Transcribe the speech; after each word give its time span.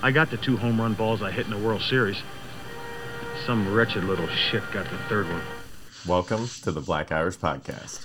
I 0.00 0.12
got 0.12 0.30
the 0.30 0.36
two 0.36 0.56
home 0.56 0.80
run 0.80 0.94
balls 0.94 1.22
I 1.22 1.32
hit 1.32 1.46
in 1.46 1.50
the 1.50 1.58
World 1.58 1.82
Series. 1.82 2.22
Some 3.46 3.74
wretched 3.74 4.04
little 4.04 4.28
shit 4.28 4.62
got 4.72 4.88
the 4.88 4.98
third 5.08 5.28
one. 5.28 5.42
Welcome 6.06 6.48
to 6.62 6.70
the 6.70 6.80
Black 6.80 7.10
Irish 7.10 7.36
Podcast. 7.38 8.04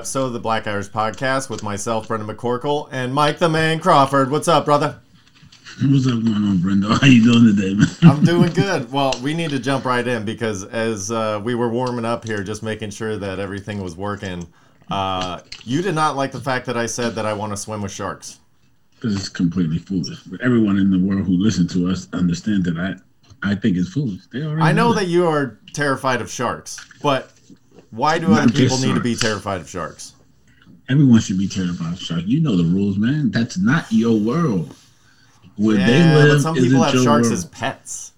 Episode 0.00 0.24
of 0.24 0.32
the 0.32 0.40
Black 0.40 0.66
Irish 0.66 0.88
Podcast 0.88 1.50
with 1.50 1.62
myself, 1.62 2.08
Brendan 2.08 2.34
McCorkle, 2.34 2.88
and 2.90 3.12
Mike 3.12 3.38
the 3.38 3.50
Man 3.50 3.78
Crawford. 3.78 4.30
What's 4.30 4.48
up, 4.48 4.64
brother? 4.64 4.98
What's 5.82 6.06
up 6.06 6.24
going 6.24 6.36
on, 6.36 6.56
Brendan? 6.56 6.90
How 7.02 7.06
you 7.06 7.22
doing 7.22 7.54
today, 7.54 7.74
man? 7.74 7.86
I'm 8.00 8.24
doing 8.24 8.50
good. 8.54 8.90
Well, 8.90 9.12
we 9.22 9.34
need 9.34 9.50
to 9.50 9.58
jump 9.58 9.84
right 9.84 10.08
in 10.08 10.24
because 10.24 10.64
as 10.64 11.10
uh, 11.10 11.38
we 11.44 11.54
were 11.54 11.68
warming 11.68 12.06
up 12.06 12.24
here, 12.24 12.42
just 12.42 12.62
making 12.62 12.92
sure 12.92 13.18
that 13.18 13.38
everything 13.38 13.82
was 13.82 13.94
working, 13.94 14.48
uh, 14.90 15.40
you 15.64 15.82
did 15.82 15.94
not 15.94 16.16
like 16.16 16.32
the 16.32 16.40
fact 16.40 16.64
that 16.64 16.78
I 16.78 16.86
said 16.86 17.14
that 17.16 17.26
I 17.26 17.34
want 17.34 17.52
to 17.52 17.58
swim 17.58 17.82
with 17.82 17.92
sharks. 17.92 18.38
Because 18.94 19.14
it's 19.14 19.28
completely 19.28 19.76
foolish. 19.76 20.22
But 20.22 20.40
everyone 20.40 20.78
in 20.78 20.90
the 20.90 20.98
world 20.98 21.26
who 21.26 21.34
listens 21.34 21.74
to 21.74 21.90
us 21.90 22.08
understand 22.14 22.64
that 22.64 22.78
I, 22.78 23.50
I 23.50 23.54
think 23.54 23.76
it's 23.76 23.90
foolish. 23.90 24.22
They 24.32 24.44
already 24.44 24.62
I 24.62 24.72
know 24.72 24.94
that 24.94 25.08
you 25.08 25.26
are 25.26 25.58
terrified 25.74 26.22
of 26.22 26.30
sharks, 26.30 26.82
but 27.02 27.32
why 27.90 28.18
do 28.18 28.32
other 28.32 28.52
people 28.52 28.78
need 28.78 28.94
to 28.94 29.00
be 29.00 29.14
terrified 29.14 29.60
of 29.60 29.68
sharks? 29.68 30.14
everyone 30.90 31.20
should 31.20 31.38
be 31.38 31.48
terrified 31.48 31.92
of 31.92 32.00
sharks. 32.00 32.24
You 32.24 32.40
know 32.40 32.56
the 32.56 32.64
rules, 32.64 32.98
man. 32.98 33.30
That's 33.30 33.56
not 33.56 33.90
your 33.90 34.18
world. 34.18 34.74
Where 35.56 35.76
they 35.76 36.14
live 36.14 36.36
but 36.36 36.40
some 36.40 36.54
people 36.54 36.82
have 36.82 36.92
sharks 36.92 37.28
world. 37.28 37.32
as 37.32 37.44
pets. 37.46 38.12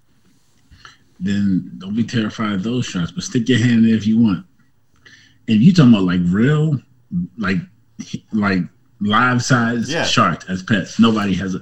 Then 1.20 1.72
don't 1.78 1.94
be 1.94 2.04
terrified 2.04 2.52
of 2.52 2.62
those 2.62 2.86
sharks. 2.86 3.10
But 3.10 3.24
stick 3.24 3.48
your 3.48 3.58
hand 3.58 3.72
in 3.72 3.86
there 3.86 3.94
if 3.94 4.06
you 4.06 4.18
want. 4.18 4.46
If 5.46 5.60
you 5.60 5.72
talking 5.72 5.92
about 5.92 6.04
like 6.04 6.20
real, 6.24 6.80
like, 7.36 7.58
like 8.32 8.60
live 9.00 9.42
size 9.42 9.92
Yeah. 9.92 10.04
sharks 10.04 10.46
as 10.48 10.62
pets, 10.62 10.98
nobody 10.98 11.34
has 11.34 11.54
a. 11.54 11.60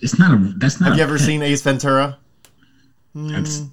It's 0.00 0.18
not 0.18 0.32
a. 0.32 0.54
That's 0.56 0.80
not. 0.80 0.86
Have 0.86 0.94
a 0.94 0.96
you 0.96 1.02
ever 1.02 1.18
pet. 1.18 1.26
seen 1.26 1.42
Ace 1.42 1.62
Ventura? 1.62 2.18
That's 3.14 3.60
hmm. 3.60 3.66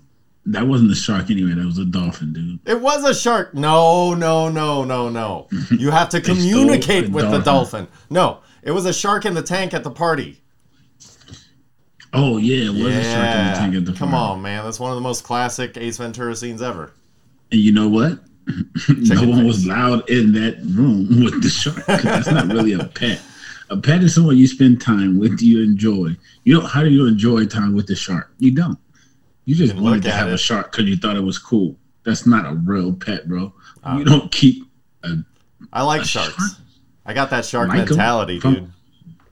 That 0.47 0.65
wasn't 0.65 0.91
a 0.91 0.95
shark 0.95 1.29
anyway. 1.29 1.53
That 1.53 1.65
was 1.65 1.77
a 1.77 1.85
dolphin, 1.85 2.33
dude. 2.33 2.59
It 2.65 2.81
was 2.81 3.03
a 3.03 3.13
shark. 3.13 3.53
No, 3.53 4.13
no, 4.13 4.49
no, 4.49 4.83
no, 4.83 5.09
no. 5.09 5.47
You 5.71 5.91
have 5.91 6.09
to 6.09 6.21
communicate 6.21 7.09
with 7.09 7.29
the 7.29 7.39
dolphin. 7.39 7.85
dolphin. 7.85 7.87
No, 8.09 8.39
it 8.63 8.71
was 8.71 8.85
a 8.85 8.93
shark 8.93 9.25
in 9.25 9.33
the 9.33 9.41
tank 9.41 9.73
at 9.73 9.83
the 9.83 9.91
party. 9.91 10.41
Oh 12.13 12.37
yeah, 12.37 12.67
it 12.67 12.83
was 12.83 12.95
a 12.95 13.03
shark 13.03 13.35
in 13.35 13.45
the 13.45 13.53
tank 13.53 13.75
at 13.75 13.85
the 13.85 13.91
party. 13.91 13.99
Come 13.99 14.13
on, 14.13 14.41
man. 14.41 14.63
That's 14.63 14.79
one 14.79 14.91
of 14.91 14.95
the 14.95 15.01
most 15.01 15.23
classic 15.23 15.75
Ace 15.77 15.97
Ventura 15.97 16.35
scenes 16.35 16.61
ever. 16.61 16.93
And 17.51 17.59
you 17.59 17.73
know 17.73 17.89
what? 17.89 18.19
no 18.89 19.27
one 19.27 19.45
was 19.45 19.65
loud 19.67 20.09
in 20.09 20.31
that 20.31 20.59
room 20.63 21.07
with 21.23 21.43
the 21.43 21.49
shark. 21.49 21.85
that's 21.85 22.31
not 22.31 22.47
really 22.47 22.73
a 22.73 22.85
pet. 22.85 23.21
A 23.69 23.75
pet 23.75 24.01
is 24.01 24.15
someone 24.15 24.37
you 24.37 24.47
spend 24.47 24.81
time 24.81 25.19
with. 25.19 25.41
You 25.41 25.61
enjoy. 25.61 26.15
You 26.45 26.55
don't. 26.55 26.69
How 26.69 26.83
do 26.83 26.89
you 26.89 27.05
enjoy 27.05 27.45
time 27.45 27.75
with 27.75 27.87
the 27.87 27.95
shark? 27.95 28.31
You 28.39 28.51
don't. 28.51 28.79
You 29.47 29.55
just 29.55 29.75
wanted 29.75 30.03
to 30.03 30.11
have 30.11 30.27
it. 30.27 30.33
a 30.33 30.37
shark 30.37 30.71
because 30.73 30.89
you 30.89 30.97
thought 30.97 31.15
it 31.15 31.21
was 31.23 31.39
cool. 31.39 31.77
That's 32.03 32.25
not 32.25 32.45
a 32.45 32.55
real 32.55 32.91
pet, 32.93 33.29
bro. 33.29 33.53
Uh, 33.81 33.95
you 33.99 34.03
don't 34.03 34.29
keep 34.29 34.65
a 35.03 35.19
I 35.71 35.83
like 35.83 36.01
A 36.01 36.05
sharks. 36.05 36.35
shark? 36.35 36.51
I 37.05 37.13
got 37.13 37.29
that 37.29 37.45
shark 37.45 37.69
Like 37.69 37.87
mentality, 37.87 38.41
from- 38.41 38.53
dude. 38.55 38.71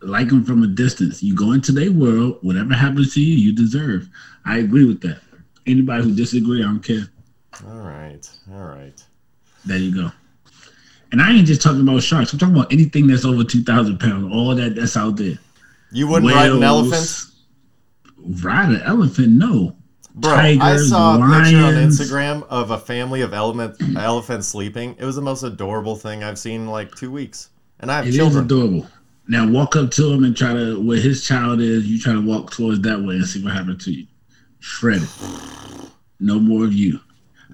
like 0.02 0.30
them 0.30 0.46
from 0.46 0.64
a 0.64 0.68
distance. 0.68 1.22
You 1.22 1.36
go 1.36 1.52
into 1.52 1.74
their 1.74 1.92
world. 1.92 2.38
Whatever 2.44 2.74
happens 2.74 3.14
to 3.16 3.22
you, 3.22 3.36
you 3.36 3.52
deserve. 3.54 4.08
I 4.46 4.60
agree 4.60 4.86
with 4.86 5.02
that. 5.02 5.20
Anybody 5.68 6.04
who 6.06 6.16
disagree, 6.16 6.62
I 6.64 6.68
don't 6.68 6.80
care. 6.80 7.08
All 7.68 7.80
right, 7.80 8.26
all 8.54 8.64
right. 8.64 9.04
There 9.66 9.78
you 9.78 9.94
go. 9.94 10.12
And 11.12 11.22
I 11.22 11.34
ain't 11.34 11.46
just 11.48 11.62
talking 11.62 11.82
about 11.82 12.02
sharks. 12.04 12.32
I'm 12.32 12.40
talking 12.40 12.56
about 12.56 12.72
anything 12.72 13.08
that's 13.08 13.26
over 13.26 13.44
two 13.44 13.64
thousand 13.64 14.00
pounds. 14.00 14.34
All 14.34 14.56
that 14.56 14.76
that's 14.76 14.96
out 14.96 15.18
there. 15.18 15.38
You 15.92 16.08
wouldn't 16.08 16.32
ride 16.34 16.52
an 16.52 16.64
elephant, 16.64 17.26
Ride 18.42 18.70
an 18.70 18.82
elephant? 18.84 19.30
No. 19.34 19.76
Bro? 20.16 20.34
I 20.34 20.78
saw 20.78 21.16
a 21.16 21.44
picture 21.44 21.58
on. 21.58 21.74
Instagram 21.76 22.44
of 22.50 22.72
a 22.72 22.78
family 22.78 23.22
of 23.22 23.34
element 23.34 23.76
elephants 23.98 24.48
sleeping. 24.48 24.96
It 24.98 25.06
was 25.06 25.16
the 25.16 25.22
most 25.22 25.44
adorable 25.44 25.96
thing 25.96 26.24
I've 26.24 26.40
seen 26.40 26.62
in 26.62 26.68
like 26.68 26.94
two 26.96 27.12
weeks. 27.12 27.50
And 27.80 27.92
I 27.92 27.98
have 27.98 28.06
It 28.06 28.10
is 28.10 28.16
children. 28.16 28.46
adorable. 28.46 28.88
Now 29.28 29.48
walk 29.48 29.76
up 29.76 29.92
to 29.92 30.12
him 30.12 30.24
and 30.24 30.38
try 30.38 30.54
to 30.54 30.80
where 30.80 31.00
his 31.00 31.26
child 31.26 31.60
is. 31.60 31.86
You 31.88 32.00
try 32.00 32.14
to 32.14 32.22
walk 32.26 32.52
towards 32.52 32.80
that 32.82 33.02
way 33.02 33.16
and 33.16 33.26
see 33.26 33.44
what 33.44 33.54
happens 33.54 33.84
to 33.86 33.92
you. 33.92 34.06
Shredded. 34.60 35.10
No 36.20 36.40
more 36.40 36.64
of 36.64 36.74
you. 36.74 37.00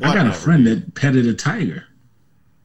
I 0.04 0.14
got 0.14 0.28
a 0.28 0.34
friend 0.34 0.66
that 0.68 0.96
petted 0.96 1.26
a 1.28 1.34
tiger. 1.34 1.86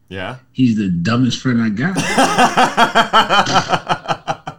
Yeah. 0.08 0.36
He's 0.52 0.76
the 0.76 0.88
dumbest 0.88 1.40
friend 1.40 1.60
I 1.62 1.68
got. 1.70 1.96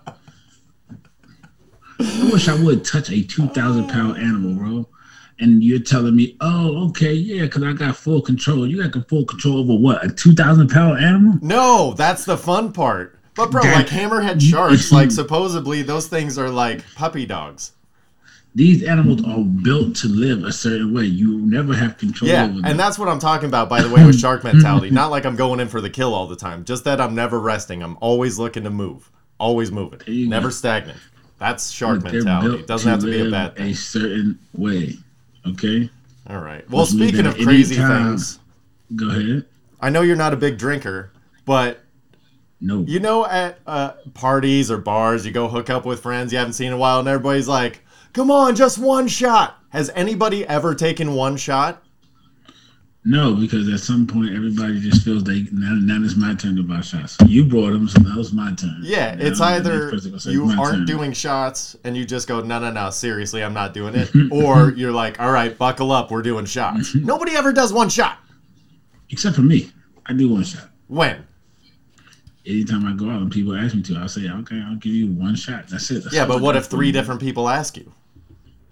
I 1.99 2.29
wish 2.31 2.47
I 2.47 2.61
would 2.63 2.85
touch 2.85 3.09
a 3.09 3.21
two 3.23 3.47
thousand 3.49 3.87
pound 3.89 4.17
animal, 4.17 4.53
bro. 4.55 4.87
And 5.39 5.63
you're 5.63 5.79
telling 5.79 6.15
me, 6.15 6.35
oh, 6.41 6.89
okay, 6.89 7.13
yeah, 7.13 7.43
because 7.43 7.61
I 7.63 7.73
got 7.73 7.95
full 7.95 8.21
control. 8.21 8.65
You 8.65 8.87
got 8.87 9.07
full 9.07 9.23
control 9.25 9.59
over 9.59 9.75
what? 9.75 10.03
A 10.03 10.09
two 10.09 10.33
thousand 10.33 10.69
pound 10.69 10.99
animal? 11.03 11.37
No, 11.41 11.93
that's 11.93 12.25
the 12.25 12.37
fun 12.37 12.73
part. 12.73 13.19
But 13.35 13.51
bro, 13.51 13.61
That- 13.61 13.75
like 13.75 13.87
hammerhead 13.87 14.41
sharks, 14.41 14.91
like 14.91 15.11
supposedly 15.11 15.83
those 15.83 16.07
things 16.07 16.39
are 16.39 16.49
like 16.49 16.83
puppy 16.95 17.25
dogs. 17.27 17.73
These 18.55 18.81
animals 18.81 19.23
are 19.23 19.43
built 19.43 19.95
to 19.97 20.07
live 20.07 20.43
a 20.43 20.51
certain 20.51 20.91
way. 20.91 21.03
You 21.03 21.37
never 21.41 21.75
have 21.75 21.99
control 21.99 22.31
Yeah, 22.31 22.45
over 22.45 22.53
them. 22.53 22.65
and 22.65 22.79
that's 22.79 22.97
what 22.97 23.07
I'm 23.07 23.19
talking 23.19 23.47
about, 23.47 23.69
by 23.69 23.83
the 23.83 23.89
way, 23.89 24.03
with 24.03 24.19
shark 24.19 24.43
mentality. 24.51 24.89
Not 24.89 25.11
like 25.11 25.27
I'm 25.27 25.35
going 25.35 25.59
in 25.59 25.67
for 25.67 25.79
the 25.81 25.91
kill 25.91 26.15
all 26.15 26.25
the 26.25 26.35
time. 26.35 26.65
Just 26.65 26.83
that 26.85 26.99
I'm 26.99 27.13
never 27.13 27.39
resting. 27.39 27.83
I'm 27.83 27.97
always 28.01 28.39
looking 28.39 28.63
to 28.63 28.71
move. 28.71 29.11
Always 29.39 29.71
moving. 29.71 29.99
Never 30.27 30.47
go. 30.47 30.49
stagnant. 30.51 30.97
That's 31.37 31.69
shark 31.69 32.01
mentality. 32.01 32.61
It 32.61 32.65
doesn't 32.65 32.89
have 32.89 33.01
to 33.01 33.05
be 33.05 33.27
a 33.27 33.29
bad 33.29 33.55
thing. 33.57 33.67
A 33.69 33.75
certain 33.75 34.39
way. 34.55 34.95
Okay, 35.51 35.89
All 36.29 36.39
right. 36.39 36.69
Well, 36.69 36.83
Which 36.83 36.91
speaking 36.91 37.25
of 37.25 37.35
crazy 37.37 37.75
anytime- 37.77 38.09
things, 38.09 38.39
go 38.95 39.09
ahead. 39.09 39.45
I 39.79 39.89
know 39.89 40.01
you're 40.01 40.15
not 40.15 40.33
a 40.33 40.37
big 40.37 40.57
drinker, 40.57 41.11
but 41.45 41.79
No, 42.59 42.83
you 42.87 42.99
know 42.99 43.25
at 43.25 43.59
uh, 43.67 43.91
parties 44.13 44.71
or 44.71 44.77
bars, 44.77 45.25
you 45.25 45.31
go 45.31 45.47
hook 45.47 45.69
up 45.69 45.85
with 45.85 46.01
friends 46.01 46.31
you 46.31 46.39
haven't 46.39 46.53
seen 46.53 46.67
in 46.67 46.73
a 46.73 46.77
while, 46.77 46.99
and 46.99 47.07
everybody's 47.07 47.47
like, 47.47 47.81
"Come 48.13 48.31
on, 48.31 48.55
just 48.55 48.77
one 48.79 49.07
shot." 49.07 49.55
Has 49.69 49.91
anybody 49.93 50.45
ever 50.47 50.73
taken 50.73 51.13
one 51.13 51.37
shot? 51.37 51.83
No, 53.09 53.35
because 53.35 53.69
at 53.69 53.79
some 53.79 54.05
point 54.05 54.35
everybody 54.35 54.81
just 54.81 55.01
feels 55.05 55.23
they 55.23 55.45
now, 55.53 55.75
now 55.79 56.03
it's 56.03 56.17
my 56.17 56.35
turn 56.35 56.57
to 56.57 56.63
buy 56.63 56.81
shots. 56.81 57.15
You 57.25 57.45
brought 57.45 57.71
them, 57.71 57.87
so 57.87 58.01
now 58.01 58.19
it's 58.19 58.33
my 58.33 58.53
turn. 58.55 58.79
Yeah, 58.81 59.15
Now 59.15 59.25
it's 59.25 59.39
the 59.39 59.45
either 59.45 59.79
next 59.79 59.91
person 59.91 60.11
gonna 60.11 60.19
say, 60.19 60.31
you 60.31 60.49
"It's 60.49 60.59
aren't 60.59 60.77
turn." 60.79 60.85
doing 60.85 61.13
shots 61.13 61.77
and 61.85 61.95
you 61.95 62.03
just 62.03 62.27
go, 62.27 62.41
no, 62.41 62.59
no, 62.59 62.69
no, 62.69 62.89
seriously, 62.89 63.45
I'm 63.45 63.53
not 63.53 63.73
doing 63.73 63.95
it. 63.95 64.11
or 64.31 64.71
you're 64.71 64.91
like, 64.91 65.21
all 65.21 65.31
right, 65.31 65.57
buckle 65.57 65.93
up, 65.93 66.11
we're 66.11 66.21
doing 66.21 66.43
shots. 66.43 66.95
Nobody 66.95 67.37
ever 67.37 67.53
does 67.53 67.71
one 67.71 67.87
shot. 67.87 68.19
except 69.09 69.37
for 69.37 69.41
me. 69.41 69.71
I 70.05 70.11
do 70.11 70.27
one 70.27 70.43
shot. 70.43 70.67
When? 70.87 71.25
Anytime 72.45 72.85
I 72.87 72.91
go 72.93 73.09
out 73.09 73.21
and 73.21 73.31
people 73.31 73.55
ask 73.55 73.73
me 73.73 73.83
to, 73.83 73.95
I'll 73.95 74.09
say, 74.09 74.29
okay, 74.29 74.61
I'll 74.67 74.75
give 74.75 74.93
you 74.93 75.07
one 75.13 75.35
shot. 75.35 75.69
That's 75.69 75.89
it. 75.91 76.03
That's 76.03 76.13
Yeah, 76.13 76.25
but 76.25 76.41
what 76.41 76.57
if 76.57 76.65
three 76.65 76.91
different 76.91 77.21
people 77.21 77.47
ask 77.47 77.77
you? 77.77 77.89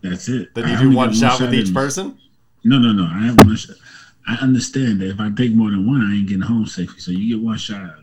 That's 0.01 0.27
it. 0.27 0.53
Then 0.55 0.65
I 0.65 0.71
you 0.71 0.77
do 0.77 0.83
only 0.87 0.95
one 0.97 1.09
got 1.09 1.17
shot 1.17 1.41
with 1.41 1.53
each 1.53 1.73
person? 1.73 2.17
No, 2.65 2.77
no, 2.79 2.91
no. 2.91 3.05
I 3.05 3.27
have 3.27 3.37
one 3.45 3.55
shot. 3.55 3.77
I 4.27 4.35
understand 4.35 5.01
that 5.01 5.09
if 5.09 5.19
I 5.19 5.29
take 5.31 5.53
more 5.53 5.69
than 5.69 5.87
one, 5.87 6.01
I 6.01 6.15
ain't 6.15 6.27
getting 6.27 6.41
home 6.41 6.65
safely. 6.65 6.99
So 6.99 7.11
you 7.11 7.35
get 7.37 7.43
one 7.43 7.57
shot. 7.57 7.95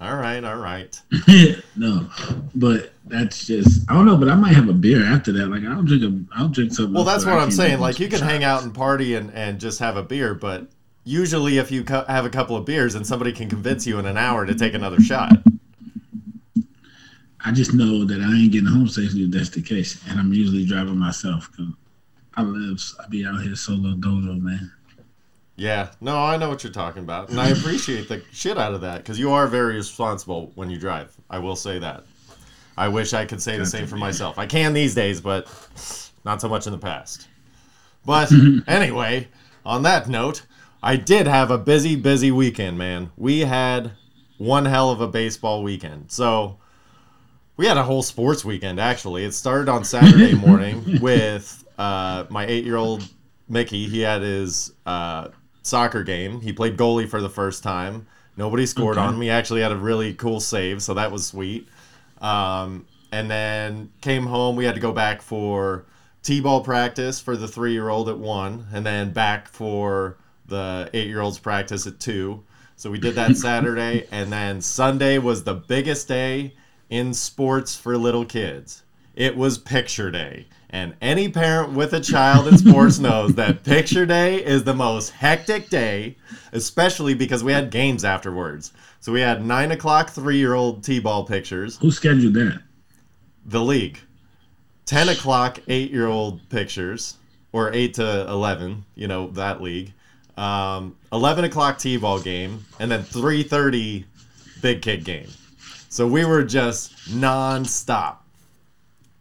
All 0.00 0.16
right, 0.16 0.42
all 0.42 0.56
right. 0.56 0.98
no, 1.76 2.08
but 2.54 2.92
that's 3.04 3.46
just 3.46 3.90
I 3.90 3.94
don't 3.94 4.06
know. 4.06 4.16
But 4.16 4.30
I 4.30 4.34
might 4.34 4.54
have 4.54 4.68
a 4.68 4.72
beer 4.72 5.04
after 5.04 5.30
that. 5.32 5.48
Like 5.48 5.64
I'll 5.64 5.82
drink 5.82 6.02
a 6.04 6.38
I'll 6.38 6.48
drink 6.48 6.72
something. 6.72 6.94
Well, 6.94 7.04
that's 7.04 7.26
what 7.26 7.34
I 7.34 7.42
I'm 7.42 7.50
saying. 7.50 7.80
Like, 7.80 7.98
you 8.00 8.08
can 8.08 8.20
some 8.20 8.28
hang 8.28 8.42
out 8.44 8.62
and 8.62 8.72
party 8.74 9.14
and, 9.16 9.30
and 9.34 9.60
just 9.60 9.78
have 9.80 9.96
a 9.98 10.02
beer, 10.02 10.32
but 10.34 10.68
usually 11.04 11.58
if 11.58 11.70
you 11.70 11.84
cu- 11.84 12.04
have 12.06 12.24
a 12.24 12.30
couple 12.30 12.56
of 12.56 12.64
beers 12.64 12.94
and 12.94 13.06
somebody 13.06 13.32
can 13.32 13.50
convince 13.50 13.86
you 13.86 13.98
in 13.98 14.06
an 14.06 14.16
hour 14.16 14.46
to 14.46 14.54
take 14.54 14.72
another 14.72 15.00
shot. 15.00 15.32
I 17.44 17.52
just 17.52 17.72
know 17.74 18.04
that 18.04 18.20
I 18.20 18.32
ain't 18.36 18.52
getting 18.52 18.68
home 18.68 18.86
safely 18.88 19.24
if 19.24 19.30
that's 19.30 19.48
the 19.50 19.62
case, 19.62 20.00
and 20.08 20.20
I'm 20.20 20.32
usually 20.32 20.64
driving 20.66 20.96
myself. 20.98 21.50
'cause 21.56 21.66
I 22.34 22.42
live. 22.42 22.80
I 22.98 23.08
be 23.08 23.26
out 23.26 23.42
here 23.42 23.56
solo 23.56 23.94
dodo, 23.94 24.34
man. 24.34 24.72
Yeah, 25.56 25.90
no, 26.00 26.16
I 26.16 26.38
know 26.38 26.48
what 26.48 26.64
you're 26.64 26.72
talking 26.72 27.02
about, 27.02 27.28
and 27.28 27.38
I 27.38 27.48
appreciate 27.48 28.08
the 28.08 28.22
shit 28.32 28.56
out 28.56 28.72
of 28.72 28.80
that 28.80 28.98
because 28.98 29.18
you 29.18 29.30
are 29.30 29.46
very 29.46 29.74
responsible 29.74 30.52
when 30.54 30.70
you 30.70 30.78
drive. 30.78 31.14
I 31.28 31.38
will 31.38 31.56
say 31.56 31.78
that. 31.78 32.04
I 32.78 32.88
wish 32.88 33.12
I 33.12 33.26
could 33.26 33.42
say 33.42 33.58
the 33.58 33.66
same 33.66 33.86
for 33.86 33.96
myself. 33.96 34.38
I 34.38 34.46
can 34.46 34.72
these 34.72 34.94
days, 34.94 35.20
but 35.20 35.48
not 36.24 36.40
so 36.40 36.48
much 36.48 36.66
in 36.66 36.72
the 36.72 36.78
past. 36.78 37.28
But 38.06 38.32
anyway, 38.66 39.28
on 39.66 39.82
that 39.82 40.08
note, 40.08 40.46
I 40.82 40.96
did 40.96 41.26
have 41.26 41.50
a 41.50 41.58
busy, 41.58 41.94
busy 41.94 42.30
weekend, 42.30 42.78
man. 42.78 43.10
We 43.18 43.40
had 43.40 43.92
one 44.38 44.64
hell 44.64 44.90
of 44.90 45.02
a 45.02 45.08
baseball 45.08 45.62
weekend. 45.62 46.10
So 46.10 46.56
we 47.58 47.66
had 47.66 47.76
a 47.76 47.82
whole 47.82 48.02
sports 48.02 48.46
weekend, 48.46 48.80
actually. 48.80 49.24
It 49.24 49.34
started 49.34 49.68
on 49.68 49.84
Saturday 49.84 50.34
morning 50.46 51.00
with 51.02 51.59
uh, 51.80 52.26
my 52.28 52.46
eight 52.46 52.64
year 52.64 52.76
old 52.76 53.08
Mickey. 53.48 53.88
He 53.88 54.00
had 54.00 54.22
his 54.22 54.72
uh, 54.86 55.28
soccer 55.62 56.02
game. 56.04 56.40
He 56.40 56.52
played 56.52 56.76
goalie 56.76 57.08
for 57.08 57.20
the 57.20 57.30
first 57.30 57.62
time. 57.62 58.06
Nobody 58.36 58.66
scored 58.66 58.96
Okay. 58.98 59.06
on 59.06 59.14
him. 59.14 59.20
He 59.20 59.30
actually 59.30 59.62
had 59.62 59.72
a 59.72 59.76
really 59.76 60.14
cool 60.14 60.40
save, 60.40 60.82
so 60.82 60.94
that 60.94 61.10
was 61.10 61.26
sweet. 61.26 61.68
Um, 62.20 62.86
and 63.12 63.30
then 63.30 63.90
came 64.00 64.26
home. 64.26 64.56
We 64.56 64.64
had 64.64 64.74
to 64.74 64.80
go 64.80 64.92
back 64.92 65.20
for 65.22 65.84
t-ball 66.22 66.62
practice 66.62 67.18
for 67.18 67.36
the 67.36 67.48
three-year-old 67.48 68.08
at 68.08 68.18
one, 68.18 68.66
and 68.72 68.84
then 68.84 69.12
back 69.12 69.48
for 69.48 70.16
the 70.46 70.88
eight-year-old's 70.92 71.38
practice 71.38 71.86
at 71.86 71.98
two. 71.98 72.44
So 72.76 72.90
we 72.90 72.98
did 72.98 73.14
that 73.16 73.36
Saturday, 73.48 74.06
and 74.12 74.30
then 74.32 74.60
Sunday 74.60 75.18
was 75.18 75.42
the 75.44 75.54
biggest 75.54 76.08
day 76.08 76.54
in 76.88 77.12
sports 77.14 77.74
for 77.74 77.96
little 77.96 78.24
kids. 78.24 78.82
It 79.14 79.36
was 79.36 79.58
picture 79.58 80.10
day. 80.10 80.46
And 80.72 80.94
any 81.00 81.28
parent 81.28 81.72
with 81.72 81.92
a 81.92 82.00
child 82.00 82.46
in 82.46 82.56
sports 82.56 82.98
knows 83.00 83.34
that 83.34 83.64
picture 83.64 84.06
day 84.06 84.36
is 84.44 84.62
the 84.64 84.74
most 84.74 85.10
hectic 85.10 85.68
day, 85.68 86.16
especially 86.52 87.12
because 87.14 87.42
we 87.42 87.52
had 87.52 87.70
games 87.70 88.04
afterwards. 88.04 88.72
So 89.00 89.12
we 89.12 89.20
had 89.20 89.44
nine 89.44 89.72
o'clock 89.72 90.10
three 90.10 90.36
year 90.38 90.54
old 90.54 90.84
T 90.84 91.00
ball 91.00 91.24
pictures, 91.24 91.76
Who 91.78 91.90
scheduled 91.90 92.34
that? 92.34 92.62
the 93.44 93.60
league. 93.60 93.98
10 94.86 95.08
o'clock 95.08 95.58
eight 95.68 95.90
year 95.90 96.06
old 96.06 96.48
pictures, 96.50 97.16
or 97.52 97.72
8 97.72 97.94
to 97.94 98.28
11, 98.28 98.84
you 98.94 99.06
know, 99.08 99.28
that 99.30 99.60
league. 99.62 99.92
Um, 100.36 100.96
11 101.12 101.44
o'clock 101.44 101.78
T 101.78 101.96
ball 101.96 102.20
game, 102.20 102.64
and 102.78 102.90
then 102.90 103.02
3.30 103.02 104.04
big 104.62 104.82
kid 104.82 105.04
game. 105.04 105.28
So 105.88 106.06
we 106.06 106.24
were 106.24 106.44
just 106.44 107.12
non 107.12 107.64
stop. 107.64 108.24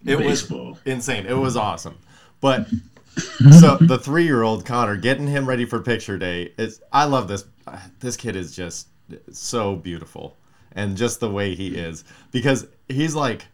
It 0.06 0.18
Baseball. 0.18 0.72
was 0.72 0.78
insane. 0.86 1.26
It 1.26 1.38
was 1.38 1.58
awesome. 1.58 1.98
But 2.42 2.68
so 3.60 3.78
the 3.82 3.98
three 3.98 4.24
year 4.26 4.44
old 4.44 4.66
Connor 4.66 4.96
getting 4.96 5.28
him 5.28 5.46
ready 5.46 5.66
for 5.66 5.80
picture 5.80 6.18
day 6.18 6.54
is 6.58 6.82
I 6.92 7.06
love 7.06 7.28
this. 7.28 7.46
This 8.00 8.16
kid 8.18 8.36
is 8.36 8.56
just 8.56 8.88
so 9.32 9.76
beautiful, 9.76 10.38
and 10.74 10.96
just 10.96 11.20
the 11.20 11.30
way 11.30 11.56
he 11.56 11.70
is 11.76 12.04
because 12.32 12.68
he's 12.88 13.16
like. 13.16 13.46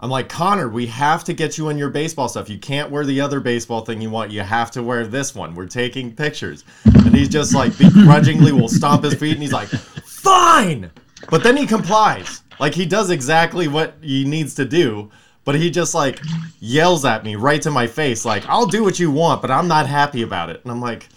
I'm 0.00 0.10
like, 0.10 0.28
Connor, 0.28 0.68
we 0.68 0.86
have 0.86 1.24
to 1.24 1.32
get 1.32 1.58
you 1.58 1.70
in 1.70 1.76
your 1.76 1.90
baseball 1.90 2.28
stuff. 2.28 2.48
You 2.48 2.58
can't 2.58 2.88
wear 2.88 3.04
the 3.04 3.20
other 3.20 3.40
baseball 3.40 3.84
thing 3.84 4.00
you 4.00 4.10
want. 4.10 4.30
You 4.30 4.42
have 4.42 4.70
to 4.70 4.82
wear 4.84 5.04
this 5.04 5.34
one. 5.34 5.56
We're 5.56 5.66
taking 5.66 6.14
pictures. 6.14 6.62
And 6.84 7.12
he's 7.12 7.28
just 7.28 7.52
like 7.52 7.76
begrudgingly 7.76 8.52
will 8.52 8.68
stomp 8.68 9.02
his 9.02 9.14
feet 9.14 9.32
and 9.32 9.42
he's 9.42 9.52
like, 9.52 9.66
fine. 9.66 10.92
But 11.30 11.42
then 11.42 11.56
he 11.56 11.66
complies. 11.66 12.42
Like 12.60 12.74
he 12.74 12.86
does 12.86 13.10
exactly 13.10 13.66
what 13.66 13.96
he 14.00 14.24
needs 14.24 14.54
to 14.54 14.64
do. 14.64 15.10
But 15.48 15.54
he 15.54 15.70
just 15.70 15.94
like 15.94 16.20
yells 16.60 17.06
at 17.06 17.24
me 17.24 17.34
right 17.34 17.62
to 17.62 17.70
my 17.70 17.86
face, 17.86 18.26
like, 18.26 18.46
I'll 18.50 18.66
do 18.66 18.84
what 18.84 18.98
you 18.98 19.10
want, 19.10 19.40
but 19.40 19.50
I'm 19.50 19.66
not 19.66 19.86
happy 19.86 20.20
about 20.20 20.50
it. 20.50 20.60
And 20.62 20.70
I'm 20.70 20.82
like, 20.82 21.08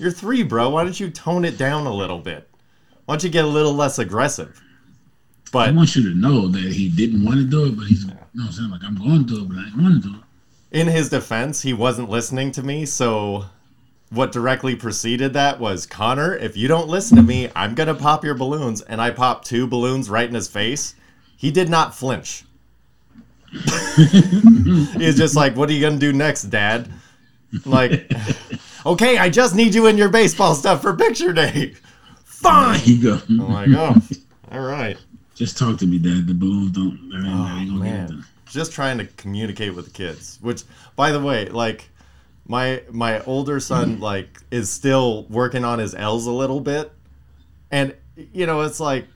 You're 0.00 0.10
three, 0.10 0.42
bro. 0.42 0.70
Why 0.70 0.82
don't 0.82 0.98
you 0.98 1.08
tone 1.08 1.44
it 1.44 1.56
down 1.56 1.86
a 1.86 1.94
little 1.94 2.18
bit? 2.18 2.50
Why 3.04 3.14
don't 3.14 3.22
you 3.22 3.30
get 3.30 3.44
a 3.44 3.46
little 3.46 3.74
less 3.74 4.00
aggressive? 4.00 4.60
But 5.52 5.68
I 5.68 5.70
want 5.70 5.94
you 5.94 6.02
to 6.02 6.18
know 6.18 6.48
that 6.48 6.72
he 6.72 6.88
didn't 6.88 7.24
want 7.24 7.36
to 7.36 7.44
do 7.44 7.66
it, 7.66 7.76
but 7.76 7.86
he's, 7.86 8.04
you 8.04 8.10
know 8.34 8.46
I'm 8.46 8.50
saying? 8.50 8.70
Like, 8.70 8.82
I'm 8.82 8.96
going 8.96 9.24
to 9.24 9.34
do 9.36 9.42
it, 9.44 9.48
but 9.50 9.58
I 9.58 9.64
didn't 9.66 9.80
want 9.80 10.02
to 10.02 10.08
do 10.08 10.16
it. 10.16 10.80
in 10.80 10.88
his 10.88 11.08
defense, 11.08 11.62
he 11.62 11.72
wasn't 11.72 12.10
listening 12.10 12.50
to 12.50 12.64
me. 12.64 12.86
So, 12.86 13.44
what 14.10 14.32
directly 14.32 14.74
preceded 14.74 15.32
that 15.34 15.60
was 15.60 15.86
Connor, 15.86 16.34
if 16.34 16.56
you 16.56 16.66
don't 16.66 16.88
listen 16.88 17.18
to 17.18 17.22
me, 17.22 17.50
I'm 17.54 17.76
going 17.76 17.86
to 17.86 17.94
pop 17.94 18.24
your 18.24 18.34
balloons. 18.34 18.82
And 18.82 19.00
I 19.00 19.12
popped 19.12 19.46
two 19.46 19.68
balloons 19.68 20.10
right 20.10 20.28
in 20.28 20.34
his 20.34 20.48
face. 20.48 20.96
He 21.36 21.52
did 21.52 21.68
not 21.68 21.94
flinch. 21.94 22.42
He's 24.98 25.16
just 25.16 25.36
like, 25.36 25.56
What 25.56 25.68
are 25.68 25.72
you 25.72 25.80
going 25.80 25.94
to 25.94 25.98
do 25.98 26.12
next, 26.12 26.44
Dad? 26.44 26.90
Like, 27.64 28.10
okay, 28.86 29.18
I 29.18 29.28
just 29.30 29.54
need 29.54 29.74
you 29.74 29.86
in 29.86 29.96
your 29.96 30.08
baseball 30.08 30.54
stuff 30.54 30.82
for 30.82 30.94
picture 30.94 31.32
day. 31.32 31.74
Fine. 32.24 32.80
He 32.80 32.98
go, 32.98 33.20
I'm 33.28 33.38
like, 33.38 33.68
Oh, 33.70 33.96
all 34.52 34.60
right. 34.60 34.96
just 35.34 35.56
talk 35.58 35.78
to 35.78 35.86
me, 35.86 35.98
Dad. 35.98 36.26
The 36.26 36.34
balloons 36.34 36.72
don't, 36.72 37.08
that 37.10 37.16
ain't, 37.16 37.24
that 37.24 37.56
ain't 37.58 37.70
Oh, 37.70 37.78
gonna 37.78 37.84
man. 37.84 38.24
Just 38.46 38.72
trying 38.72 38.98
to 38.98 39.06
communicate 39.06 39.74
with 39.74 39.86
the 39.86 39.90
kids. 39.90 40.38
Which, 40.40 40.62
by 40.94 41.12
the 41.12 41.20
way, 41.20 41.46
like 41.46 41.88
my 42.48 42.82
my 42.90 43.20
older 43.24 43.60
son 43.60 43.96
mm. 43.96 44.00
like 44.00 44.40
is 44.50 44.70
still 44.70 45.24
working 45.24 45.64
on 45.64 45.78
his 45.78 45.94
L's 45.94 46.26
a 46.26 46.32
little 46.32 46.60
bit, 46.60 46.92
and 47.70 47.94
you 48.32 48.46
know 48.46 48.60
it's 48.62 48.80
like 48.80 49.06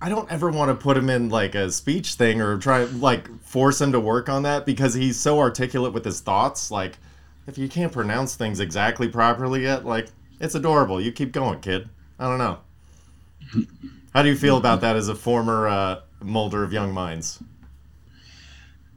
I 0.00 0.08
don't 0.08 0.30
ever 0.30 0.50
want 0.50 0.70
to 0.70 0.74
put 0.74 0.96
him 0.96 1.08
in 1.08 1.30
like 1.30 1.54
a 1.54 1.70
speech 1.70 2.14
thing 2.14 2.40
or 2.40 2.58
try 2.58 2.84
like 2.84 3.28
force 3.46 3.80
him 3.80 3.92
to 3.92 4.00
work 4.00 4.28
on 4.28 4.42
that 4.42 4.66
because 4.66 4.92
he's 4.92 5.18
so 5.18 5.38
articulate 5.38 5.92
with 5.92 6.04
his 6.04 6.20
thoughts. 6.20 6.70
Like 6.70 6.98
if 7.46 7.56
you 7.56 7.68
can't 7.68 7.92
pronounce 7.92 8.34
things 8.34 8.60
exactly 8.60 9.08
properly 9.08 9.62
yet, 9.62 9.86
like 9.86 10.08
it's 10.40 10.54
adorable. 10.54 11.00
You 11.00 11.12
keep 11.12 11.32
going, 11.32 11.60
kid. 11.60 11.88
I 12.18 12.28
don't 12.28 12.38
know. 12.38 12.58
How 14.12 14.22
do 14.22 14.28
you 14.28 14.36
feel 14.36 14.56
about 14.56 14.80
that 14.80 14.96
as 14.96 15.08
a 15.08 15.14
former 15.14 15.68
uh, 15.68 16.00
molder 16.20 16.64
of 16.64 16.72
young 16.72 16.92
minds? 16.92 17.42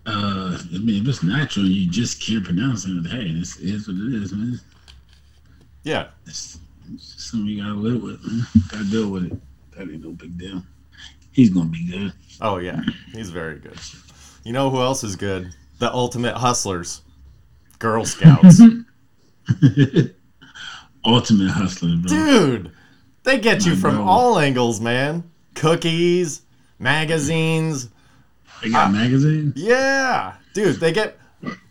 Uh, 0.05 0.57
I 0.57 0.77
mean, 0.79 1.03
if 1.03 1.07
it's 1.07 1.21
natural, 1.23 1.65
you 1.67 1.89
just 1.89 2.21
can't 2.21 2.43
pronounce 2.43 2.85
it. 2.85 3.05
Hey, 3.05 3.31
this 3.33 3.57
is 3.57 3.87
what 3.87 3.97
it 3.97 4.23
is, 4.23 4.33
man. 4.33 4.59
Yeah, 5.83 6.07
It's, 6.25 6.57
it's 6.91 7.13
just 7.13 7.29
something 7.31 7.47
you 7.47 7.61
gotta 7.61 7.75
live 7.75 8.01
with. 8.01 8.23
Man. 8.25 8.47
Gotta 8.69 8.85
deal 8.85 9.09
with 9.09 9.31
it. 9.31 9.37
That 9.77 9.89
ain't 9.89 10.03
no 10.03 10.11
big 10.11 10.37
deal. 10.37 10.63
He's 11.31 11.51
gonna 11.51 11.69
be 11.69 11.85
good. 11.85 12.13
Oh 12.41 12.57
yeah, 12.57 12.81
he's 13.13 13.29
very 13.29 13.59
good. 13.59 13.77
You 14.43 14.53
know 14.53 14.69
who 14.69 14.81
else 14.81 15.03
is 15.03 15.15
good? 15.15 15.53
The 15.79 15.91
ultimate 15.93 16.35
hustlers, 16.35 17.01
Girl 17.79 18.05
Scouts. 18.05 18.61
Ultimate 21.05 21.49
hustler, 21.51 21.95
bro. 21.95 22.07
Dude, 22.09 22.71
they 23.23 23.39
get 23.39 23.65
you 23.65 23.73
I 23.73 23.75
from 23.77 23.95
know. 23.95 24.03
all 24.07 24.37
angles, 24.39 24.81
man. 24.81 25.23
Cookies, 25.55 26.41
magazines. 26.77 27.89
They 28.61 28.69
got 28.69 28.87
Ah. 28.87 28.91
magazines. 28.91 29.53
Yeah, 29.55 30.33
dude, 30.53 30.79
they 30.81 30.91
get. 30.91 31.17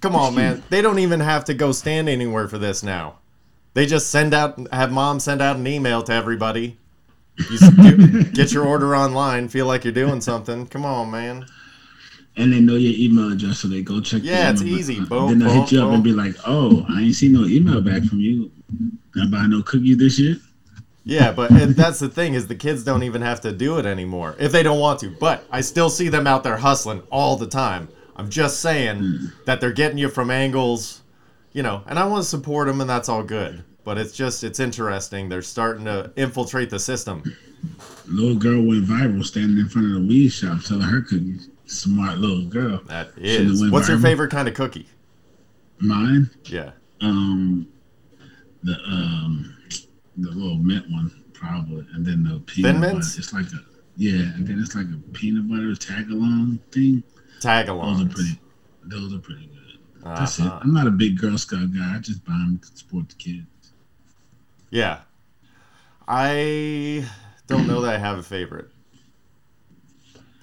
Come 0.00 0.16
on, 0.16 0.34
man. 0.34 0.62
They 0.70 0.80
don't 0.80 0.98
even 0.98 1.20
have 1.20 1.44
to 1.46 1.54
go 1.54 1.72
stand 1.72 2.08
anywhere 2.08 2.48
for 2.48 2.56
this 2.56 2.82
now. 2.82 3.16
They 3.74 3.84
just 3.84 4.08
send 4.10 4.32
out, 4.32 4.58
have 4.72 4.90
mom 4.90 5.20
send 5.20 5.42
out 5.42 5.56
an 5.56 5.66
email 5.66 6.02
to 6.04 6.12
everybody. 6.12 6.78
You 7.50 7.58
do- 7.58 8.24
get 8.32 8.50
your 8.50 8.64
order 8.66 8.96
online. 8.96 9.48
Feel 9.48 9.66
like 9.66 9.84
you're 9.84 9.92
doing 9.92 10.22
something. 10.22 10.66
Come 10.66 10.86
on, 10.86 11.10
man. 11.10 11.44
And 12.38 12.52
they 12.52 12.60
know 12.60 12.76
your 12.76 12.94
email 12.96 13.32
address, 13.32 13.58
so 13.58 13.68
they 13.68 13.82
go 13.82 14.00
check. 14.00 14.22
the 14.22 14.28
Yeah, 14.28 14.50
it's 14.50 14.62
easy. 14.62 14.94
Then 14.94 15.06
Boom, 15.06 15.38
they 15.40 15.52
hit 15.52 15.72
you 15.72 15.82
up 15.82 15.92
and 15.92 16.04
be 16.04 16.12
like, 16.12 16.36
"Oh, 16.46 16.86
I 16.88 17.02
ain't 17.02 17.14
seen 17.14 17.32
no 17.32 17.44
email 17.44 17.80
back 17.80 18.02
from 18.04 18.20
you. 18.20 18.50
I 19.20 19.26
buy 19.26 19.46
no 19.46 19.62
cookies 19.62 19.98
this 19.98 20.18
year?" 20.18 20.36
Yeah, 21.08 21.32
but 21.32 21.50
and 21.50 21.74
that's 21.74 22.00
the 22.00 22.08
thing 22.10 22.34
is 22.34 22.46
the 22.48 22.54
kids 22.54 22.84
don't 22.84 23.02
even 23.02 23.22
have 23.22 23.40
to 23.40 23.50
do 23.50 23.78
it 23.78 23.86
anymore 23.86 24.36
if 24.38 24.52
they 24.52 24.62
don't 24.62 24.78
want 24.78 25.00
to. 25.00 25.10
But 25.10 25.42
I 25.50 25.62
still 25.62 25.88
see 25.88 26.10
them 26.10 26.26
out 26.26 26.44
there 26.44 26.58
hustling 26.58 27.02
all 27.10 27.36
the 27.36 27.46
time. 27.46 27.88
I'm 28.14 28.28
just 28.28 28.60
saying 28.60 28.98
hmm. 28.98 29.26
that 29.46 29.60
they're 29.60 29.72
getting 29.72 29.96
you 29.96 30.10
from 30.10 30.30
angles, 30.30 31.00
you 31.52 31.62
know, 31.62 31.82
and 31.86 31.98
I 31.98 32.04
want 32.04 32.24
to 32.24 32.28
support 32.28 32.66
them 32.68 32.82
and 32.82 32.90
that's 32.90 33.08
all 33.08 33.22
good. 33.22 33.64
But 33.84 33.96
it's 33.96 34.12
just 34.12 34.44
it's 34.44 34.60
interesting. 34.60 35.30
They're 35.30 35.40
starting 35.40 35.86
to 35.86 36.12
infiltrate 36.14 36.68
the 36.68 36.78
system. 36.78 37.22
Little 38.06 38.36
girl 38.36 38.62
went 38.62 38.84
viral 38.84 39.24
standing 39.24 39.56
in 39.56 39.68
front 39.68 39.86
of 39.86 39.94
the 39.94 40.06
weed 40.06 40.28
shop 40.28 40.60
selling 40.60 40.82
her 40.82 41.00
cookies. 41.00 41.48
Smart 41.68 42.18
little 42.18 42.44
girl. 42.46 42.80
That 42.86 43.10
is. 43.16 43.70
What's 43.70 43.88
your 43.88 43.98
favorite 43.98 44.30
kind 44.30 44.48
of 44.48 44.54
cookie? 44.54 44.88
Mine, 45.80 46.28
Yeah. 46.44 46.72
um, 47.00 47.68
the 48.64 48.74
um, 48.86 49.56
the 50.16 50.30
little 50.30 50.56
mint 50.56 50.90
one 50.90 51.22
probably, 51.32 51.86
and 51.94 52.04
then 52.04 52.24
the 52.24 52.40
peanut 52.40 52.72
Thin 52.72 52.80
butter. 52.80 52.92
mints? 52.94 53.16
It's 53.18 53.32
like 53.32 53.46
a 53.46 53.60
yeah, 53.96 54.34
and 54.34 54.46
then 54.46 54.58
it's 54.60 54.74
like 54.74 54.86
a 54.86 54.98
peanut 55.12 55.48
butter 55.48 55.74
tag 55.76 56.10
along 56.10 56.58
thing. 56.72 57.02
Tag 57.40 57.66
Those 57.66 58.00
are 58.02 58.06
pretty. 58.08 58.40
Those 58.84 59.14
are 59.14 59.18
pretty 59.18 59.46
good. 59.46 60.02
That's 60.02 60.38
it. 60.38 60.46
Uh-huh. 60.46 60.60
I'm 60.62 60.72
not 60.72 60.86
a 60.86 60.90
big 60.90 61.18
Girl 61.18 61.36
Scout 61.38 61.72
guy. 61.72 61.94
I 61.96 61.98
just 61.98 62.24
buy 62.24 62.32
them 62.32 62.58
to 62.62 62.76
support 62.78 63.08
the 63.10 63.14
kids. 63.16 63.46
Yeah. 64.70 65.00
I 66.06 67.04
don't 67.46 67.66
know 67.66 67.82
that 67.82 67.94
I 67.94 67.98
have 67.98 68.18
a 68.18 68.22
favorite. 68.22 68.70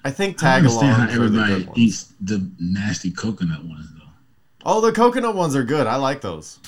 I 0.06 0.10
think 0.10 0.40
I 0.40 0.46
tag 0.46 0.58
understand 0.58 1.02
how 1.02 1.08
everybody 1.08 1.68
eats 1.74 2.12
the 2.20 2.48
nasty 2.60 3.10
coconut 3.10 3.64
ones 3.64 3.88
though. 3.98 4.06
Oh, 4.64 4.80
the 4.80 4.92
coconut 4.92 5.34
ones 5.34 5.56
are 5.56 5.64
good. 5.64 5.88
I 5.88 5.96
like 5.96 6.20
those. 6.20 6.60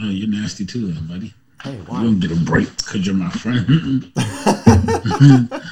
Oh, 0.00 0.08
you're 0.08 0.28
nasty 0.28 0.66
too, 0.66 0.90
then, 0.90 1.06
buddy. 1.06 1.32
Hey, 1.62 1.76
You 1.76 1.84
don't 1.84 2.18
get 2.18 2.32
a 2.32 2.34
break 2.34 2.76
because 2.78 3.06
you're 3.06 3.14
my 3.14 3.30
friend. 3.30 4.10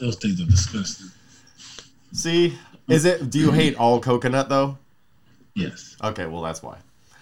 Those 0.00 0.16
things 0.16 0.40
are 0.40 0.46
disgusting. 0.46 1.06
See, 2.10 2.58
is 2.88 3.04
it? 3.04 3.30
Do 3.30 3.38
you 3.38 3.52
hate 3.52 3.76
all 3.76 4.00
coconut 4.00 4.48
though? 4.48 4.76
Yes. 5.54 5.96
Okay, 6.02 6.26
well 6.26 6.42
that's 6.42 6.64
why. 6.64 6.78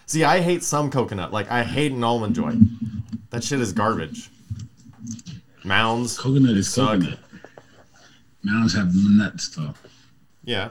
See, 0.07 0.25
I 0.25 0.41
hate 0.41 0.65
some 0.65 0.91
coconut. 0.91 1.35
Like 1.35 1.51
I 1.51 1.65
hate 1.65 1.93
an 1.93 2.03
almond 2.03 2.35
joy. 2.35 2.55
That 3.29 3.45
shit 3.45 3.61
is 3.61 3.75
garbage. 3.75 4.31
Mounds. 5.65 6.19
Coconut 6.19 6.57
is 6.57 6.73
suck. 6.73 7.01
coconut. 7.01 7.19
Mounds 8.43 8.75
have 8.75 8.93
nuts 8.95 9.49
though. 9.51 9.75
Yeah. 10.45 10.71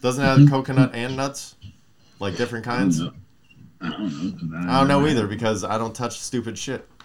Doesn't 0.00 0.24
it 0.24 0.26
have 0.26 0.48
coconut 0.50 0.94
and 0.94 1.16
nuts? 1.16 1.56
Like 2.18 2.36
different 2.36 2.66
I 2.66 2.70
don't 2.70 2.80
kinds? 2.80 3.00
know. 3.00 3.12
I 3.80 3.90
don't 3.90 4.66
I 4.68 4.78
don't 4.78 4.88
know 4.88 5.06
either 5.06 5.26
because 5.26 5.62
I 5.62 5.76
don't 5.78 5.94
touch 5.94 6.18
stupid 6.18 6.56
shit. 6.58 6.88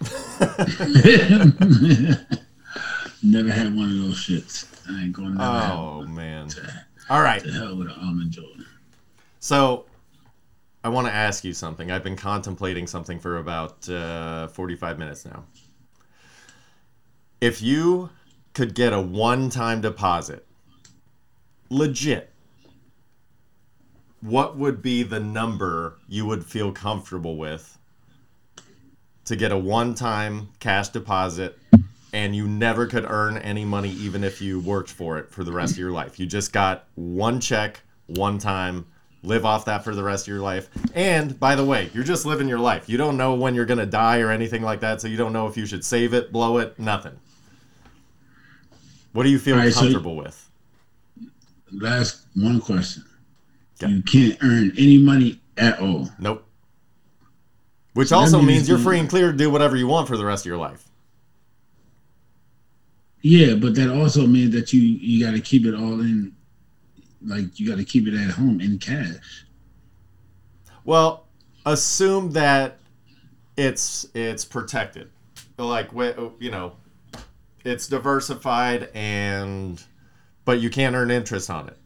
Never 3.22 3.50
had 3.52 3.76
one 3.76 3.90
of 3.90 3.98
those 3.98 4.16
shits. 4.16 4.66
I 4.90 5.02
ain't 5.02 5.12
going 5.12 5.36
to 5.36 5.44
Oh 5.44 6.02
man. 6.06 6.48
All 7.10 7.20
right. 7.22 7.42
the 7.42 7.52
hell 7.52 7.76
with 7.76 7.88
an 7.88 7.94
almond 8.00 8.30
joy. 8.32 8.42
So, 9.38 9.84
I 10.82 10.88
want 10.88 11.06
to 11.08 11.12
ask 11.12 11.44
you 11.44 11.52
something. 11.52 11.90
I've 11.90 12.02
been 12.04 12.16
contemplating 12.16 12.86
something 12.86 13.18
for 13.20 13.38
about 13.38 13.88
uh, 13.88 14.48
45 14.48 14.98
minutes 14.98 15.24
now. 15.24 15.44
If 17.40 17.60
you 17.62 18.10
could 18.54 18.74
get 18.74 18.92
a 18.92 19.00
one 19.00 19.50
time 19.50 19.80
deposit, 19.80 20.46
legit, 21.70 22.30
what 24.20 24.56
would 24.56 24.82
be 24.82 25.02
the 25.02 25.20
number 25.20 25.98
you 26.08 26.26
would 26.26 26.44
feel 26.44 26.72
comfortable 26.72 27.36
with 27.36 27.78
to 29.24 29.36
get 29.36 29.52
a 29.52 29.58
one 29.58 29.94
time 29.94 30.48
cash 30.60 30.88
deposit 30.90 31.58
and 32.12 32.36
you 32.36 32.46
never 32.46 32.86
could 32.86 33.04
earn 33.08 33.38
any 33.38 33.64
money 33.64 33.90
even 33.90 34.22
if 34.22 34.42
you 34.42 34.60
worked 34.60 34.90
for 34.90 35.18
it 35.18 35.30
for 35.30 35.44
the 35.44 35.52
rest 35.52 35.72
of 35.72 35.78
your 35.78 35.90
life? 35.90 36.20
You 36.20 36.26
just 36.26 36.52
got 36.52 36.84
one 36.94 37.40
check, 37.40 37.80
one 38.06 38.38
time, 38.38 38.86
live 39.22 39.44
off 39.44 39.64
that 39.64 39.82
for 39.82 39.94
the 39.94 40.02
rest 40.02 40.24
of 40.24 40.28
your 40.28 40.42
life. 40.42 40.68
And 40.94 41.38
by 41.38 41.54
the 41.54 41.64
way, 41.64 41.90
you're 41.94 42.04
just 42.04 42.26
living 42.26 42.48
your 42.48 42.58
life. 42.58 42.88
You 42.88 42.98
don't 42.98 43.16
know 43.16 43.34
when 43.34 43.54
you're 43.54 43.64
going 43.64 43.78
to 43.78 43.86
die 43.86 44.20
or 44.20 44.30
anything 44.30 44.62
like 44.62 44.80
that, 44.80 45.00
so 45.00 45.08
you 45.08 45.16
don't 45.16 45.32
know 45.32 45.46
if 45.46 45.56
you 45.56 45.64
should 45.64 45.84
save 45.84 46.12
it, 46.12 46.32
blow 46.32 46.58
it, 46.58 46.78
nothing. 46.78 47.18
What 49.12 49.24
do 49.24 49.30
you 49.30 49.38
feel 49.38 49.56
right, 49.56 49.72
so- 49.72 49.80
comfortable 49.80 50.16
with? 50.16 50.50
Last 51.70 52.26
one 52.34 52.60
question. 52.60 53.04
You 53.80 54.02
can't 54.02 54.38
earn 54.42 54.72
any 54.78 54.96
money 54.98 55.40
at 55.56 55.80
all. 55.80 56.08
Nope. 56.20 56.46
Which 57.94 58.08
So 58.08 58.18
also 58.18 58.38
means 58.38 58.48
means 58.48 58.68
you're 58.68 58.78
free 58.78 59.00
and 59.00 59.08
clear 59.08 59.32
to 59.32 59.36
do 59.36 59.50
whatever 59.50 59.76
you 59.76 59.88
want 59.88 60.06
for 60.06 60.16
the 60.16 60.24
rest 60.24 60.42
of 60.44 60.46
your 60.46 60.56
life. 60.56 60.88
Yeah, 63.22 63.54
but 63.54 63.74
that 63.74 63.88
also 63.88 64.26
means 64.26 64.54
that 64.54 64.72
you 64.72 64.80
you 64.80 65.24
got 65.24 65.32
to 65.32 65.40
keep 65.40 65.66
it 65.66 65.74
all 65.74 66.00
in, 66.00 66.32
like 67.24 67.58
you 67.58 67.68
got 67.68 67.78
to 67.78 67.84
keep 67.84 68.06
it 68.08 68.14
at 68.14 68.30
home 68.30 68.60
in 68.60 68.78
cash. 68.78 69.44
Well, 70.84 71.26
assume 71.66 72.32
that 72.32 72.78
it's 73.56 74.08
it's 74.14 74.44
protected, 74.44 75.10
like 75.58 75.90
you 75.92 76.50
know, 76.50 76.72
it's 77.64 77.86
diversified 77.88 78.88
and, 78.94 79.82
but 80.44 80.60
you 80.60 80.70
can't 80.70 80.94
earn 80.96 81.10
interest 81.10 81.50
on 81.50 81.68
it, 81.68 81.76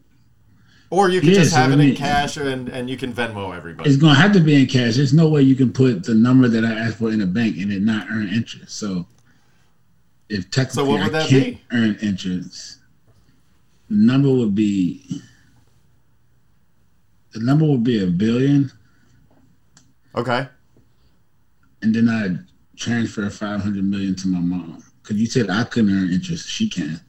or 0.89 1.09
you 1.09 1.21
can 1.21 1.33
just 1.33 1.51
so 1.51 1.57
have 1.57 1.71
I 1.71 1.75
it 1.75 1.79
in 1.81 1.95
cash 1.95 2.37
and 2.37 2.69
and 2.69 2.89
you 2.89 2.97
can 2.97 3.13
Venmo 3.13 3.55
everybody. 3.55 3.89
It's 3.89 3.99
gonna 3.99 4.15
have 4.15 4.31
to 4.33 4.39
be 4.39 4.61
in 4.61 4.67
cash. 4.67 4.95
There's 4.95 5.13
no 5.13 5.27
way 5.27 5.41
you 5.41 5.55
can 5.55 5.71
put 5.71 6.03
the 6.03 6.15
number 6.15 6.47
that 6.47 6.63
I 6.65 6.71
asked 6.71 6.97
for 6.97 7.11
in 7.11 7.21
a 7.21 7.25
bank 7.27 7.57
and 7.57 7.71
it 7.71 7.81
not 7.81 8.07
earn 8.09 8.29
interest. 8.29 8.77
So, 8.77 9.05
if 10.29 10.49
technically 10.49 10.83
what 10.89 10.99
would 11.03 11.15
I 11.15 11.19
that 11.19 11.29
can't 11.29 11.45
be? 11.55 11.61
earn 11.71 11.97
interest, 12.01 12.79
the 13.89 13.95
number 13.95 14.29
would 14.31 14.55
be 14.55 15.21
the 17.33 17.39
number 17.41 17.65
would 17.65 17.83
be 17.83 18.03
a 18.03 18.07
billion, 18.07 18.71
Okay. 20.15 20.47
and 21.83 21.93
then 21.93 22.09
I 22.09 22.37
transfer 22.75 23.29
five 23.29 23.61
hundred 23.61 23.83
million 23.83 24.15
to 24.15 24.27
my 24.27 24.39
mom. 24.39 24.83
Cause 25.07 25.15
you 25.17 25.25
said 25.25 25.49
I 25.49 25.63
couldn't 25.63 25.95
earn 25.95 26.11
interest. 26.11 26.49
She 26.49 26.67
can. 26.69 26.99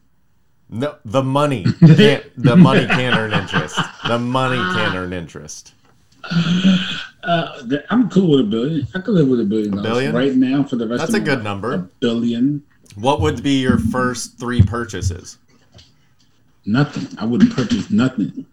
No, 0.71 0.97
the 1.05 1.23
money 1.23 1.65
can't. 1.81 2.25
the 2.37 2.55
money 2.57 2.87
can't 2.87 3.17
earn 3.17 3.33
interest. 3.33 3.77
The 4.07 4.19
money 4.19 4.57
can't 4.75 4.95
earn 4.95 5.13
interest. 5.13 5.73
Uh, 7.25 7.63
I'm 7.91 8.09
cool 8.11 8.31
with 8.31 8.41
a 8.41 8.45
billion. 8.45 8.87
I 8.95 9.01
could 9.01 9.15
live 9.15 9.29
with 9.29 9.41
a 9.41 9.45
billion 9.45 9.71
dollars 9.73 9.87
billion? 9.89 10.15
right 10.15 10.35
now 10.35 10.63
for 10.63 10.77
the 10.77 10.87
rest. 10.87 11.03
Of 11.03 11.09
That's 11.11 11.21
a 11.21 11.25
good 11.25 11.39
life. 11.39 11.45
number. 11.45 11.75
A 11.75 11.79
billion, 12.01 12.63
What 12.95 13.21
would 13.21 13.43
be 13.43 13.61
your 13.61 13.79
first 13.79 14.39
three 14.39 14.63
purchases? 14.63 15.39
nothing. 16.67 17.09
I 17.19 17.25
wouldn't 17.25 17.55
purchase 17.57 17.91
nothing. 17.91 18.45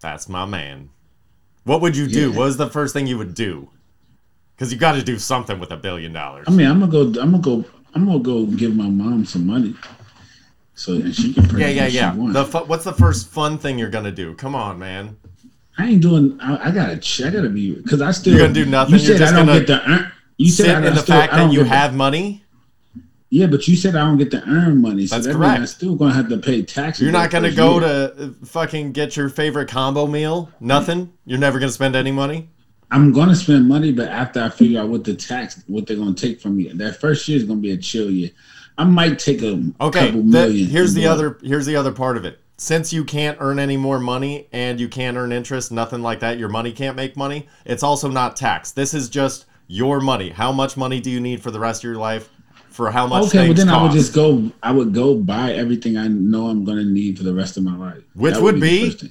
That's 0.00 0.28
my 0.28 0.44
man. 0.46 0.90
What 1.64 1.80
would 1.80 1.96
you 1.96 2.06
do? 2.06 2.30
Yeah. 2.30 2.36
What 2.36 2.44
was 2.44 2.56
the 2.56 2.70
first 2.70 2.92
thing 2.94 3.06
you 3.06 3.18
would 3.18 3.34
do? 3.34 3.68
Because 4.54 4.72
you 4.72 4.78
got 4.78 4.92
to 4.92 5.02
do 5.02 5.18
something 5.18 5.58
with 5.58 5.72
a 5.72 5.76
billion 5.76 6.12
dollars. 6.12 6.44
I 6.46 6.52
mean, 6.52 6.66
I'm 6.68 6.78
gonna 6.80 6.92
go. 6.92 7.20
I'm 7.20 7.32
gonna 7.32 7.38
go. 7.42 7.64
I'm 7.94 8.06
gonna 8.06 8.18
go 8.18 8.46
give 8.46 8.74
my 8.74 8.88
mom 8.88 9.24
some 9.24 9.46
money, 9.46 9.74
so 10.74 10.94
and 10.94 11.14
she 11.14 11.32
can 11.34 11.44
purchase. 11.44 11.60
yeah, 11.60 11.86
yeah, 11.86 11.86
yeah. 11.86 12.32
The 12.32 12.44
fu- 12.44 12.64
what's 12.64 12.84
the 12.84 12.92
first 12.92 13.28
fun 13.28 13.58
thing 13.58 13.78
you're 13.78 13.90
gonna 13.90 14.10
do? 14.12 14.34
Come 14.34 14.54
on, 14.54 14.78
man. 14.78 15.16
I 15.78 15.86
ain't 15.88 16.02
doing. 16.02 16.38
I, 16.40 16.68
I 16.68 16.70
gotta. 16.70 17.26
I 17.26 17.30
gotta 17.30 17.48
be 17.48 17.74
because 17.74 18.00
I 18.02 18.10
still. 18.12 18.32
You're 18.34 18.42
gonna 18.42 18.54
do 18.54 18.66
nothing? 18.66 18.94
You 18.94 19.00
You're 19.00 19.16
said 19.16 19.18
just 19.18 19.34
I 19.34 19.44
don't 19.44 19.58
get 19.58 19.66
to 19.68 19.88
earn. 19.90 20.12
You 20.36 20.50
said 20.50 20.74
I 20.84 20.88
in 20.88 20.94
the 20.94 21.00
still, 21.00 21.16
fact 21.16 21.32
that 21.32 21.52
you 21.52 21.62
have 21.64 21.94
money. 21.94 22.42
yeah, 23.30 23.46
but 23.46 23.66
you 23.68 23.76
said 23.76 23.94
I 23.96 24.00
don't 24.06 24.18
get 24.18 24.30
to 24.32 24.42
earn 24.48 24.80
money, 24.80 25.06
so 25.06 25.16
That's 25.16 25.26
that 25.28 25.38
means 25.38 25.52
I'm 25.58 25.66
still 25.66 25.94
gonna 25.94 26.12
have 26.14 26.28
to 26.28 26.38
pay 26.38 26.62
taxes. 26.62 27.02
You're 27.02 27.12
not 27.12 27.30
gonna 27.30 27.52
go 27.52 27.78
year. 27.80 27.80
to 27.80 28.24
uh, 28.24 28.30
fucking 28.44 28.92
get 28.92 29.16
your 29.16 29.28
favorite 29.28 29.68
combo 29.68 30.06
meal. 30.08 30.50
Nothing. 30.60 31.12
You're 31.24 31.38
never 31.38 31.58
gonna 31.60 31.70
spend 31.72 31.94
any 31.96 32.10
money. 32.12 32.48
I'm 32.94 33.10
gonna 33.12 33.34
spend 33.34 33.66
money, 33.66 33.90
but 33.90 34.06
after 34.08 34.40
I 34.40 34.48
figure 34.48 34.80
out 34.80 34.88
what 34.88 35.02
the 35.02 35.14
tax, 35.14 35.64
what 35.66 35.84
they're 35.84 35.96
gonna 35.96 36.14
take 36.14 36.40
from 36.40 36.56
me, 36.56 36.68
that 36.72 37.00
first 37.00 37.26
year 37.26 37.36
is 37.36 37.42
gonna 37.42 37.58
be 37.60 37.72
a 37.72 37.76
chill 37.76 38.08
year. 38.08 38.30
I 38.78 38.84
might 38.84 39.18
take 39.18 39.42
a 39.42 39.60
Okay. 39.80 40.06
couple 40.06 40.20
the- 40.22 40.26
million. 40.28 40.68
here's 40.68 40.94
the 40.94 41.02
but 41.02 41.10
other. 41.10 41.38
Here's 41.42 41.66
the 41.66 41.74
other 41.74 41.90
part 41.90 42.16
of 42.16 42.24
it. 42.24 42.38
Since 42.56 42.92
you 42.92 43.02
can't 43.02 43.36
earn 43.40 43.58
any 43.58 43.76
more 43.76 43.98
money 43.98 44.46
and 44.52 44.78
you 44.78 44.86
can't 44.86 45.16
earn 45.16 45.32
interest, 45.32 45.72
nothing 45.72 46.02
like 46.02 46.20
that. 46.20 46.38
Your 46.38 46.48
money 46.48 46.70
can't 46.70 46.94
make 46.96 47.16
money. 47.16 47.48
It's 47.64 47.82
also 47.82 48.08
not 48.08 48.36
taxed. 48.36 48.76
This 48.76 48.94
is 48.94 49.08
just 49.08 49.44
your 49.66 50.00
money. 50.00 50.30
How 50.30 50.52
much 50.52 50.76
money 50.76 51.00
do 51.00 51.10
you 51.10 51.18
need 51.20 51.42
for 51.42 51.50
the 51.50 51.58
rest 51.58 51.80
of 51.80 51.88
your 51.88 51.96
life? 51.98 52.28
For 52.70 52.92
how 52.92 53.08
much 53.08 53.24
Okay, 53.26 53.48
but 53.48 53.56
then 53.56 53.68
I 53.70 53.82
would 53.82 53.90
just 53.92 54.12
go. 54.14 54.52
I 54.62 54.70
would 54.70 54.92
go 54.94 55.16
buy 55.16 55.52
everything 55.52 55.96
I 55.96 56.06
know 56.06 56.46
I'm 56.46 56.64
gonna 56.64 56.84
need 56.84 57.18
for 57.18 57.24
the 57.24 57.34
rest 57.34 57.56
of 57.56 57.64
my 57.64 57.76
life. 57.76 58.02
Which 58.14 58.34
That 58.34 58.42
would 58.44 58.56
the 58.56 58.60
be? 58.60 59.10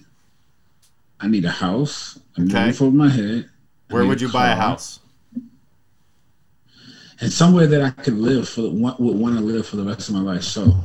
I 1.19 1.27
need 1.27 1.43
a 1.43 1.49
house. 1.51 2.17
A 2.37 2.43
Okay. 2.43 2.65
roof 2.67 2.81
over 2.81 2.95
my 2.95 3.09
head. 3.09 3.45
Where 3.89 4.05
would 4.05 4.21
you 4.21 4.31
buy 4.31 4.49
a 4.49 4.55
house? 4.55 4.99
And 7.19 7.31
somewhere 7.31 7.67
that 7.67 7.81
I 7.81 7.89
could 7.91 8.15
live 8.17 8.49
for 8.49 8.61
would 8.69 8.99
want 8.99 9.37
to 9.37 9.43
live 9.43 9.65
for 9.67 9.75
the 9.77 9.83
rest 9.83 10.09
of 10.09 10.15
my 10.15 10.21
life. 10.21 10.43
So 10.43 10.75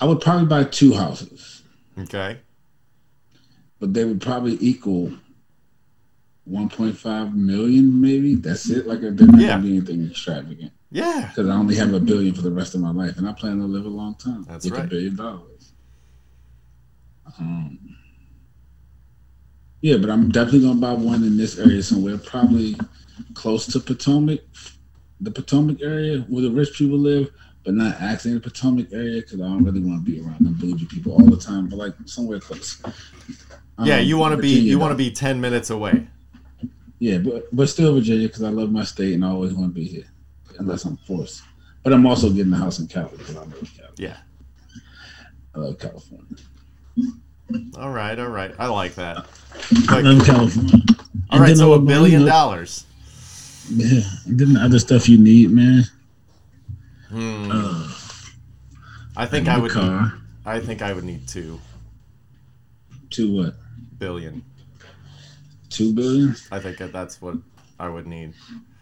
I 0.00 0.04
would 0.06 0.20
probably 0.20 0.46
buy 0.46 0.64
two 0.64 0.92
houses, 0.94 1.62
Okay. 1.98 2.38
but 3.80 3.94
they 3.94 4.04
would 4.04 4.20
probably 4.20 4.58
equal 4.60 5.12
1.5 6.48 7.34
million, 7.34 8.00
maybe. 8.00 8.34
That's 8.34 8.68
it. 8.68 8.86
Like 8.86 9.00
they're 9.00 9.12
not 9.12 9.40
Yeah. 9.40 9.48
gonna 9.56 9.62
be 9.62 9.76
anything 9.78 10.06
extravagant 10.10 10.72
Yeah. 10.90 11.28
because 11.30 11.48
I 11.48 11.54
only 11.54 11.74
have 11.76 11.94
a 11.94 12.00
billion 12.00 12.34
for 12.34 12.42
the 12.42 12.52
rest 12.52 12.74
of 12.74 12.80
my 12.82 12.90
life, 12.90 13.16
and 13.16 13.26
I 13.28 13.32
plan 13.32 13.58
to 13.58 13.64
live 13.64 13.86
a 13.86 13.88
long 13.88 14.14
time. 14.16 14.44
That's 14.44 14.64
with 14.66 14.74
right. 14.74 14.84
a 14.84 14.88
billion 14.88 15.16
dollars. 15.16 15.72
Um, 17.38 17.96
yeah, 19.84 19.98
but 19.98 20.08
I'm 20.08 20.30
definitely 20.30 20.60
gonna 20.60 20.80
buy 20.80 20.94
one 20.94 21.22
in 21.24 21.36
this 21.36 21.58
area 21.58 21.82
somewhere, 21.82 22.16
probably 22.16 22.74
close 23.34 23.66
to 23.66 23.78
Potomac, 23.78 24.40
the 25.20 25.30
Potomac 25.30 25.82
area 25.82 26.20
where 26.20 26.40
the 26.40 26.50
rich 26.50 26.72
people 26.78 26.96
live, 26.96 27.30
but 27.64 27.74
not 27.74 28.00
actually 28.00 28.30
in 28.30 28.38
the 28.38 28.40
Potomac 28.40 28.90
area 28.94 29.20
because 29.20 29.42
I 29.42 29.44
don't 29.44 29.62
really 29.62 29.80
want 29.80 30.02
to 30.02 30.10
be 30.10 30.22
around 30.22 30.38
them 30.40 30.54
bougie 30.54 30.86
people 30.86 31.12
all 31.12 31.26
the 31.26 31.36
time. 31.36 31.68
But 31.68 31.76
like 31.76 31.92
somewhere 32.06 32.40
close. 32.40 32.82
Yeah. 33.82 33.98
Um, 33.98 34.06
You 34.06 34.16
want 34.16 34.34
to 34.34 34.40
be. 34.40 34.58
You 34.58 34.78
want 34.78 34.92
to 34.92 34.96
be 34.96 35.10
ten 35.10 35.38
minutes 35.38 35.68
away. 35.68 36.06
Yeah, 36.98 37.18
but 37.18 37.54
but 37.54 37.68
still 37.68 37.92
Virginia 37.92 38.26
because 38.26 38.42
I 38.42 38.48
love 38.48 38.72
my 38.72 38.84
state 38.84 39.12
and 39.12 39.22
I 39.22 39.28
always 39.28 39.52
want 39.52 39.74
to 39.74 39.78
be 39.78 39.84
here 39.84 40.06
unless 40.58 40.86
I'm 40.86 40.96
forced. 40.96 41.42
But 41.82 41.92
I'm 41.92 42.06
also 42.06 42.30
getting 42.30 42.54
a 42.54 42.56
house 42.56 42.78
in 42.78 42.86
Cali 42.86 43.18
because 43.18 43.36
I 43.36 43.40
love 43.40 43.70
Cali. 43.76 43.92
Yeah. 43.98 44.16
I 45.54 45.58
love 45.58 45.78
California. 45.78 46.38
All 47.78 47.90
right. 47.90 48.18
All 48.18 48.28
right. 48.28 48.54
I 48.58 48.66
like 48.68 48.94
that. 48.96 49.26
Like, 49.90 50.04
love 50.04 50.24
California. 50.24 50.84
all 51.30 51.40
right. 51.40 51.56
So 51.56 51.72
a 51.74 51.78
billion 51.78 52.24
dollars. 52.24 52.86
Yeah, 53.70 54.02
and 54.26 54.38
then 54.38 54.52
the 54.54 54.60
other 54.60 54.78
stuff 54.78 55.08
you 55.08 55.18
need, 55.18 55.50
man. 55.50 55.84
Hmm. 57.08 57.50
Uh, 57.50 57.88
I 59.16 59.26
think 59.26 59.48
I 59.48 59.56
would. 59.56 59.74
Need, 59.74 59.80
car. 59.80 60.18
I 60.44 60.60
think 60.60 60.82
I 60.82 60.92
would 60.92 61.04
need 61.04 61.26
two. 61.26 61.60
To 63.10 63.36
what? 63.36 63.54
billion. 63.98 64.44
Two 65.70 65.94
billion. 65.94 66.36
I 66.52 66.58
think 66.58 66.78
that 66.78 66.92
that's 66.92 67.20
what 67.22 67.36
I 67.78 67.88
would 67.88 68.06
need. 68.06 68.34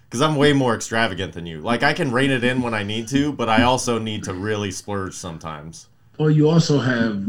Because 0.05 0.21
I'm 0.21 0.37
way 0.37 0.53
more 0.53 0.75
extravagant 0.75 1.33
than 1.33 1.47
you. 1.47 1.61
Like 1.61 1.83
I 1.83 1.93
can 1.93 2.11
rein 2.11 2.31
it 2.31 2.45
in 2.45 2.61
when 2.61 2.75
I 2.75 2.83
need 2.83 3.09
to, 3.09 3.33
but 3.33 3.49
I 3.49 3.63
also 3.63 3.99
need 3.99 4.25
to 4.25 4.35
really 4.35 4.71
splurge 4.71 5.15
sometimes. 5.15 5.87
Well, 6.19 6.31
you 6.31 6.51
also 6.51 6.79
have 6.81 7.25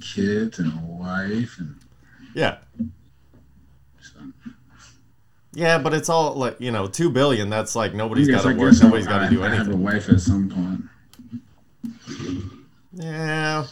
kids 0.00 0.58
and 0.58 0.72
a 0.72 0.82
wife, 0.86 1.56
and 1.58 1.76
Yeah. 2.34 2.58
Yeah, 5.56 5.78
but 5.78 5.94
it's 5.94 6.08
all 6.08 6.34
like 6.34 6.60
you 6.60 6.72
know, 6.72 6.88
two 6.88 7.10
billion. 7.10 7.48
That's 7.48 7.76
like 7.76 7.94
nobody's 7.94 8.28
got 8.28 8.42
to 8.42 8.48
work. 8.56 8.74
Nobody's 8.82 9.06
got 9.06 9.28
to 9.28 9.30
do 9.30 9.42
I 9.44 9.48
have 9.50 9.68
a 9.68 9.70
anything. 9.70 9.82
wife 9.82 10.08
at 10.08 10.20
some 10.20 10.48
point. 10.50 10.80
Yeah. 12.92 13.66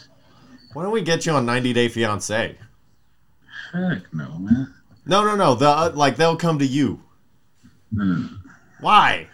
Why 0.73 0.83
don't 0.83 0.91
we 0.91 1.01
get 1.01 1.25
you 1.25 1.33
on 1.33 1.45
90 1.45 1.73
Day 1.73 1.87
Fiance? 1.87 2.57
Heck 3.73 4.13
no, 4.13 4.37
man. 4.39 4.73
No, 5.05 5.23
no, 5.25 5.35
no. 5.35 5.55
The 5.55 5.67
uh, 5.67 5.91
like 5.93 6.15
they'll 6.15 6.37
come 6.37 6.57
to 6.59 6.65
you. 6.65 7.01
No, 7.91 8.05
no, 8.05 8.15
no. 8.15 8.29
Why? 8.79 9.27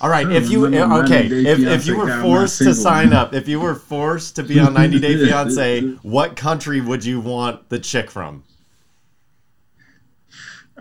All 0.00 0.08
right, 0.08 0.30
if 0.30 0.48
you 0.50 0.66
okay, 0.66 1.26
if, 1.26 1.58
if 1.58 1.86
you 1.86 1.98
were 1.98 2.06
guy, 2.06 2.12
I'm 2.12 2.18
not 2.20 2.26
forced 2.26 2.58
to 2.58 2.74
sign 2.74 3.12
up, 3.12 3.34
if 3.34 3.48
you 3.48 3.58
were 3.58 3.74
forced 3.74 4.36
to 4.36 4.42
be 4.44 4.60
on 4.60 4.74
90 4.74 5.00
Day 5.00 5.16
Fiance, 5.24 5.80
what 6.02 6.36
country 6.36 6.80
would 6.80 7.04
you 7.04 7.20
want 7.20 7.68
the 7.68 7.78
chick 7.78 8.10
from? 8.10 8.44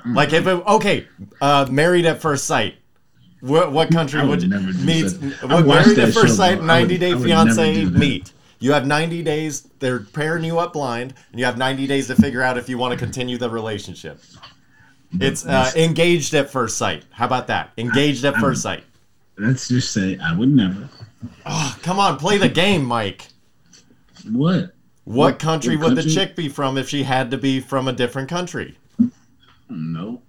Like 0.05 0.33
if 0.33 0.45
it, 0.45 0.49
okay, 0.67 1.07
uh, 1.41 1.67
married 1.69 2.05
at 2.05 2.21
first 2.21 2.45
sight. 2.45 2.75
What 3.41 3.71
what 3.71 3.91
country 3.91 4.21
would, 4.21 4.41
would 4.41 4.43
you 4.43 4.85
meet? 4.85 5.11
What 5.43 5.65
married 5.65 5.99
at 5.99 6.13
first 6.13 6.37
sight, 6.37 6.57
bro. 6.57 6.67
90 6.67 6.93
would- 6.93 6.99
Day 6.99 7.11
I 7.11 7.15
would 7.15 7.27
never 7.27 7.53
Fiance 7.53 7.85
meet. 7.85 8.33
You 8.59 8.71
have 8.73 8.87
90 8.87 9.21
days. 9.23 9.61
They're 9.79 9.99
pairing 9.99 10.43
you 10.43 10.57
up 10.57 10.73
blind, 10.73 11.13
and 11.31 11.39
you 11.39 11.45
have 11.45 11.57
90 11.57 11.85
days 11.85 12.07
to 12.07 12.15
figure 12.15 12.41
out 12.41 12.57
if 12.57 12.67
you 12.69 12.77
want 12.77 12.91
to 12.93 12.97
continue 12.97 13.37
the 13.37 13.49
relationship. 13.49 14.19
It's 15.19 15.45
uh, 15.45 15.71
engaged 15.75 16.33
at 16.33 16.49
first 16.49 16.77
sight. 16.77 17.05
How 17.11 17.25
about 17.25 17.47
that? 17.47 17.71
Engaged 17.77 18.25
at 18.25 18.35
first 18.35 18.61
sight. 18.61 18.83
Let's 19.37 19.67
just 19.67 19.91
say 19.93 20.17
I 20.17 20.35
would 20.35 20.49
never. 20.49 20.89
Ah, 21.45 21.77
come 21.81 21.99
on, 21.99 22.17
play 22.17 22.37
the 22.37 22.49
game, 22.49 22.83
Mike. 22.83 23.27
What? 24.29 24.73
What 25.03 25.15
What- 25.15 25.39
country 25.39 25.77
what 25.77 25.89
would 25.89 25.97
the 25.97 26.09
chick 26.09 26.35
be 26.35 26.49
from 26.49 26.77
if 26.77 26.89
she 26.89 27.03
had 27.03 27.31
to 27.31 27.37
be 27.37 27.59
from 27.59 27.87
a 27.87 27.93
different 27.93 28.29
country? 28.29 28.77
No. 29.69 30.21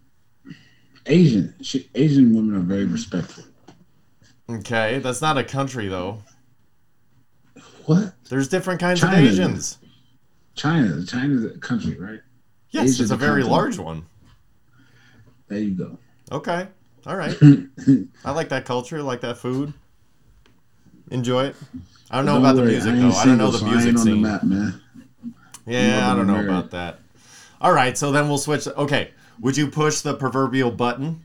Asian. 1.06 1.54
She, 1.62 1.88
Asian 1.94 2.34
women 2.34 2.54
are 2.54 2.60
very 2.60 2.84
respectful. 2.84 3.44
Okay, 4.50 4.98
that's 4.98 5.20
not 5.22 5.38
a 5.38 5.44
country 5.44 5.88
though. 5.88 6.22
What? 7.86 8.14
There's 8.28 8.48
different 8.48 8.80
kinds 8.80 9.00
China. 9.00 9.16
of 9.18 9.24
Asians. 9.24 9.78
China. 10.54 11.04
China's 11.06 11.44
a 11.44 11.58
country, 11.58 11.98
right? 11.98 12.20
Yes, 12.70 12.84
Asia's 12.84 13.00
it's 13.00 13.10
a 13.12 13.16
very 13.16 13.42
continent. 13.42 13.50
large 13.50 13.78
one. 13.78 14.06
There 15.48 15.58
you 15.60 15.70
go. 15.70 15.98
Okay, 16.30 16.68
all 17.06 17.16
right. 17.16 17.36
I 18.24 18.30
like 18.32 18.48
that 18.50 18.64
culture. 18.64 18.98
I 18.98 19.02
like 19.02 19.20
that 19.22 19.38
food. 19.38 19.72
Enjoy 21.10 21.44
it. 21.44 21.56
I 22.10 22.16
don't 22.16 22.26
know 22.26 22.34
Don't 22.34 22.42
about 22.42 22.56
the 22.56 22.62
music 22.64 22.94
though. 22.94 23.10
I 23.10 23.24
don't 23.24 23.38
know 23.38 23.50
the 23.50 23.64
music 23.64 23.88
on 23.90 23.94
the 23.94 24.00
scene. 24.00 24.22
map, 24.22 24.42
man. 24.42 24.80
Yeah, 25.66 26.10
I 26.10 26.16
don't 26.16 26.26
know 26.26 26.34
married. 26.34 26.48
about 26.48 26.70
that. 26.72 26.98
All 27.60 27.72
right, 27.72 27.96
so 27.98 28.12
then 28.12 28.28
we'll 28.28 28.38
switch. 28.38 28.66
Okay, 28.66 29.10
would 29.40 29.56
you 29.56 29.68
push 29.68 30.00
the 30.00 30.14
proverbial 30.14 30.70
button? 30.70 31.24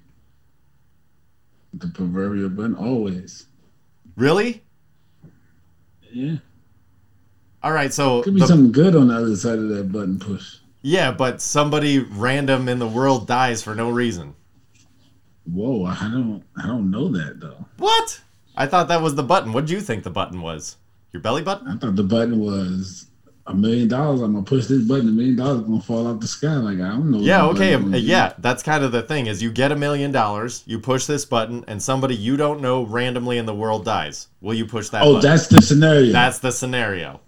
The 1.74 1.88
proverbial 1.88 2.50
button, 2.50 2.76
always. 2.76 3.48
Really? 4.16 4.62
Yeah. 6.12 6.36
All 7.64 7.72
right, 7.72 7.94
so 7.94 8.22
Could 8.24 8.36
be 8.36 8.42
the- 8.42 8.48
something 8.48 8.72
good 8.72 8.96
on 8.96 9.08
the 9.08 9.16
other 9.16 9.36
side 9.36 9.58
of 9.60 9.70
that 9.70 9.92
button 9.92 10.20
push. 10.20 10.58
yeah, 10.82 11.12
but 11.12 11.42
somebody 11.42 12.00
random 12.00 12.68
in 12.68 12.80
the 12.80 12.88
world 12.88 13.26
dies 13.28 13.64
for 13.64 13.74
no 13.74 13.90
reason. 13.90 14.36
Whoa, 15.46 15.86
I 15.86 16.10
don't, 16.12 16.44
I 16.58 16.68
don't 16.68 16.90
know 16.90 17.10
that 17.10 17.40
though. 17.40 17.66
What? 17.78 18.22
I 18.56 18.68
thought 18.68 18.88
that 18.88 19.02
was 19.02 19.16
the 19.16 19.24
button. 19.24 19.52
What 19.52 19.66
do 19.66 19.74
you 19.74 19.82
think 19.82 20.04
the 20.04 20.10
button 20.10 20.42
was? 20.42 20.78
Your 21.12 21.22
belly 21.22 21.42
button? 21.42 21.68
I 21.68 21.78
thought 21.78 21.96
the 21.96 22.04
button 22.04 22.40
was 22.40 23.08
a 23.46 23.54
million 23.54 23.88
dollars. 23.88 24.22
I'm 24.22 24.34
gonna 24.34 24.46
push 24.46 24.68
this 24.68 24.84
button. 24.84 25.10
A 25.10 25.12
million 25.12 25.36
dollars 25.36 25.62
is 25.62 25.68
gonna 25.68 25.82
fall 25.82 26.08
out 26.08 26.22
the 26.22 26.28
sky. 26.28 26.56
Like 26.56 26.80
I 26.80 26.90
don't 26.90 27.12
know. 27.12 27.20
Yeah, 27.20 27.46
okay, 27.48 27.76
do. 27.78 27.98
yeah. 27.98 28.34
That's 28.40 28.64
kind 28.64 28.84
of 28.84 28.92
the 28.92 29.02
thing 29.02 29.28
is 29.28 29.42
you 29.44 29.52
get 29.52 29.72
a 29.72 29.76
million 29.76 30.12
dollars, 30.12 30.64
you 30.66 30.80
push 30.80 31.06
this 31.06 31.26
button, 31.26 31.66
and 31.68 31.82
somebody 31.82 32.16
you 32.16 32.38
don't 32.38 32.62
know 32.62 32.84
randomly 32.84 33.38
in 33.38 33.46
the 33.46 33.56
world 33.56 33.86
dies. 33.86 34.28
Will 34.42 34.54
you 34.54 34.66
push 34.66 34.90
that? 34.90 35.04
Oh, 35.04 35.16
button? 35.16 35.30
that's 35.30 35.48
the 35.48 35.62
scenario. 35.62 36.12
that's 36.12 36.40
the 36.40 36.52
scenario. 36.52 37.20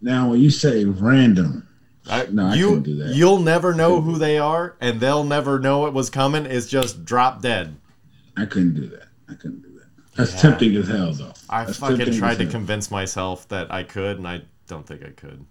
now 0.00 0.30
when 0.30 0.40
you 0.40 0.50
say 0.50 0.84
random, 0.84 1.66
I- 2.10 2.26
No, 2.30 2.46
I 2.46 2.54
you 2.54 2.66
couldn't 2.68 2.82
do 2.82 2.96
that. 3.04 3.14
you'll 3.14 3.38
never 3.40 3.72
know 3.74 4.00
who 4.00 4.18
they 4.18 4.38
are, 4.38 4.76
and 4.80 5.00
they'll 5.00 5.24
never 5.24 5.58
know 5.58 5.86
it 5.86 5.92
was 5.94 6.10
coming. 6.10 6.46
It's 6.46 6.66
just 6.66 7.04
drop 7.04 7.40
dead. 7.42 7.76
I 8.36 8.44
couldn't 8.46 8.74
do 8.74 8.86
that. 8.88 9.04
I 9.28 9.34
couldn't 9.34 9.62
do 9.62 9.68
that. 9.78 9.86
That's 10.16 10.32
Yeah. 10.34 10.40
tempting 10.40 10.76
as 10.76 10.88
hell, 10.88 11.12
though. 11.12 11.32
I 11.48 11.64
That's 11.64 11.78
fucking 11.78 12.12
tried 12.18 12.38
to 12.38 12.46
convince 12.46 12.90
myself 12.90 13.46
that 13.48 13.72
I 13.72 13.82
could, 13.84 14.18
and 14.18 14.26
I 14.26 14.42
don't 14.66 14.86
think 14.86 15.02
I 15.04 15.10
could. 15.10 15.44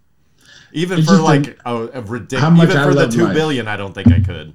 Even 0.72 0.98
It's 1.00 1.08
for 1.08 1.16
like 1.18 1.58
a, 1.64 1.88
a 1.94 2.00
ridiculous, 2.02 2.62
even 2.62 2.76
I 2.76 2.84
for 2.84 2.94
the 2.94 3.08
two 3.08 3.24
life. 3.24 3.34
billion, 3.34 3.66
I 3.68 3.76
don't 3.76 3.94
think 3.94 4.08
I 4.12 4.20
could. 4.20 4.54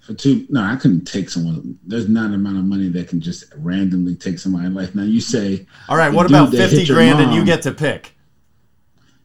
For 0.00 0.14
two, 0.14 0.46
no, 0.48 0.62
I 0.62 0.76
couldn't 0.76 1.04
take 1.04 1.28
someone. 1.28 1.78
There's 1.86 2.08
not 2.08 2.26
an 2.26 2.34
amount 2.34 2.56
of 2.58 2.64
money 2.64 2.88
that 2.88 3.08
can 3.08 3.20
just 3.20 3.44
randomly 3.58 4.14
take 4.14 4.38
somebody's 4.38 4.70
life. 4.72 4.94
Now 4.94 5.02
you 5.02 5.20
say, 5.20 5.66
All 5.88 5.96
right, 5.96 6.12
what 6.12 6.26
about 6.26 6.50
fifty 6.50 6.86
grand 6.86 7.20
and 7.20 7.34
you 7.34 7.44
get 7.44 7.62
to 7.62 7.72
pick? 7.72 8.16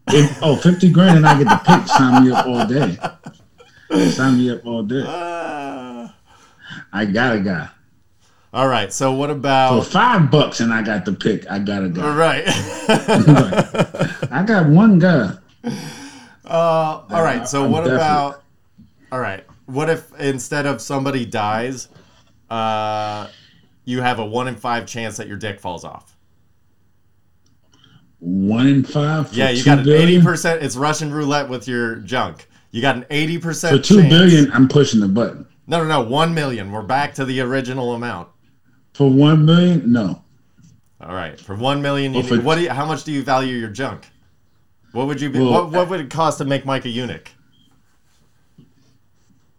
If, 0.09 0.39
oh, 0.43 0.55
50 0.55 0.91
grand 0.91 1.17
and 1.17 1.25
I 1.27 1.41
get 1.43 1.49
to 1.49 1.57
pick, 1.65 1.87
sign 1.87 2.25
me 2.25 2.31
up 2.31 2.45
all 2.45 2.65
day. 2.67 2.97
Sign 4.11 4.37
me 4.37 4.49
up 4.51 4.65
all 4.65 4.83
day. 4.83 5.03
Ah. 5.05 6.15
I 6.91 7.05
got 7.05 7.35
a 7.35 7.39
guy. 7.39 7.69
all 8.53 8.67
right, 8.67 8.91
so 8.91 9.11
what 9.13 9.29
about 9.29 9.83
For 9.83 9.89
five 9.91 10.31
bucks 10.31 10.59
and 10.59 10.73
I 10.73 10.81
got 10.81 11.05
the 11.05 11.13
pick, 11.13 11.49
I 11.49 11.59
got 11.59 11.81
a 11.83 11.85
All 11.85 11.91
guy. 11.91 12.15
right. 12.15 12.43
I 14.31 14.43
got 14.45 14.67
one 14.67 14.99
guy. 14.99 15.33
uh, 15.63 16.49
all 16.49 17.23
right. 17.23 17.47
So 17.47 17.65
I'm 17.65 17.71
what 17.71 17.81
definitely- 17.81 17.97
about? 18.05 18.43
All 19.11 19.19
right. 19.19 19.45
What 19.65 19.89
if 19.89 20.11
instead 20.19 20.65
of 20.65 20.79
somebody 20.81 21.25
dies, 21.25 21.87
uh, 22.49 23.27
you 23.83 24.01
have 24.01 24.19
a 24.19 24.25
one 24.25 24.47
in 24.47 24.55
five 24.55 24.85
chance 24.85 25.17
that 25.17 25.27
your 25.27 25.37
dick 25.37 25.59
falls 25.59 25.83
off? 25.83 26.14
One 28.27 28.65
in 28.65 28.83
five. 28.83 29.31
Yeah, 29.33 29.51
you 29.51 29.63
got 29.63 29.79
an 29.79 29.89
eighty 29.89 30.19
percent. 30.19 30.63
It's 30.63 30.75
Russian 30.75 31.13
roulette 31.13 31.47
with 31.47 31.67
your 31.67 31.97
junk. 31.97 32.47
You 32.71 32.81
got 32.81 32.95
an 32.95 33.05
eighty 33.11 33.37
percent. 33.37 33.77
For 33.77 33.83
two 33.83 34.01
billion, 34.09 34.51
I'm 34.51 34.67
pushing 34.67 34.99
the 34.99 35.07
button. 35.07 35.45
No, 35.67 35.83
no, 35.83 35.87
no. 35.87 36.09
One 36.09 36.33
million. 36.33 36.71
We're 36.71 36.81
back 36.81 37.13
to 37.15 37.25
the 37.25 37.39
original 37.41 37.93
amount. 37.93 38.29
For 38.93 39.07
one 39.07 39.45
million, 39.45 39.91
no. 39.91 40.23
All 40.99 41.13
right. 41.13 41.39
For 41.39 41.55
one 41.55 41.83
million, 41.83 42.13
you 42.13 42.21
Well, 42.21 42.27
for- 42.27 42.35
need, 42.37 42.45
what? 42.45 42.55
Do 42.55 42.61
you, 42.63 42.69
how 42.71 42.87
much 42.87 43.03
do 43.03 43.11
you 43.11 43.21
value 43.21 43.57
your 43.57 43.69
junk? 43.69 44.07
What 44.91 45.05
would 45.05 45.21
you 45.21 45.29
be? 45.29 45.39
Well, 45.39 45.51
what, 45.51 45.71
what 45.71 45.89
would 45.89 45.99
it 45.99 46.09
cost 46.09 46.39
to 46.39 46.45
make 46.45 46.65
Mike 46.65 46.85
a 46.85 46.89
eunuch? 46.89 47.29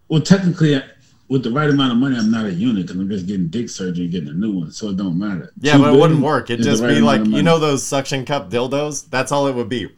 Well, 0.09 0.23
technically, 0.23 0.83
with 1.29 1.43
the 1.43 1.51
right 1.51 1.69
amount 1.69 1.93
of 1.93 1.99
money, 1.99 2.17
I'm 2.17 2.31
not 2.31 2.45
a 2.47 2.53
eunuch 2.53 2.87
because 2.87 3.01
I'm 3.01 3.09
just 3.11 3.27
getting 3.27 3.49
dick 3.49 3.69
surgery 3.69 4.05
and 4.05 4.13
getting 4.13 4.29
a 4.29 4.33
new 4.33 4.53
one, 4.53 4.71
so 4.71 4.91
it 4.91 4.97
don't 4.97 5.19
matter. 5.19 5.53
Yeah, 5.61 5.75
Two 5.77 5.83
but 5.83 5.95
it 5.95 6.01
wouldn't 6.01 6.21
work. 6.21 6.51
It'd 6.51 6.65
just 6.65 6.83
right 6.83 6.95
be 6.95 7.01
like 7.01 7.25
you 7.27 7.43
know 7.43 7.59
those 7.59 7.83
suction 7.83 8.25
cup 8.25 8.51
dildos. 8.51 9.09
That's 9.11 9.33
all 9.33 9.47
it 9.49 9.55
would 9.55 9.69
be. 9.69 9.89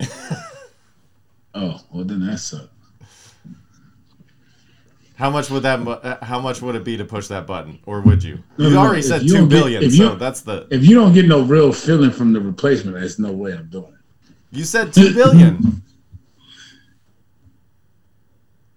Oh, 1.58 1.80
well, 1.90 2.04
then 2.04 2.20
that 2.26 2.36
sucks. 2.36 2.68
How 5.14 5.30
much 5.30 5.48
would 5.48 5.62
that? 5.62 5.80
uh, 5.88 6.22
How 6.22 6.38
much 6.38 6.60
would 6.60 6.74
it 6.74 6.84
be 6.84 6.98
to 6.98 7.04
push 7.06 7.28
that 7.28 7.46
button, 7.46 7.78
or 7.86 8.02
would 8.02 8.22
you? 8.22 8.42
No, 8.58 8.68
you 8.68 8.74
no, 8.74 8.80
already 8.80 9.00
said 9.00 9.22
you 9.22 9.28
two 9.32 9.48
don't 9.48 9.70
get- 9.70 9.90
so 9.90 10.16
that's 10.16 10.42
the. 10.42 10.66
If 10.70 10.86
you 10.86 10.94
don't 10.94 11.14
get 11.14 11.24
no 11.24 11.40
real 11.40 11.72
feeling 11.72 12.10
from 12.10 12.34
the 12.34 12.40
replacement, 12.40 12.98
there's 12.98 13.18
no 13.18 13.32
way 13.32 13.54
I'm 13.54 13.68
doing 13.70 13.94
it. 13.94 14.34
You 14.50 14.64
said 14.64 14.92
two 14.92 15.14
billion. 15.14 15.82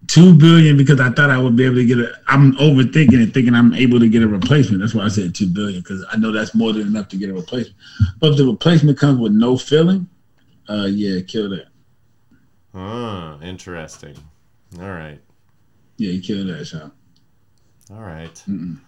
Two 0.09 0.33
billion 0.33 0.75
because 0.75 0.99
I 0.99 1.11
thought 1.11 1.29
I 1.29 1.37
would 1.37 1.55
be 1.55 1.65
able 1.65 1.75
to 1.75 1.85
get 1.85 1.99
a. 1.99 2.11
I'm 2.27 2.53
overthinking 2.53 3.21
it, 3.21 3.31
thinking 3.31 3.53
I'm 3.53 3.75
able 3.75 3.99
to 3.99 4.09
get 4.09 4.23
a 4.23 4.27
replacement. 4.27 4.81
That's 4.81 4.95
why 4.95 5.03
I 5.03 5.07
said 5.07 5.35
two 5.35 5.45
billion 5.45 5.81
because 5.81 6.03
I 6.11 6.17
know 6.17 6.31
that's 6.31 6.55
more 6.55 6.73
than 6.73 6.87
enough 6.87 7.09
to 7.09 7.15
get 7.15 7.29
a 7.29 7.33
replacement. 7.33 7.75
But 8.19 8.31
if 8.31 8.37
the 8.37 8.45
replacement 8.47 8.97
comes 8.97 9.19
with 9.19 9.33
no 9.33 9.55
filling, 9.55 10.09
uh, 10.67 10.87
yeah, 10.89 11.21
kill 11.21 11.51
that. 11.51 11.67
Ah, 12.73 13.39
interesting. 13.41 14.15
All 14.79 14.89
right, 14.89 15.19
Yeah, 15.97 16.19
kill 16.21 16.45
that 16.47 16.65
shot. 16.65 16.91
all 17.91 18.01
right. 18.01 18.33
Mm-mm. 18.49 18.79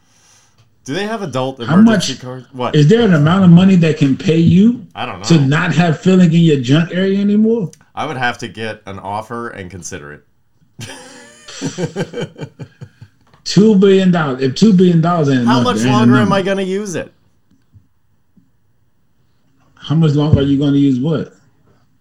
Do 0.86 0.96
they 0.96 1.06
have 1.06 1.22
adult 1.22 1.64
How 1.64 1.76
much 1.78 2.20
cards? 2.20 2.48
What? 2.52 2.76
Is 2.76 2.88
there 2.88 3.04
an 3.06 3.14
amount 3.14 3.44
of 3.44 3.52
money 3.52 3.76
that 3.76 3.98
can 3.98 4.18
pay 4.18 4.38
you 4.38 4.88
I 4.96 5.06
don't 5.06 5.20
know 5.20 5.26
to 5.26 5.40
not 5.46 5.74
have 5.76 6.00
filling 6.00 6.34
in 6.34 6.42
your 6.42 6.60
junk 6.62 6.92
area 6.92 7.20
anymore? 7.20 7.70
I 7.94 8.08
would 8.08 8.18
have 8.18 8.40
to 8.40 8.48
get 8.48 8.82
an 8.88 8.98
offer 8.98 9.50
and 9.50 9.70
consider 9.70 10.14
it. 10.14 10.26
Two 13.44 13.76
billion 13.76 14.12
dollars. 14.12 14.42
If 14.42 14.56
two 14.56 14.74
billion 14.74 15.02
dollars 15.02 15.30
ain't 15.30 15.46
How 15.46 15.62
enough, 15.62 15.76
much 15.76 15.84
longer 15.86 16.16
am 16.16 16.32
I 16.32 16.42
going 16.42 16.58
to 16.58 16.64
use 16.64 16.96
it? 16.96 17.12
How 19.76 19.96
much 19.96 20.12
longer 20.14 20.40
are 20.40 20.44
you 20.44 20.58
going 20.58 20.74
to 20.74 20.80
use 20.80 21.00
what? 21.00 21.34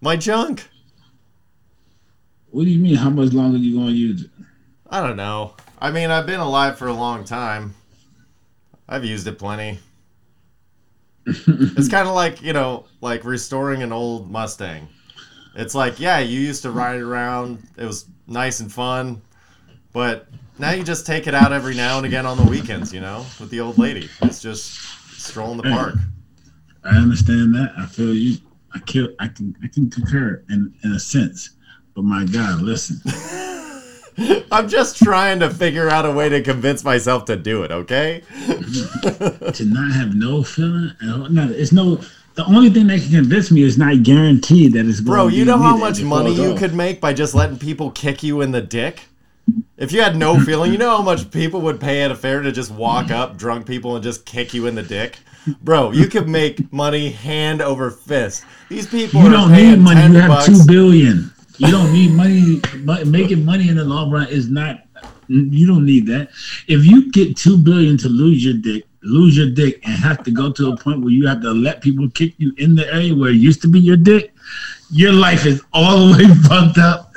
My 0.00 0.16
junk. 0.16 0.68
What 2.50 2.64
do 2.64 2.70
you 2.70 2.78
mean? 2.78 2.96
How 2.96 3.10
much 3.10 3.32
longer 3.32 3.56
are 3.56 3.60
you 3.60 3.76
gonna 3.78 3.92
use 3.92 4.24
it? 4.24 4.30
I 4.88 5.00
don't 5.00 5.16
know. 5.16 5.54
I 5.78 5.90
mean, 5.90 6.10
I've 6.10 6.26
been 6.26 6.40
alive 6.40 6.78
for 6.78 6.88
a 6.88 6.92
long 6.92 7.24
time. 7.24 7.74
I've 8.88 9.04
used 9.04 9.26
it 9.28 9.38
plenty. 9.38 9.78
it's 11.26 11.88
kind 11.88 12.08
of 12.08 12.14
like, 12.14 12.42
you 12.42 12.52
know, 12.52 12.86
like 13.00 13.24
restoring 13.24 13.82
an 13.82 13.92
old 13.92 14.30
Mustang. 14.30 14.88
It's 15.54 15.74
like, 15.74 16.00
yeah, 16.00 16.18
you 16.18 16.40
used 16.40 16.62
to 16.62 16.70
ride 16.72 17.00
around. 17.00 17.62
It 17.76 17.84
was 17.84 18.06
nice 18.26 18.60
and 18.60 18.72
fun. 18.72 19.22
But 19.92 20.28
now 20.58 20.70
you 20.72 20.84
just 20.84 21.06
take 21.06 21.26
it 21.26 21.34
out 21.34 21.52
every 21.52 21.74
now 21.74 21.96
and 21.96 22.06
again 22.06 22.26
on 22.26 22.36
the 22.36 22.44
weekends, 22.44 22.92
you 22.92 23.00
know, 23.00 23.24
with 23.40 23.50
the 23.50 23.60
old 23.60 23.78
lady. 23.78 24.08
It's 24.22 24.40
just 24.40 24.74
stroll 25.18 25.52
in 25.52 25.56
the 25.56 25.64
park. 25.64 25.94
I 26.84 26.96
understand 26.96 27.54
that. 27.54 27.72
I 27.78 27.86
feel 27.86 28.14
you. 28.14 28.38
I 28.72 28.78
can 28.78 29.14
I 29.18 29.28
can 29.28 29.56
I 29.64 29.68
can 29.68 29.90
concur 29.90 30.44
in 30.48 30.72
in 30.84 30.92
a 30.92 31.00
sense. 31.00 31.50
But 31.94 32.04
my 32.04 32.24
God, 32.24 32.62
listen. 32.62 33.00
I'm 34.52 34.68
just 34.68 34.98
trying 34.98 35.40
to 35.40 35.50
figure 35.50 35.88
out 35.88 36.04
a 36.04 36.10
way 36.10 36.28
to 36.28 36.42
convince 36.42 36.84
myself 36.84 37.24
to 37.26 37.36
do 37.36 37.62
it, 37.62 37.70
okay? 37.70 38.22
to 38.46 39.64
not 39.64 39.92
have 39.92 40.14
no 40.14 40.42
feeling, 40.42 40.92
no, 41.00 41.48
it's 41.50 41.72
no. 41.72 42.00
The 42.34 42.44
only 42.44 42.70
thing 42.70 42.86
that 42.86 43.00
can 43.00 43.10
convince 43.10 43.50
me 43.50 43.62
is 43.62 43.76
not 43.76 44.02
guaranteed 44.02 44.74
that 44.74 44.86
it's. 44.86 45.00
Bro, 45.00 45.28
you 45.28 45.44
know 45.44 45.58
how 45.58 45.76
much 45.76 46.02
money 46.02 46.32
you 46.32 46.54
could 46.54 46.74
make 46.74 47.00
by 47.00 47.12
just 47.12 47.34
letting 47.34 47.58
people 47.58 47.90
kick 47.90 48.22
you 48.22 48.40
in 48.40 48.52
the 48.52 48.62
dick? 48.62 49.02
If 49.76 49.92
you 49.92 50.02
had 50.02 50.16
no 50.16 50.38
feeling, 50.38 50.72
you 50.72 50.78
know 50.78 50.96
how 50.96 51.02
much 51.02 51.30
people 51.30 51.60
would 51.62 51.80
pay 51.80 52.02
at 52.02 52.10
a 52.10 52.14
fair 52.14 52.42
to 52.42 52.52
just 52.52 52.70
walk 52.70 53.10
up 53.10 53.36
drunk 53.36 53.66
people 53.66 53.94
and 53.94 54.04
just 54.04 54.26
kick 54.26 54.52
you 54.52 54.66
in 54.66 54.74
the 54.74 54.82
dick? 54.82 55.18
Bro, 55.62 55.92
you 55.92 56.06
could 56.06 56.28
make 56.28 56.70
money 56.72 57.10
hand 57.10 57.62
over 57.62 57.90
fist. 57.90 58.44
These 58.68 58.86
people 58.86 59.22
you 59.22 59.30
don't 59.30 59.52
need 59.52 59.78
money. 59.78 60.12
You 60.12 60.20
have 60.20 60.28
bucks. 60.28 60.46
two 60.46 60.66
billion. 60.66 61.32
You 61.56 61.70
don't 61.70 61.92
need 61.92 62.12
money. 62.12 62.60
But 62.84 63.06
making 63.06 63.44
money 63.44 63.68
in 63.68 63.76
the 63.76 63.84
long 63.84 64.10
run 64.10 64.28
is 64.28 64.50
not. 64.50 64.82
You 65.28 65.66
don't 65.66 65.86
need 65.86 66.06
that. 66.08 66.30
If 66.66 66.84
you 66.84 67.10
get 67.10 67.36
two 67.36 67.56
billion 67.56 67.96
to 67.98 68.08
lose 68.08 68.44
your 68.44 68.54
dick, 68.54 68.84
lose 69.02 69.36
your 69.36 69.50
dick, 69.50 69.80
and 69.86 69.94
have 69.94 70.22
to 70.24 70.30
go 70.30 70.52
to 70.52 70.72
a 70.72 70.76
point 70.76 71.00
where 71.00 71.10
you 71.10 71.26
have 71.26 71.40
to 71.42 71.52
let 71.52 71.80
people 71.80 72.10
kick 72.10 72.34
you 72.38 72.52
in 72.58 72.74
the 72.74 72.92
area 72.92 73.14
where 73.14 73.30
it 73.30 73.36
used 73.36 73.62
to 73.62 73.68
be 73.68 73.80
your 73.80 73.96
dick, 73.96 74.34
your 74.90 75.12
life 75.12 75.46
is 75.46 75.62
all 75.72 76.08
the 76.08 76.18
way 76.18 76.34
fucked 76.48 76.78
up. 76.78 77.12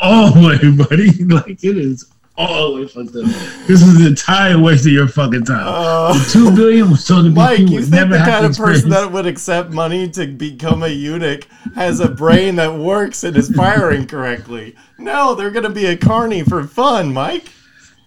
All 0.00 0.30
the 0.30 0.40
way, 0.78 0.84
buddy. 0.86 1.24
Like 1.24 1.62
it 1.64 1.76
is 1.78 2.10
all 2.36 2.74
the 2.74 2.82
way 2.82 2.86
fucked 2.86 3.16
up. 3.16 3.24
This 3.66 3.82
is 3.82 4.00
an 4.00 4.06
entire 4.06 4.58
waste 4.58 4.86
of 4.86 4.92
your 4.92 5.08
fucking 5.08 5.44
time. 5.44 5.64
Uh, 5.66 6.24
Two 6.30 6.54
billion 6.54 6.90
was 6.90 7.04
so 7.04 7.16
to 7.16 7.24
be 7.24 7.30
Mike, 7.30 7.58
you 7.60 7.82
think 7.82 8.10
the 8.10 8.18
kind 8.18 8.46
of 8.46 8.56
person 8.56 8.90
that 8.90 9.10
would 9.10 9.26
accept 9.26 9.70
money 9.70 10.08
to 10.10 10.26
become 10.28 10.84
a 10.84 10.88
eunuch 10.88 11.48
has 11.74 11.98
a 11.98 12.08
brain 12.08 12.54
that 12.56 12.72
works 12.72 13.24
and 13.24 13.36
is 13.36 13.50
firing 13.50 14.06
correctly? 14.06 14.76
No, 14.98 15.34
they're 15.34 15.50
gonna 15.50 15.68
be 15.70 15.86
a 15.86 15.96
carny 15.96 16.44
for 16.44 16.62
fun, 16.64 17.12
Mike. 17.12 17.52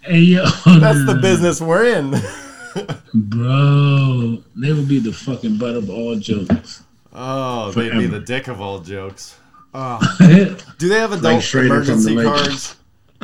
Hey, 0.01 0.19
yo, 0.19 0.45
That's 0.65 1.05
the 1.05 1.15
business 1.21 1.59
we're 1.59 1.85
in. 1.85 2.11
Bro, 3.13 4.43
they 4.55 4.71
would 4.71 4.87
be 4.87 4.99
the 4.99 5.11
fucking 5.11 5.57
butt 5.57 5.75
of 5.75 5.89
all 5.89 6.15
jokes. 6.15 6.83
Oh, 7.13 7.71
they'd 7.71 7.91
be 7.91 8.07
the 8.07 8.21
dick 8.21 8.47
of 8.47 8.61
all 8.61 8.79
jokes. 8.79 9.35
Uh, 9.73 9.99
yeah, 10.19 10.55
Do 10.77 10.89
they 10.89 10.99
have 10.99 11.11
adult 11.13 11.35
Like 11.53 11.53
emergency 11.65 12.15
cards? 12.15 12.75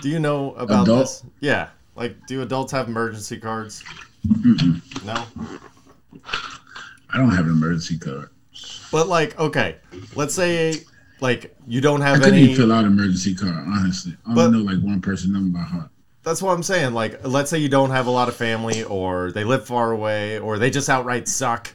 Do 0.01 0.09
you 0.09 0.19
know 0.19 0.53
about 0.53 0.83
Adult? 0.83 0.99
this? 1.01 1.23
Yeah. 1.39 1.69
Like, 1.95 2.15
do 2.27 2.41
adults 2.41 2.71
have 2.71 2.87
emergency 2.87 3.37
cards? 3.37 3.83
No. 5.03 5.25
I 7.09 7.17
don't 7.17 7.31
have 7.31 7.45
an 7.45 7.51
emergency 7.51 7.97
card. 7.97 8.29
But 8.91 9.07
like, 9.07 9.37
okay, 9.39 9.77
let's 10.15 10.33
say 10.35 10.81
like 11.19 11.55
you 11.67 11.81
don't 11.81 12.01
I 12.01 12.09
have 12.09 12.19
couldn't 12.19 12.35
any. 12.35 12.43
even 12.43 12.55
fill 12.55 12.71
out 12.71 12.85
an 12.85 12.91
emergency 12.91 13.33
card, 13.35 13.55
honestly. 13.67 14.15
I 14.27 14.33
But- 14.33 14.45
only 14.47 14.63
know 14.63 14.71
like 14.73 14.83
one 14.83 15.01
person 15.01 15.33
number 15.33 15.57
by 15.57 15.63
heart. 15.65 15.89
That's 16.23 16.41
what 16.41 16.51
I'm 16.53 16.63
saying. 16.63 16.93
Like, 16.93 17.25
let's 17.25 17.49
say 17.49 17.57
you 17.57 17.69
don't 17.69 17.89
have 17.91 18.05
a 18.07 18.11
lot 18.11 18.27
of 18.27 18.35
family, 18.35 18.83
or 18.83 19.31
they 19.31 19.45
live 19.45 19.65
far 19.65 19.93
away, 19.93 20.37
or 20.39 20.59
they 20.59 20.69
just 20.69 20.89
outright 20.89 21.25
suck, 21.27 21.73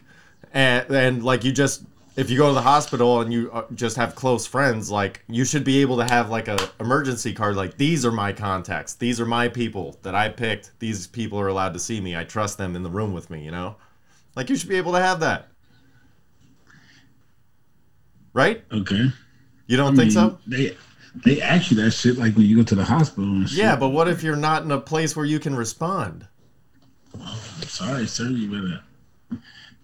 and 0.52 0.88
and 0.90 1.22
like 1.24 1.42
you 1.42 1.52
just 1.52 1.84
if 2.14 2.28
you 2.28 2.36
go 2.36 2.48
to 2.48 2.54
the 2.54 2.62
hospital 2.62 3.20
and 3.20 3.32
you 3.32 3.50
uh, 3.52 3.64
just 3.74 3.96
have 3.96 4.14
close 4.14 4.46
friends, 4.46 4.90
like 4.90 5.24
you 5.28 5.44
should 5.44 5.64
be 5.64 5.80
able 5.80 5.96
to 5.96 6.04
have 6.04 6.28
like 6.28 6.48
a 6.48 6.58
emergency 6.78 7.32
card. 7.32 7.56
Like 7.56 7.76
these 7.78 8.04
are 8.04 8.12
my 8.12 8.32
contacts. 8.32 8.94
These 8.94 9.20
are 9.20 9.26
my 9.26 9.48
people 9.48 9.98
that 10.02 10.14
I 10.14 10.28
picked. 10.28 10.78
These 10.78 11.06
people 11.06 11.40
are 11.40 11.48
allowed 11.48 11.72
to 11.72 11.78
see 11.78 12.00
me. 12.00 12.16
I 12.16 12.24
trust 12.24 12.58
them 12.58 12.76
in 12.76 12.82
the 12.82 12.90
room 12.90 13.12
with 13.12 13.30
me. 13.30 13.44
You 13.44 13.50
know, 13.50 13.76
like 14.36 14.50
you 14.50 14.56
should 14.56 14.68
be 14.68 14.76
able 14.76 14.92
to 14.92 15.00
have 15.00 15.20
that, 15.20 15.48
right? 18.34 18.62
Okay. 18.70 19.06
You 19.66 19.76
don't 19.76 19.94
I 19.94 19.96
think 19.96 19.98
mean, 19.98 20.10
so? 20.10 20.38
They 20.46 20.76
they 21.24 21.40
ask 21.40 21.70
you 21.70 21.78
that 21.78 21.92
shit 21.92 22.18
like 22.18 22.34
when 22.34 22.44
you 22.44 22.56
go 22.56 22.62
to 22.62 22.74
the 22.74 22.84
hospital. 22.84 23.44
Yeah, 23.44 23.76
but 23.76 23.88
what 23.88 24.08
if 24.08 24.22
you're 24.22 24.36
not 24.36 24.64
in 24.64 24.70
a 24.70 24.80
place 24.80 25.16
where 25.16 25.26
you 25.26 25.38
can 25.38 25.54
respond? 25.54 26.26
Sorry, 27.66 28.06
sir, 28.06 28.28
you 28.28 28.50
better 28.50 28.82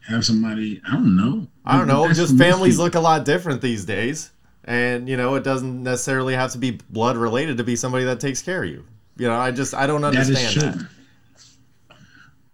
have 0.09 0.25
somebody. 0.25 0.81
I 0.89 0.93
don't 0.95 1.17
know. 1.17 1.47
I 1.65 1.77
don't 1.79 1.89
know. 1.89 2.11
Just 2.13 2.37
families 2.37 2.79
look 2.79 2.95
a 2.95 3.01
lot 3.01 3.25
different 3.25 3.61
these 3.61 3.85
days. 3.85 4.31
And, 4.65 5.09
you 5.09 5.17
know, 5.17 5.35
it 5.35 5.45
doesn't 5.45 5.83
necessarily 5.83 6.35
have 6.35 6.53
to 6.53 6.59
be 6.59 6.79
blood 6.91 7.17
related 7.17 7.57
to 7.59 7.65
be 7.65 7.75
somebody 7.77 8.05
that 8.05 8.21
takes 8.21 8.43
care 8.43 8.63
of 8.65 8.69
you. 8.71 8.85
You 9.17 9.29
know, 9.29 9.39
I 9.39 9.51
just, 9.51 9.75
I 9.75 9.87
don't 9.87 10.03
That 10.03 10.15
understand 10.17 10.53
true. 10.53 10.63
that. 10.63 10.89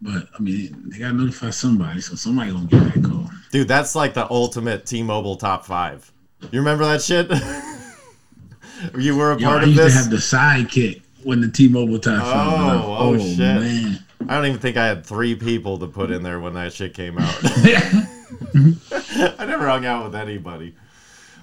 But 0.00 0.28
I 0.36 0.42
mean, 0.42 0.90
they 0.90 0.98
gotta 0.98 1.14
notify 1.14 1.50
somebody, 1.50 2.00
so 2.00 2.14
somebody 2.14 2.52
gonna 2.52 2.66
get 2.66 2.94
that 2.94 3.02
call. 3.04 3.30
Dude, 3.50 3.68
that's 3.68 3.94
like 3.94 4.12
the 4.12 4.30
ultimate 4.30 4.84
T 4.84 5.02
Mobile 5.02 5.36
top 5.36 5.64
five. 5.64 6.12
You 6.52 6.58
remember 6.58 6.84
that 6.84 7.00
shit? 7.00 7.30
you 8.98 9.16
were 9.16 9.32
a 9.32 9.38
Yo, 9.38 9.48
part 9.48 9.60
I 9.60 9.62
of 9.62 9.68
used 9.70 9.80
this? 9.80 9.92
to 9.94 9.98
have 9.98 10.10
the 10.10 10.16
sidekick 10.18 11.02
when 11.22 11.40
the 11.40 11.48
T-Mobile 11.48 11.98
time 11.98 12.20
oh, 12.22 12.96
oh, 12.98 13.14
oh, 13.14 13.18
shit. 13.18 13.38
man. 13.38 13.93
I 14.28 14.36
don't 14.36 14.46
even 14.46 14.58
think 14.58 14.76
I 14.76 14.86
had 14.86 15.04
three 15.04 15.34
people 15.34 15.78
to 15.78 15.86
put 15.86 16.10
in 16.10 16.22
there 16.22 16.40
when 16.40 16.54
that 16.54 16.72
shit 16.72 16.94
came 16.94 17.18
out. 17.18 17.34
I 19.38 19.44
never 19.46 19.68
hung 19.68 19.84
out 19.86 20.04
with 20.04 20.14
anybody. 20.14 20.74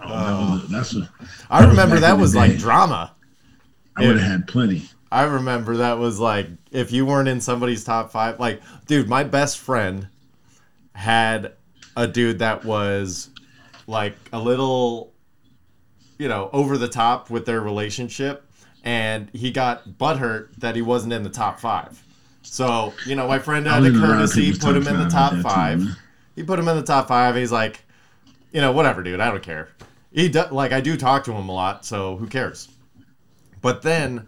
Oh, 0.03 0.07
that 0.07 0.51
was, 0.51 0.69
that's 0.69 0.93
what 0.95 1.09
I 1.49 1.61
That 1.61 1.67
was 1.67 1.77
remember 1.77 1.99
that 1.99 2.17
was 2.17 2.35
like 2.35 2.57
drama. 2.57 3.15
I 3.95 4.07
would 4.07 4.17
have 4.17 4.31
had 4.31 4.47
plenty. 4.47 4.83
I 5.11 5.23
remember 5.23 5.77
that 5.77 5.99
was 5.99 6.19
like 6.19 6.47
if 6.71 6.91
you 6.91 7.05
weren't 7.05 7.27
in 7.27 7.41
somebody's 7.41 7.83
top 7.83 8.11
five, 8.11 8.39
like 8.39 8.61
dude, 8.87 9.07
my 9.07 9.23
best 9.23 9.59
friend 9.59 10.07
had 10.93 11.53
a 11.95 12.07
dude 12.07 12.39
that 12.39 12.63
was 12.65 13.29
like 13.87 14.15
a 14.31 14.39
little, 14.39 15.13
you 16.17 16.27
know, 16.27 16.49
over 16.53 16.77
the 16.77 16.87
top 16.87 17.29
with 17.29 17.45
their 17.45 17.61
relationship, 17.61 18.49
and 18.83 19.29
he 19.33 19.51
got 19.51 19.87
butthurt 19.87 20.55
that 20.57 20.75
he 20.75 20.81
wasn't 20.81 21.13
in 21.13 21.23
the 21.23 21.29
top 21.29 21.59
five. 21.59 22.01
So 22.41 22.93
you 23.05 23.15
know, 23.15 23.27
my 23.27 23.39
friend 23.39 23.65
had 23.65 23.83
the 23.83 23.87
in 23.87 23.95
a 23.95 23.99
lot 23.99 24.11
of 24.11 24.17
courtesy, 24.17 24.53
put 24.53 24.75
him 24.75 24.87
in 24.87 24.97
the 24.97 25.09
top 25.09 25.33
five. 25.37 25.79
man. 25.79 25.95
he 26.35 26.43
put 26.43 26.59
him 26.59 26.67
in 26.67 26.75
the 26.75 26.83
top 26.83 27.07
five. 27.07 27.35
He's 27.35 27.51
like, 27.51 27.83
you 28.51 28.61
know, 28.61 28.71
whatever, 28.71 29.03
dude. 29.03 29.19
I 29.19 29.29
don't 29.29 29.43
care. 29.43 29.69
He 30.11 30.27
do, 30.27 30.43
like 30.51 30.71
I 30.71 30.81
do 30.81 30.97
talk 30.97 31.23
to 31.25 31.31
him 31.31 31.47
a 31.47 31.53
lot, 31.53 31.85
so 31.85 32.17
who 32.17 32.27
cares? 32.27 32.67
But 33.61 33.81
then 33.81 34.27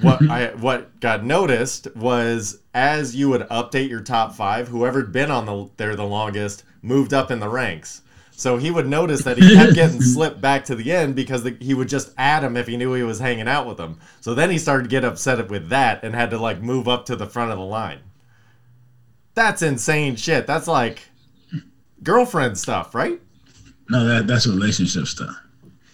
what 0.00 0.28
I 0.28 0.48
what 0.60 1.00
got 1.00 1.24
noticed 1.24 1.88
was 1.96 2.60
as 2.74 3.16
you 3.16 3.28
would 3.30 3.42
update 3.42 3.88
your 3.88 4.00
top 4.00 4.34
five, 4.34 4.68
whoever'd 4.68 5.12
been 5.12 5.30
on 5.30 5.46
the 5.46 5.70
there 5.76 5.96
the 5.96 6.04
longest 6.04 6.64
moved 6.82 7.14
up 7.14 7.30
in 7.30 7.40
the 7.40 7.48
ranks. 7.48 8.02
So 8.38 8.58
he 8.58 8.70
would 8.70 8.86
notice 8.86 9.22
that 9.22 9.38
he 9.38 9.54
kept 9.54 9.74
getting 9.74 10.02
slipped 10.02 10.42
back 10.42 10.66
to 10.66 10.74
the 10.74 10.92
end 10.92 11.16
because 11.16 11.42
the, 11.42 11.56
he 11.58 11.72
would 11.72 11.88
just 11.88 12.12
add 12.18 12.44
him 12.44 12.54
if 12.54 12.66
he 12.66 12.76
knew 12.76 12.92
he 12.92 13.02
was 13.02 13.18
hanging 13.18 13.48
out 13.48 13.66
with 13.66 13.80
him. 13.80 13.98
So 14.20 14.34
then 14.34 14.50
he 14.50 14.58
started 14.58 14.84
to 14.84 14.90
get 14.90 15.04
upset 15.04 15.48
with 15.48 15.70
that 15.70 16.04
and 16.04 16.14
had 16.14 16.30
to 16.30 16.38
like 16.38 16.60
move 16.60 16.86
up 16.86 17.06
to 17.06 17.16
the 17.16 17.26
front 17.26 17.50
of 17.50 17.58
the 17.58 17.64
line. 17.64 18.00
That's 19.34 19.62
insane 19.62 20.16
shit. 20.16 20.46
That's 20.46 20.68
like 20.68 21.08
girlfriend 22.02 22.58
stuff, 22.58 22.94
right? 22.94 23.20
No, 23.88 24.04
that 24.04 24.26
that's 24.26 24.46
relationship 24.46 25.06
stuff. 25.06 25.34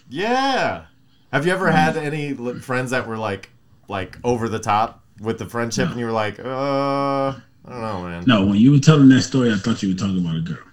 Yeah. 0.09 0.85
Have 1.31 1.45
you 1.45 1.53
ever 1.53 1.71
had 1.71 1.95
any 1.95 2.33
friends 2.59 2.91
that 2.91 3.07
were 3.07 3.17
like, 3.17 3.51
like 3.87 4.17
over 4.23 4.49
the 4.49 4.59
top 4.59 5.01
with 5.21 5.39
the 5.39 5.45
friendship, 5.45 5.89
and 5.89 5.99
you 5.99 6.05
were 6.05 6.11
like, 6.11 6.39
uh, 6.39 6.43
I 6.43 7.39
don't 7.69 7.81
know, 7.81 8.03
man. 8.03 8.23
No, 8.27 8.45
when 8.45 8.57
you 8.57 8.71
were 8.71 8.79
telling 8.79 9.07
that 9.09 9.21
story, 9.21 9.51
I 9.51 9.55
thought 9.55 9.81
you 9.81 9.89
were 9.93 9.97
talking 9.97 10.19
about 10.19 10.35
a 10.35 10.41
girl. 10.41 10.63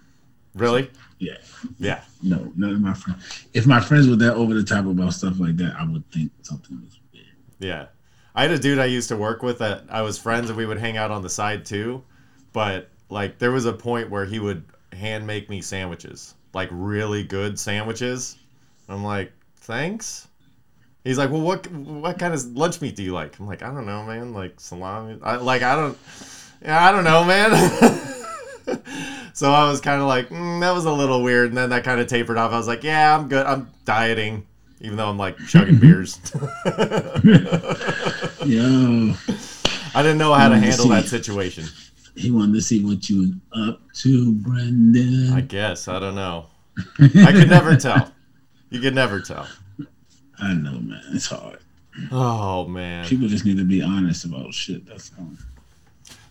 Really? 0.55 0.91
Yeah. 1.21 1.37
Yeah. 1.79 2.03
No, 2.23 2.51
none 2.57 2.73
of 2.73 2.81
my 2.81 2.95
friends. 2.95 3.47
If 3.53 3.67
my 3.67 3.79
friends 3.79 4.09
were 4.09 4.17
that 4.17 4.35
over 4.35 4.55
the 4.55 4.65
top 4.65 4.87
about 4.87 5.13
stuff 5.13 5.39
like 5.39 5.57
that, 5.59 5.77
I 5.79 5.85
would 5.85 6.11
think 6.11 6.33
something 6.43 6.81
was 6.83 6.99
weird. 7.13 7.27
Yeah. 7.59 7.87
I 8.35 8.43
had 8.43 8.51
a 8.51 8.59
dude 8.59 8.79
I 8.79 8.87
used 8.87 9.09
to 9.11 9.17
work 9.17 9.43
with 9.43 9.59
that 9.59 9.85
I 9.91 10.03
was 10.03 10.19
friends, 10.19 10.49
and 10.49 10.57
we 10.57 10.65
would 10.65 10.79
hang 10.79 10.97
out 10.97 11.11
on 11.11 11.23
the 11.23 11.29
side 11.29 11.67
too. 11.67 12.03
But 12.55 12.89
like, 13.11 13.39
there 13.39 13.53
was 13.53 13.67
a 13.67 13.73
point 13.73 14.09
where 14.09 14.25
he 14.25 14.41
would 14.41 14.65
hand 14.93 15.27
make 15.27 15.51
me 15.51 15.61
sandwiches, 15.61 16.35
like 16.55 16.71
really 16.73 17.23
good 17.23 17.59
sandwiches. 17.59 18.39
I'm 18.89 19.05
like, 19.05 19.33
thanks. 19.57 20.27
He's 21.05 21.19
like, 21.19 21.31
well, 21.31 21.43
what 21.43 21.71
what 21.71 22.19
kind 22.19 22.33
of 22.33 22.45
lunch 22.57 22.81
meat 22.81 22.97
do 22.97 23.03
you 23.03 23.13
like? 23.13 23.39
I'm 23.39 23.47
like, 23.47 23.63
I 23.63 23.67
don't 23.67 23.87
know, 23.87 24.05
man. 24.05 24.33
Like 24.33 24.59
salami. 24.59 25.19
I, 25.23 25.37
like 25.37 25.63
I 25.63 25.77
don't. 25.77 25.99
Yeah, 26.63 26.83
I 26.83 26.93
don't 26.93 27.05
know, 27.05 27.25
man. 27.25 27.51
so 29.41 29.51
I 29.51 29.71
was 29.71 29.81
kind 29.81 30.03
of 30.03 30.07
like, 30.07 30.29
mm, 30.29 30.61
that 30.61 30.73
was 30.73 30.85
a 30.85 30.93
little 30.93 31.23
weird, 31.23 31.49
and 31.49 31.57
then 31.57 31.71
that 31.71 31.83
kind 31.83 31.99
of 31.99 32.07
tapered 32.09 32.37
off. 32.37 32.53
I 32.53 32.59
was 32.59 32.69
like, 32.69 32.85
yeah, 32.85 33.17
I'm 33.17 33.27
good. 33.27 33.47
I'm 33.47 33.71
dieting. 33.87 34.47
even 34.83 34.99
though 34.99 35.09
I'm 35.09 35.17
like 35.17 35.39
chugging 35.47 35.79
beers. 35.79 36.21
Yo, 38.45 39.15
I 39.95 40.03
didn't 40.03 40.19
know 40.19 40.35
how 40.35 40.51
to 40.51 40.57
to 40.57 40.61
handle 40.61 40.85
see. 40.85 40.89
that 40.91 41.07
situation. 41.07 41.65
he 42.15 42.31
wanted 42.31 42.53
to 42.57 42.61
see 42.61 42.85
what 42.85 43.09
you 43.09 43.33
was 43.53 43.71
up 43.71 43.81
to, 43.95 44.35
Brendan. 44.35 45.33
I 45.33 45.41
guess 45.41 45.89
I 45.89 45.99
don't 45.99 46.17
know. 46.17 46.45
I 46.99 47.33
could 47.33 47.49
never 47.49 47.77
tell. 47.77 48.13
You 48.69 48.81
could 48.81 48.95
never 48.95 49.21
tell. 49.21 49.49
I 50.39 50.53
know, 50.53 50.81
man. 50.81 51.03
It's 51.13 51.29
hard. 51.29 51.61
Oh 52.13 52.67
man. 52.67 53.07
People 53.07 53.27
just 53.27 53.47
need 53.47 53.57
to 53.57 53.65
be 53.65 53.81
honest 53.81 54.27
about 54.27 54.53
shit. 54.53 54.85
That's 54.85 55.11
all. 55.19 55.31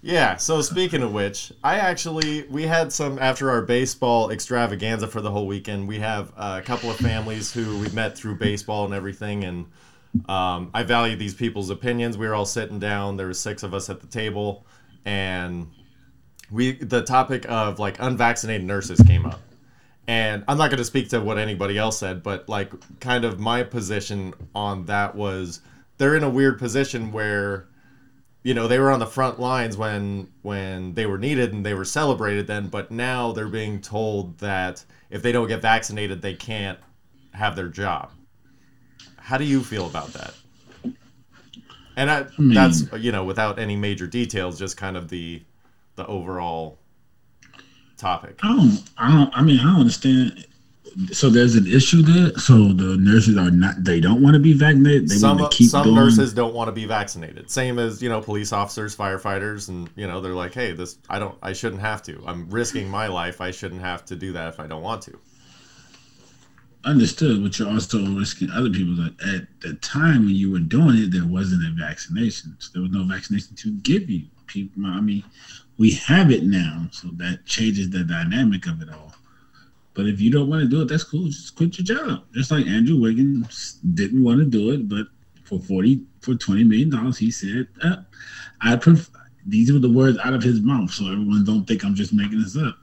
Yeah, 0.01 0.37
so 0.37 0.61
speaking 0.61 1.03
of 1.03 1.11
which, 1.11 1.51
I 1.61 1.75
actually 1.75 2.43
we 2.43 2.63
had 2.63 2.93
some 2.93 3.19
after 3.19 3.49
our 3.51 3.61
baseball 3.61 4.31
extravaganza 4.31 5.07
for 5.07 5.19
the 5.19 5.29
whole 5.29 5.45
weekend. 5.45 5.89
We 5.89 5.99
have 5.99 6.31
a 6.37 6.61
couple 6.61 6.89
of 6.89 6.95
families 6.97 7.51
who 7.51 7.77
we 7.79 7.89
met 7.89 8.17
through 8.17 8.35
baseball 8.35 8.85
and 8.85 8.93
everything, 8.93 9.43
and 9.43 9.65
um, 10.29 10.71
I 10.73 10.83
value 10.83 11.17
these 11.17 11.33
people's 11.33 11.69
opinions. 11.69 12.17
We 12.17 12.27
were 12.27 12.33
all 12.33 12.45
sitting 12.45 12.79
down. 12.79 13.17
There 13.17 13.27
were 13.27 13.33
six 13.33 13.61
of 13.61 13.73
us 13.73 13.89
at 13.89 13.99
the 13.99 14.07
table, 14.07 14.65
and 15.03 15.69
we 16.49 16.71
the 16.73 17.03
topic 17.03 17.45
of 17.49 17.77
like 17.77 17.99
unvaccinated 17.99 18.65
nurses 18.65 19.01
came 19.01 19.25
up. 19.25 19.41
And 20.07 20.45
I'm 20.47 20.57
not 20.57 20.69
going 20.69 20.79
to 20.79 20.85
speak 20.85 21.09
to 21.09 21.19
what 21.19 21.37
anybody 21.37 21.77
else 21.77 21.99
said, 21.99 22.23
but 22.23 22.47
like 22.47 22.71
kind 23.01 23.25
of 23.25 23.39
my 23.39 23.63
position 23.63 24.33
on 24.55 24.85
that 24.85 25.13
was 25.13 25.59
they're 25.97 26.15
in 26.15 26.23
a 26.23 26.29
weird 26.29 26.57
position 26.57 27.11
where 27.11 27.68
you 28.43 28.53
know 28.53 28.67
they 28.67 28.79
were 28.79 28.91
on 28.91 28.99
the 28.99 29.05
front 29.05 29.39
lines 29.39 29.75
when 29.77 30.27
when 30.41 30.93
they 30.93 31.05
were 31.05 31.17
needed 31.17 31.53
and 31.53 31.65
they 31.65 31.73
were 31.73 31.85
celebrated 31.85 32.47
then 32.47 32.67
but 32.67 32.89
now 32.91 33.31
they're 33.31 33.47
being 33.47 33.81
told 33.81 34.37
that 34.39 34.83
if 35.09 35.21
they 35.21 35.31
don't 35.31 35.47
get 35.47 35.61
vaccinated 35.61 36.21
they 36.21 36.33
can't 36.33 36.79
have 37.33 37.55
their 37.55 37.67
job 37.67 38.11
how 39.17 39.37
do 39.37 39.43
you 39.43 39.61
feel 39.63 39.85
about 39.87 40.11
that 40.13 40.33
and 41.95 42.09
I, 42.09 42.27
mean- 42.37 42.53
that's 42.53 42.83
you 42.93 43.11
know 43.11 43.23
without 43.25 43.59
any 43.59 43.75
major 43.75 44.07
details 44.07 44.57
just 44.57 44.77
kind 44.77 44.95
of 44.97 45.09
the 45.09 45.41
the 45.95 46.05
overall 46.07 46.77
topic 47.97 48.39
I 48.41 48.55
don't. 48.55 48.83
I 48.97 49.11
don't. 49.11 49.37
I 49.37 49.41
mean, 49.41 49.59
I 49.59 49.63
don't 49.63 49.81
understand. 49.81 50.45
So 51.11 51.29
there's 51.29 51.55
an 51.55 51.67
issue 51.67 52.01
there. 52.01 52.37
So 52.37 52.73
the 52.73 52.97
nurses 52.97 53.37
are 53.37 53.51
not. 53.51 53.83
They 53.83 53.99
don't 53.99 54.21
want 54.21 54.33
to 54.33 54.39
be 54.39 54.53
vaccinated. 54.53 55.09
They 55.09 55.15
some 55.15 55.37
want 55.37 55.51
to 55.51 55.57
keep 55.57 55.69
some 55.69 55.83
going. 55.83 55.95
nurses 55.95 56.33
don't 56.33 56.53
want 56.53 56.67
to 56.67 56.71
be 56.71 56.85
vaccinated 56.85 57.49
same 57.49 57.79
as 57.79 58.01
you 58.01 58.09
know 58.09 58.21
police 58.21 58.53
officers 58.53 58.95
firefighters 58.95 59.69
and 59.69 59.89
you 59.95 60.07
know 60.07 60.21
they're 60.21 60.33
like 60.33 60.53
hey 60.53 60.71
this 60.71 60.97
i 61.09 61.17
don't 61.19 61.37
i 61.41 61.53
shouldn't 61.53 61.81
have 61.81 62.01
to 62.03 62.21
i'm 62.25 62.49
risking 62.49 62.89
my 62.89 63.07
life 63.07 63.41
i 63.41 63.51
shouldn't 63.51 63.81
have 63.81 64.05
to 64.05 64.15
do 64.15 64.31
that 64.31 64.47
if 64.47 64.59
i 64.59 64.67
don't 64.67 64.83
want 64.83 65.01
to 65.01 65.17
Understood, 66.85 67.43
but 67.43 67.59
you're 67.59 67.69
also 67.69 67.99
risking 68.15 68.49
other 68.51 68.69
people. 68.69 68.95
That 68.95 69.13
at 69.21 69.59
the 69.59 69.73
time 69.75 70.25
when 70.25 70.35
you 70.35 70.49
were 70.49 70.59
doing 70.59 70.95
it, 70.95 71.11
there 71.11 71.25
wasn't 71.25 71.65
a 71.65 71.71
vaccination. 71.77 72.55
So 72.59 72.69
there 72.73 72.81
was 72.81 72.91
no 72.91 73.03
vaccination 73.03 73.53
to 73.57 73.71
give 73.79 74.09
you. 74.09 74.27
People. 74.47 74.85
I 74.85 75.01
mean, 75.01 75.25
we 75.77 75.91
have 75.91 76.31
it 76.31 76.43
now, 76.43 76.87
so 76.91 77.09
that 77.17 77.45
changes 77.45 77.89
the 77.89 78.05
dynamic 78.05 78.65
of 78.65 78.81
it 78.81 78.89
all. 78.89 79.08
But 79.93 80.07
if 80.07 80.21
you 80.21 80.31
don't 80.31 80.49
want 80.49 80.61
to 80.63 80.67
do 80.69 80.81
it, 80.81 80.87
that's 80.87 81.03
cool. 81.03 81.27
Just 81.27 81.55
quit 81.55 81.77
your 81.77 81.85
job. 81.97 82.23
Just 82.33 82.51
like 82.51 82.67
Andrew 82.67 82.99
Wiggins 82.99 83.79
didn't 83.93 84.23
want 84.23 84.39
to 84.39 84.45
do 84.45 84.71
it, 84.71 84.87
but 84.87 85.07
for 85.43 85.59
forty 85.59 86.03
for 86.21 86.35
twenty 86.35 86.63
million 86.63 86.89
dollars, 86.89 87.17
he 87.17 87.31
said, 87.31 87.67
uh, 87.81 87.97
"I 88.61 88.75
pref- 88.75 89.09
These 89.45 89.71
were 89.71 89.79
the 89.79 89.89
words 89.89 90.17
out 90.23 90.33
of 90.33 90.43
his 90.43 90.61
mouth, 90.61 90.91
so 90.91 91.11
everyone 91.11 91.43
don't 91.43 91.65
think 91.67 91.83
I'm 91.83 91.95
just 91.95 92.13
making 92.13 92.39
this 92.39 92.55
up. 92.55 92.77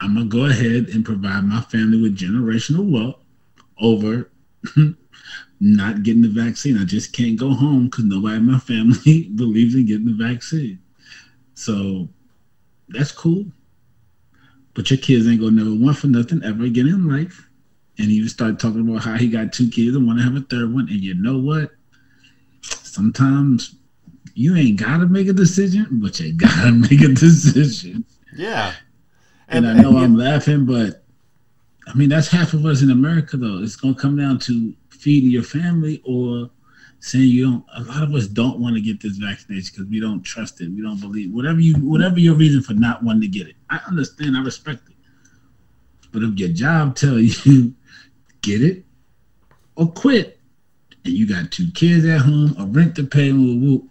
I'm 0.00 0.14
gonna 0.14 0.26
go 0.26 0.46
ahead 0.46 0.88
and 0.90 1.04
provide 1.04 1.44
my 1.44 1.60
family 1.60 2.00
with 2.00 2.16
generational 2.16 2.88
wealth 2.88 3.16
over 3.78 4.30
not 5.60 6.02
getting 6.02 6.22
the 6.22 6.28
vaccine. 6.28 6.78
I 6.78 6.84
just 6.84 7.12
can't 7.12 7.36
go 7.36 7.52
home 7.52 7.86
because 7.86 8.04
nobody 8.04 8.36
in 8.36 8.46
my 8.46 8.58
family 8.58 9.28
believes 9.34 9.74
in 9.74 9.86
getting 9.86 10.06
the 10.06 10.12
vaccine. 10.12 10.78
So 11.54 12.08
that's 12.88 13.12
cool. 13.12 13.46
But 14.78 14.92
your 14.92 14.98
kids 15.00 15.26
ain't 15.26 15.40
gonna 15.40 15.64
know 15.64 15.74
one 15.74 15.92
for 15.92 16.06
nothing 16.06 16.40
ever 16.44 16.62
again 16.62 16.86
in 16.86 17.08
life. 17.08 17.48
And 17.98 18.08
he 18.12 18.20
would 18.20 18.30
start 18.30 18.60
talking 18.60 18.88
about 18.88 19.02
how 19.02 19.14
he 19.16 19.26
got 19.26 19.52
two 19.52 19.68
kids 19.68 19.96
and 19.96 20.06
want 20.06 20.20
to 20.20 20.24
have 20.24 20.36
a 20.36 20.40
third 20.42 20.72
one. 20.72 20.88
And 20.88 21.00
you 21.00 21.14
know 21.14 21.36
what? 21.36 21.72
Sometimes 22.62 23.74
you 24.34 24.54
ain't 24.54 24.78
gotta 24.78 25.06
make 25.06 25.26
a 25.26 25.32
decision, 25.32 25.86
but 25.92 26.20
you 26.20 26.32
gotta 26.32 26.70
make 26.90 27.00
a 27.02 27.08
decision. 27.08 28.04
yeah 28.36 28.72
And, 29.48 29.66
I 29.66 29.72
know 29.74 29.88
and- 29.90 29.98
I'm 29.98 30.16
laughing, 30.16 30.64
but 30.64 31.02
I 31.88 31.94
mean 31.94 32.08
that's 32.08 32.28
half 32.28 32.54
of 32.54 32.64
us 32.64 32.80
in 32.80 32.90
America 32.92 33.36
though. 33.36 33.60
It's 33.62 33.74
gonna 33.74 33.96
come 33.96 34.16
down 34.16 34.38
to 34.40 34.72
feeding 34.90 35.30
your 35.30 35.42
family 35.42 36.00
or 36.04 36.50
saying 37.00 37.28
you 37.28 37.44
don't 37.44 37.64
a 37.76 37.82
lot 37.82 38.02
of 38.02 38.14
us 38.14 38.26
don't 38.26 38.58
want 38.58 38.74
to 38.74 38.80
get 38.80 39.00
this 39.00 39.16
vaccination 39.16 39.70
because 39.72 39.88
we 39.90 40.00
don't 40.00 40.22
trust 40.22 40.60
it. 40.60 40.68
We 40.70 40.82
don't 40.82 41.00
believe 41.00 41.32
whatever 41.32 41.60
you 41.60 41.74
whatever 41.76 42.18
your 42.18 42.34
reason 42.34 42.62
for 42.62 42.74
not 42.74 43.02
wanting 43.02 43.22
to 43.22 43.28
get 43.28 43.46
it. 43.48 43.56
I 43.70 43.78
understand, 43.86 44.36
I 44.36 44.42
respect 44.42 44.88
it. 44.88 44.96
But 46.12 46.22
if 46.22 46.38
your 46.38 46.48
job 46.48 46.96
tell 46.96 47.18
you 47.18 47.74
get 48.42 48.62
it 48.62 48.84
or 49.76 49.90
quit, 49.92 50.38
and 51.04 51.14
you 51.14 51.26
got 51.28 51.52
two 51.52 51.70
kids 51.72 52.04
at 52.04 52.20
home, 52.20 52.54
a 52.58 52.66
rent 52.66 52.96
to 52.96 53.04
pay, 53.04 53.32
whoop, 53.32 53.60
whoop, 53.62 53.90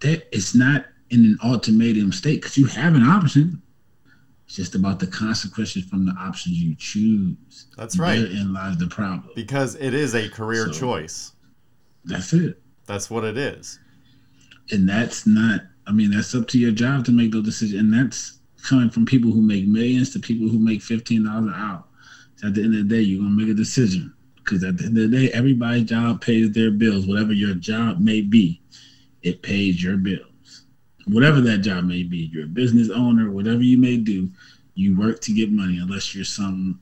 that 0.00 0.28
it's 0.34 0.54
not 0.54 0.84
in 1.10 1.24
an 1.24 1.38
ultimatum 1.42 2.12
state 2.12 2.42
because 2.42 2.56
you 2.58 2.66
have 2.66 2.94
an 2.94 3.02
option. 3.02 3.62
It's 4.46 4.56
just 4.56 4.74
about 4.74 4.98
the 4.98 5.06
consequences 5.06 5.84
from 5.84 6.04
the 6.06 6.12
options 6.12 6.56
you 6.60 6.74
choose. 6.74 7.66
That's 7.76 7.98
right. 7.98 8.18
Therein 8.20 8.52
lies 8.52 8.76
the 8.78 8.88
problem. 8.88 9.30
because 9.34 9.76
it 9.76 9.94
is 9.94 10.14
a 10.14 10.28
career 10.28 10.66
So- 10.66 10.72
choice 10.80 11.32
That's 12.04 12.32
it. 12.32 12.60
that's 12.86 13.10
what 13.10 13.24
it 13.24 13.36
is 13.36 13.78
And 14.72 14.88
that's 14.88 15.26
not, 15.26 15.60
I 15.86 15.92
mean, 15.92 16.10
that's 16.10 16.34
up 16.34 16.48
to 16.48 16.58
your 16.58 16.72
job 16.72 17.04
to 17.06 17.12
make 17.12 17.32
those 17.32 17.44
decisions. 17.44 17.80
And 17.80 17.92
that's 17.92 18.38
coming 18.62 18.90
from 18.90 19.06
people 19.06 19.30
who 19.30 19.42
make 19.42 19.66
millions 19.66 20.12
to 20.12 20.18
people 20.20 20.48
who 20.48 20.58
make 20.58 20.80
$15 20.80 21.26
an 21.26 21.52
hour. 21.54 21.84
So 22.36 22.48
at 22.48 22.54
the 22.54 22.62
end 22.62 22.74
of 22.74 22.88
the 22.88 22.94
day, 22.96 23.02
you're 23.02 23.20
going 23.22 23.36
to 23.36 23.44
make 23.44 23.52
a 23.52 23.56
decision. 23.56 24.14
Because 24.36 24.64
at 24.64 24.78
the 24.78 24.84
end 24.84 24.98
of 24.98 25.10
the 25.10 25.16
day, 25.16 25.32
everybody's 25.32 25.84
job 25.84 26.20
pays 26.20 26.50
their 26.52 26.70
bills. 26.70 27.06
Whatever 27.06 27.32
your 27.32 27.54
job 27.54 28.00
may 28.00 28.22
be, 28.22 28.62
it 29.22 29.42
pays 29.42 29.82
your 29.82 29.96
bills. 29.96 30.64
Whatever 31.06 31.40
that 31.42 31.58
job 31.58 31.84
may 31.84 32.02
be, 32.02 32.30
you're 32.32 32.44
a 32.44 32.48
business 32.48 32.90
owner, 32.90 33.30
whatever 33.30 33.62
you 33.62 33.78
may 33.78 33.96
do, 33.96 34.28
you 34.74 34.98
work 34.98 35.20
to 35.22 35.34
get 35.34 35.50
money 35.50 35.78
unless 35.78 36.14
you're 36.14 36.24
some 36.24 36.80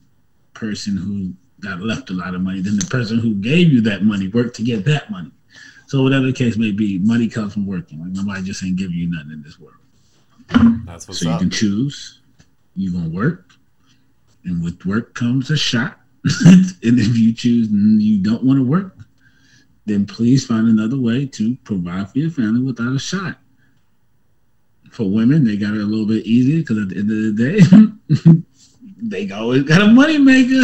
person 0.54 0.96
who 0.96 1.32
got 1.60 1.80
left 1.80 2.10
a 2.10 2.12
lot 2.12 2.34
of 2.34 2.40
money. 2.40 2.60
Then 2.60 2.78
the 2.78 2.86
person 2.86 3.18
who 3.18 3.34
gave 3.34 3.72
you 3.72 3.80
that 3.82 4.04
money 4.04 4.28
worked 4.28 4.56
to 4.56 4.62
get 4.62 4.84
that 4.84 5.10
money. 5.10 5.30
So 5.86 6.02
whatever 6.02 6.26
the 6.26 6.32
case 6.32 6.56
may 6.56 6.70
be, 6.70 6.98
money 6.98 7.28
comes 7.28 7.54
from 7.54 7.66
working. 7.66 8.00
Like 8.00 8.10
nobody 8.10 8.42
just 8.42 8.62
ain't 8.62 8.76
giving 8.76 8.96
you 8.96 9.10
nothing 9.10 9.32
in 9.32 9.42
this 9.42 9.58
world. 9.58 9.74
that's 10.84 11.08
what's 11.08 11.20
so 11.20 11.30
you 11.30 11.38
can 11.38 11.50
choose. 11.50 12.20
You 12.76 12.92
gonna 12.92 13.08
work, 13.08 13.52
and 14.44 14.62
with 14.62 14.84
work 14.84 15.14
comes 15.14 15.50
a 15.50 15.56
shot. 15.56 15.98
and 16.44 16.76
if 16.82 17.16
you 17.16 17.32
choose 17.32 17.68
you 17.70 18.18
don't 18.18 18.44
want 18.44 18.58
to 18.58 18.64
work, 18.64 18.96
then 19.86 20.06
please 20.06 20.46
find 20.46 20.68
another 20.68 20.98
way 20.98 21.26
to 21.26 21.56
provide 21.64 22.10
for 22.10 22.18
your 22.18 22.30
family 22.30 22.60
without 22.60 22.94
a 22.94 22.98
shot. 22.98 23.38
For 24.90 25.08
women, 25.08 25.44
they 25.44 25.56
got 25.56 25.74
it 25.74 25.80
a 25.80 25.86
little 25.86 26.06
bit 26.06 26.26
easier 26.26 26.58
because 26.58 26.78
at 26.78 26.88
the 26.90 26.98
end 26.98 27.10
of 27.10 27.36
the 27.36 28.32
day, 28.34 28.42
they 29.00 29.30
always 29.30 29.62
got 29.62 29.82
a 29.82 29.86
money 29.86 30.18
maker. 30.18 30.52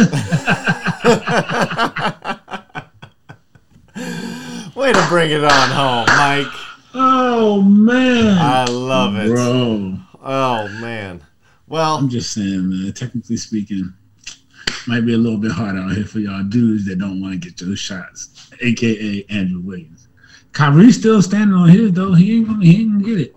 way 4.75 4.91
to 4.91 5.05
bring 5.07 5.31
it 5.31 5.43
on 5.43 5.69
home 5.69 6.05
mike 6.17 6.47
oh 6.93 7.61
man, 7.61 8.37
i 8.37 8.65
love 8.65 9.15
it 9.15 9.29
bro. 9.29 9.97
oh 10.21 10.67
man 10.81 11.21
well 11.67 11.97
I'm 11.97 12.09
just 12.09 12.33
saying, 12.33 12.69
man. 12.69 12.93
Technically 12.93 13.37
speaking, 13.37 13.93
might 14.87 15.05
be 15.05 15.13
a 15.13 15.17
little 15.17 15.39
bit 15.39 15.51
hard 15.51 15.75
out 15.75 15.93
here 15.93 16.05
for 16.05 16.19
y'all 16.19 16.43
dudes 16.43 16.85
that 16.85 16.99
don't 16.99 17.21
want 17.21 17.33
to 17.33 17.39
get 17.39 17.57
those 17.57 17.79
shots, 17.79 18.49
aka 18.61 19.25
Andrew 19.29 19.61
Williams. 19.61 20.07
Kyrie's 20.51 20.97
still 20.97 21.21
standing 21.21 21.55
on 21.55 21.69
his 21.69 21.91
though. 21.91 22.13
He 22.13 22.37
ain't 22.37 22.47
gonna, 22.47 22.65
he 22.65 22.81
ain't 22.81 22.91
gonna 22.91 23.03
get 23.03 23.19
it. 23.19 23.35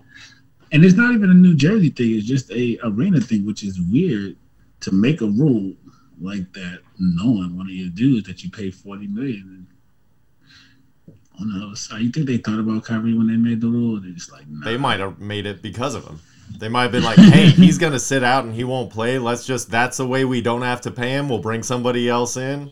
And 0.71 0.85
it's 0.85 0.95
not 0.95 1.13
even 1.13 1.31
a 1.31 1.33
New 1.33 1.55
Jersey 1.55 1.89
thing. 1.89 2.15
It's 2.15 2.27
just 2.27 2.51
a 2.51 2.77
arena 2.83 3.19
thing, 3.19 3.45
which 3.45 3.63
is 3.63 3.81
weird 3.81 4.35
to 4.81 4.91
make 4.93 5.21
a 5.21 5.25
rule 5.25 5.73
like 6.21 6.51
that, 6.53 6.79
knowing 6.97 7.55
what 7.55 7.57
one 7.57 7.67
of 7.67 7.73
your 7.73 7.89
dudes 7.89 8.27
that 8.27 8.43
you 8.43 8.49
pay 8.49 8.71
forty 8.71 9.07
million. 9.07 9.67
And 11.07 11.17
on 11.39 11.59
the 11.59 11.65
other 11.65 11.75
side, 11.75 12.01
you 12.01 12.11
think 12.11 12.27
they 12.27 12.37
thought 12.37 12.59
about 12.59 12.83
Kyrie 12.83 13.17
when 13.17 13.27
they 13.27 13.37
made 13.37 13.61
the 13.61 13.67
rule? 13.67 13.99
They're 14.01 14.11
just 14.11 14.31
like, 14.31 14.47
nah. 14.47 14.65
they 14.65 14.77
might 14.77 14.99
have 14.99 15.19
made 15.19 15.45
it 15.45 15.61
because 15.61 15.95
of 15.95 16.05
him 16.05 16.19
they 16.57 16.69
might 16.69 16.83
have 16.83 16.91
been 16.91 17.03
like 17.03 17.17
hey 17.17 17.49
he's 17.49 17.77
gonna 17.77 17.99
sit 17.99 18.23
out 18.23 18.43
and 18.43 18.53
he 18.53 18.63
won't 18.63 18.91
play 18.91 19.19
let's 19.19 19.45
just 19.45 19.69
that's 19.69 19.97
the 19.97 20.07
way 20.07 20.25
we 20.25 20.41
don't 20.41 20.61
have 20.61 20.81
to 20.81 20.91
pay 20.91 21.11
him 21.11 21.29
we'll 21.29 21.39
bring 21.39 21.61
somebody 21.61 22.09
else 22.09 22.37
in 22.37 22.71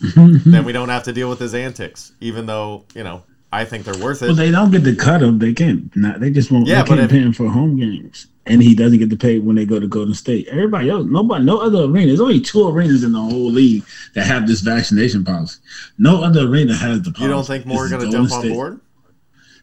then 0.16 0.64
we 0.64 0.72
don't 0.72 0.88
have 0.88 1.02
to 1.02 1.12
deal 1.12 1.28
with 1.28 1.38
his 1.38 1.54
antics 1.54 2.12
even 2.20 2.46
though 2.46 2.84
you 2.94 3.02
know 3.02 3.22
i 3.52 3.64
think 3.64 3.84
they're 3.84 4.02
worth 4.02 4.22
it. 4.22 4.26
Well, 4.26 4.34
they 4.34 4.50
don't 4.50 4.70
get 4.70 4.82
to 4.84 4.96
cut 4.96 5.22
him. 5.22 5.38
They 5.38 5.52
can't. 5.52 5.94
Not, 5.94 6.20
they 6.20 6.30
just 6.30 6.50
won't. 6.50 6.66
Yeah, 6.66 6.82
they 6.82 6.88
can't 6.88 7.00
if- 7.00 7.10
pay 7.10 7.18
him 7.20 7.34
for 7.34 7.50
home 7.50 7.76
games. 7.76 8.26
And 8.46 8.62
he 8.62 8.74
doesn't 8.74 8.98
get 8.98 9.10
to 9.10 9.16
pay 9.16 9.38
when 9.38 9.56
they 9.56 9.64
go 9.64 9.78
to 9.78 9.86
Golden 9.86 10.14
State. 10.14 10.48
Everybody 10.48 10.90
else, 10.90 11.06
nobody, 11.06 11.44
no 11.44 11.58
other 11.58 11.84
arena. 11.84 12.08
There's 12.08 12.20
only 12.20 12.40
two 12.40 12.68
arenas 12.68 13.04
in 13.04 13.12
the 13.12 13.20
whole 13.20 13.50
league 13.50 13.84
that 14.14 14.26
have 14.26 14.46
this 14.46 14.60
vaccination 14.60 15.24
policy. 15.24 15.60
No 15.98 16.22
other 16.22 16.46
arena 16.48 16.74
has 16.74 17.02
the 17.02 17.12
policy. 17.12 17.22
You 17.22 17.28
don't 17.28 17.46
think 17.46 17.66
more 17.66 17.86
are 17.86 17.88
going 17.88 18.10
to 18.10 18.10
jump 18.10 18.32
on 18.32 18.48
board? 18.48 18.80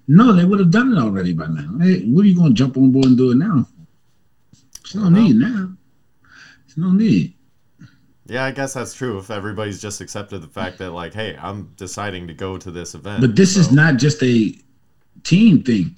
No, 0.08 0.34
they 0.34 0.46
would 0.46 0.60
have 0.60 0.72
done 0.72 0.94
it 0.94 1.00
already 1.00 1.34
by 1.34 1.48
now. 1.48 1.78
Hey, 1.80 2.02
what 2.06 2.24
are 2.24 2.28
you 2.28 2.36
going 2.36 2.50
to 2.50 2.56
jump 2.56 2.78
on 2.78 2.92
board 2.92 3.06
and 3.06 3.18
do 3.18 3.32
it 3.32 3.36
now? 3.36 3.68
There's 4.82 4.96
no 4.96 5.02
I 5.02 5.04
don't 5.06 5.13
know. 5.13 5.22
need 5.22 5.36
now. 5.36 5.72
There's 6.65 6.78
no 6.78 6.92
need. 6.92 7.36
Yeah, 8.26 8.46
I 8.46 8.52
guess 8.52 8.74
that's 8.76 8.94
true. 8.94 9.18
If 9.18 9.32
everybody's 9.32 9.82
just 9.82 10.02
accepted 10.02 10.42
the 10.42 10.48
fact 10.48 10.78
that, 10.78 10.92
like, 10.92 11.13
hey, 11.13 11.36
I'm 11.39 11.74
deciding 11.76 12.28
to 12.28 12.34
go 12.34 12.58
to 12.58 12.72
this 12.72 12.94
event. 12.94 13.22
But 13.22 13.36
this 13.36 13.58
is 13.58 13.72
not 13.72 13.98
just 13.98 14.22
a 14.24 14.54
team 15.24 15.63
thing. 15.63 15.96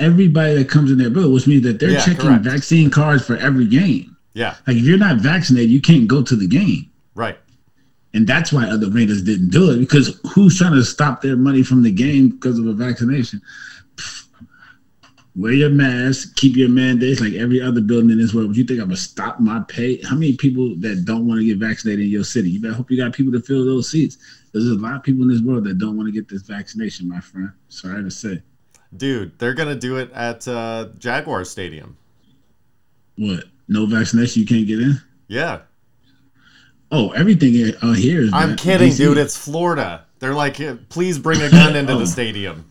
Everybody 0.00 0.54
that 0.54 0.68
comes 0.68 0.90
in 0.90 0.98
their 0.98 1.10
bill, 1.10 1.30
which 1.32 1.46
means 1.46 1.62
that 1.64 1.78
they're 1.78 1.90
Yeah, 1.90 2.00
checking 2.04 2.26
correct. 2.26 2.44
vaccine 2.44 2.90
cards 2.90 3.24
for 3.24 3.36
every 3.36 3.66
game. 3.66 4.16
Yeah, 4.34 4.54
Like 4.66 4.76
if 4.76 4.84
you're 4.84 4.98
not 4.98 5.16
vaccinated, 5.18 5.70
you 5.70 5.80
can't 5.80 6.06
go 6.08 6.22
to 6.22 6.36
the 6.36 6.46
game. 6.46 6.86
right. 7.14 7.38
And 8.12 8.26
that's 8.26 8.52
why 8.52 8.64
other 8.68 8.88
arenas 8.88 9.22
didn't 9.22 9.50
do 9.50 9.70
it 9.70 9.78
because 9.78 10.18
who's 10.32 10.58
trying 10.58 10.72
to 10.74 10.82
stop 10.82 11.20
their 11.22 11.36
money 11.36 11.62
from 11.62 11.82
the 11.84 11.92
game 11.92 12.30
because 12.30 12.58
of 12.58 12.66
a 12.66 12.72
vaccination? 12.72 13.40
Pfft. 13.94 14.24
Wear 15.36 15.52
your 15.52 15.70
mask, 15.70 16.34
keep 16.34 16.56
your 16.56 16.68
mandates 16.68 17.20
like 17.20 17.34
every 17.34 17.62
other 17.62 17.80
building 17.80 18.10
in 18.10 18.18
this 18.18 18.34
world. 18.34 18.48
But 18.48 18.56
you 18.56 18.64
think 18.64 18.80
I'm 18.80 18.86
gonna 18.86 18.96
stop 18.96 19.38
my 19.38 19.60
pay? 19.68 20.02
How 20.02 20.16
many 20.16 20.32
people 20.36 20.74
that 20.80 21.04
don't 21.04 21.24
want 21.28 21.38
to 21.40 21.46
get 21.46 21.58
vaccinated 21.58 22.04
in 22.06 22.10
your 22.10 22.24
city? 22.24 22.50
You 22.50 22.60
better 22.60 22.74
hope 22.74 22.90
you 22.90 22.96
got 22.96 23.12
people 23.12 23.32
to 23.32 23.40
fill 23.40 23.64
those 23.64 23.88
seats. 23.88 24.18
There's 24.52 24.66
a 24.66 24.74
lot 24.74 24.96
of 24.96 25.04
people 25.04 25.22
in 25.22 25.28
this 25.28 25.40
world 25.42 25.62
that 25.64 25.78
don't 25.78 25.96
want 25.96 26.08
to 26.08 26.12
get 26.12 26.28
this 26.28 26.42
vaccination, 26.42 27.08
my 27.08 27.20
friend. 27.20 27.52
Sorry 27.68 28.02
to 28.02 28.10
say. 28.10 28.42
Dude, 28.96 29.38
they're 29.38 29.54
going 29.54 29.68
to 29.68 29.76
do 29.78 29.96
it 29.98 30.10
at 30.12 30.46
uh, 30.48 30.88
Jaguar 30.98 31.44
Stadium. 31.44 31.96
What? 33.16 33.44
No 33.68 33.86
vaccination, 33.86 34.40
you 34.42 34.46
can't 34.48 34.66
get 34.66 34.80
in? 34.80 35.00
Yeah. 35.28 35.60
Oh, 36.90 37.10
everything 37.12 37.52
here, 37.52 37.72
uh, 37.82 37.92
here 37.92 38.22
is. 38.22 38.32
I'm 38.32 38.56
kidding, 38.56 38.92
dude. 38.92 39.16
It's 39.16 39.36
Florida. 39.36 40.06
They're 40.18 40.34
like, 40.34 40.58
please 40.88 41.18
bring 41.18 41.40
a 41.40 41.48
gun 41.50 41.76
into 41.76 41.92
Oh. 41.92 41.98
the 41.98 42.06
stadium. 42.06 42.64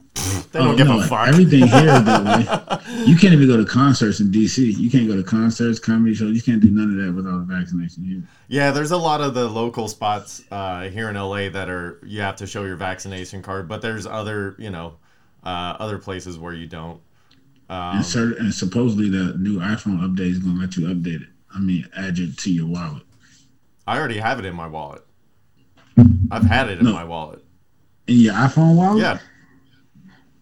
They 0.51 0.59
Oh, 0.59 0.65
don't 0.65 0.75
give 0.75 0.87
no, 0.87 0.99
a 0.99 1.03
fuck. 1.03 1.29
Everything 1.29 1.59
here 1.67 1.67
is 1.67 2.03
that 2.03 2.83
way. 2.87 3.05
You 3.05 3.15
can't 3.15 3.33
even 3.33 3.47
go 3.47 3.55
to 3.55 3.63
concerts 3.65 4.19
in 4.19 4.29
DC. 4.29 4.77
You 4.77 4.89
can't 4.89 5.07
go 5.07 5.15
to 5.15 5.23
concerts, 5.23 5.79
comedy 5.79 6.13
shows. 6.13 6.35
You 6.35 6.41
can't 6.41 6.59
do 6.61 6.69
none 6.69 6.89
of 6.99 7.05
that 7.05 7.13
without 7.13 7.37
a 7.39 7.43
vaccination 7.45 8.03
here. 8.03 8.21
Yeah, 8.49 8.71
there's 8.71 8.91
a 8.91 8.97
lot 8.97 9.21
of 9.21 9.33
the 9.33 9.47
local 9.47 9.87
spots 9.87 10.43
uh, 10.51 10.89
here 10.89 11.09
in 11.09 11.15
LA 11.15 11.47
that 11.49 11.69
are 11.69 11.99
you 12.05 12.19
have 12.21 12.35
to 12.37 12.47
show 12.47 12.65
your 12.65 12.75
vaccination 12.75 13.41
card, 13.41 13.69
but 13.69 13.81
there's 13.81 14.05
other, 14.05 14.55
you 14.59 14.69
know, 14.69 14.95
uh, 15.43 15.75
other 15.79 15.97
places 15.97 16.37
where 16.37 16.53
you 16.53 16.67
don't. 16.67 16.99
Um, 17.69 17.97
and, 17.97 18.05
certain, 18.05 18.45
and 18.45 18.53
supposedly 18.53 19.09
the 19.09 19.37
new 19.37 19.59
iPhone 19.59 19.99
update 19.99 20.31
is 20.31 20.39
gonna 20.39 20.59
let 20.59 20.75
you 20.75 20.87
update 20.87 21.21
it. 21.21 21.29
I 21.53 21.59
mean, 21.59 21.87
add 21.95 22.17
it 22.19 22.37
to 22.39 22.51
your 22.51 22.65
wallet. 22.67 23.03
I 23.87 23.97
already 23.97 24.17
have 24.19 24.39
it 24.39 24.45
in 24.45 24.55
my 24.55 24.67
wallet. 24.67 25.03
I've 26.31 26.43
had 26.43 26.69
it 26.69 26.79
in 26.79 26.85
No. 26.85 26.93
my 26.93 27.03
wallet. 27.03 27.43
In 28.07 28.17
your 28.19 28.33
iPhone 28.33 28.75
wallet? 28.75 29.01
Yeah, 29.01 29.19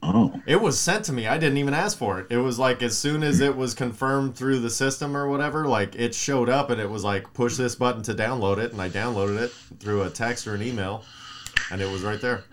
Oh, 0.04 0.40
it 0.46 0.62
was 0.62 0.80
sent 0.80 1.06
to 1.06 1.14
me. 1.14 1.28
I 1.28 1.38
didn't 1.40 1.58
even 1.58 1.74
ask 1.74 1.98
for 1.98 2.20
it. 2.20 2.28
It 2.30 2.38
was 2.38 2.60
like 2.60 2.84
as 2.84 2.96
soon 2.98 3.24
as 3.24 3.40
it 3.42 3.58
was 3.58 3.74
confirmed 3.74 4.36
through 4.36 4.60
the 4.60 4.70
system 4.70 5.18
or 5.18 5.28
whatever, 5.28 5.66
like 5.68 5.96
it 5.96 6.14
showed 6.14 6.50
up 6.50 6.70
and 6.70 6.80
it 6.80 6.90
was 6.90 7.04
like 7.04 7.34
push 7.34 7.56
this 7.58 7.74
button 7.76 8.04
to 8.04 8.14
download 8.14 8.60
it, 8.60 8.72
and 8.72 8.82
I 8.82 8.90
downloaded 8.90 9.40
it 9.42 9.52
through 9.80 10.04
a 10.04 10.10
text 10.10 10.46
or 10.48 10.54
an 10.54 10.62
email, 10.62 11.04
and 11.72 11.82
it 11.82 11.92
was 11.92 12.04
right 12.04 12.22
there. 12.22 12.44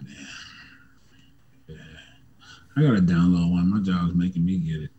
I 2.77 2.83
gotta 2.83 3.01
download 3.01 3.53
one. 3.53 3.71
My 3.71 3.81
job's 3.81 4.15
making 4.15 4.45
me 4.45 4.59
get 4.59 4.83
it. 4.83 4.91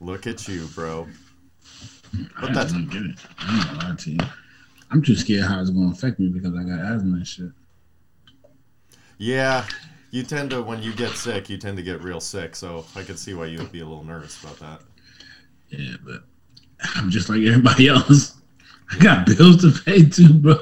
Look 0.00 0.26
at 0.26 0.46
you, 0.48 0.66
bro. 0.74 1.08
I 2.14 2.40
But 2.40 2.54
that's 2.54 2.72
don't 2.72 2.90
get 2.90 3.02
it. 3.02 3.16
I 3.38 3.64
gonna 3.64 3.88
lie 3.88 3.96
to 3.96 4.10
you. 4.10 4.18
I'm 4.90 5.02
too 5.02 5.16
scared 5.16 5.44
how 5.44 5.60
it's 5.60 5.70
gonna 5.70 5.90
affect 5.92 6.18
me 6.18 6.28
because 6.28 6.54
I 6.54 6.64
got 6.64 6.80
asthma 6.80 7.16
and 7.16 7.26
shit. 7.26 7.50
Yeah, 9.16 9.66
you 10.10 10.22
tend 10.22 10.50
to 10.50 10.62
when 10.62 10.82
you 10.82 10.92
get 10.92 11.10
sick, 11.12 11.48
you 11.48 11.56
tend 11.56 11.76
to 11.78 11.82
get 11.82 12.02
real 12.02 12.20
sick. 12.20 12.54
So 12.54 12.84
I 12.94 13.02
could 13.02 13.18
see 13.18 13.32
why 13.32 13.46
you 13.46 13.58
would 13.58 13.72
be 13.72 13.80
a 13.80 13.86
little 13.86 14.04
nervous 14.04 14.42
about 14.42 14.58
that. 14.58 14.80
Yeah, 15.70 15.96
but 16.04 16.24
I'm 16.96 17.08
just 17.08 17.28
like 17.30 17.40
everybody 17.42 17.88
else. 17.88 18.34
I 18.90 18.98
got 18.98 19.24
bills 19.26 19.62
to 19.62 19.72
pay 19.84 20.04
too, 20.04 20.34
bro. 20.34 20.58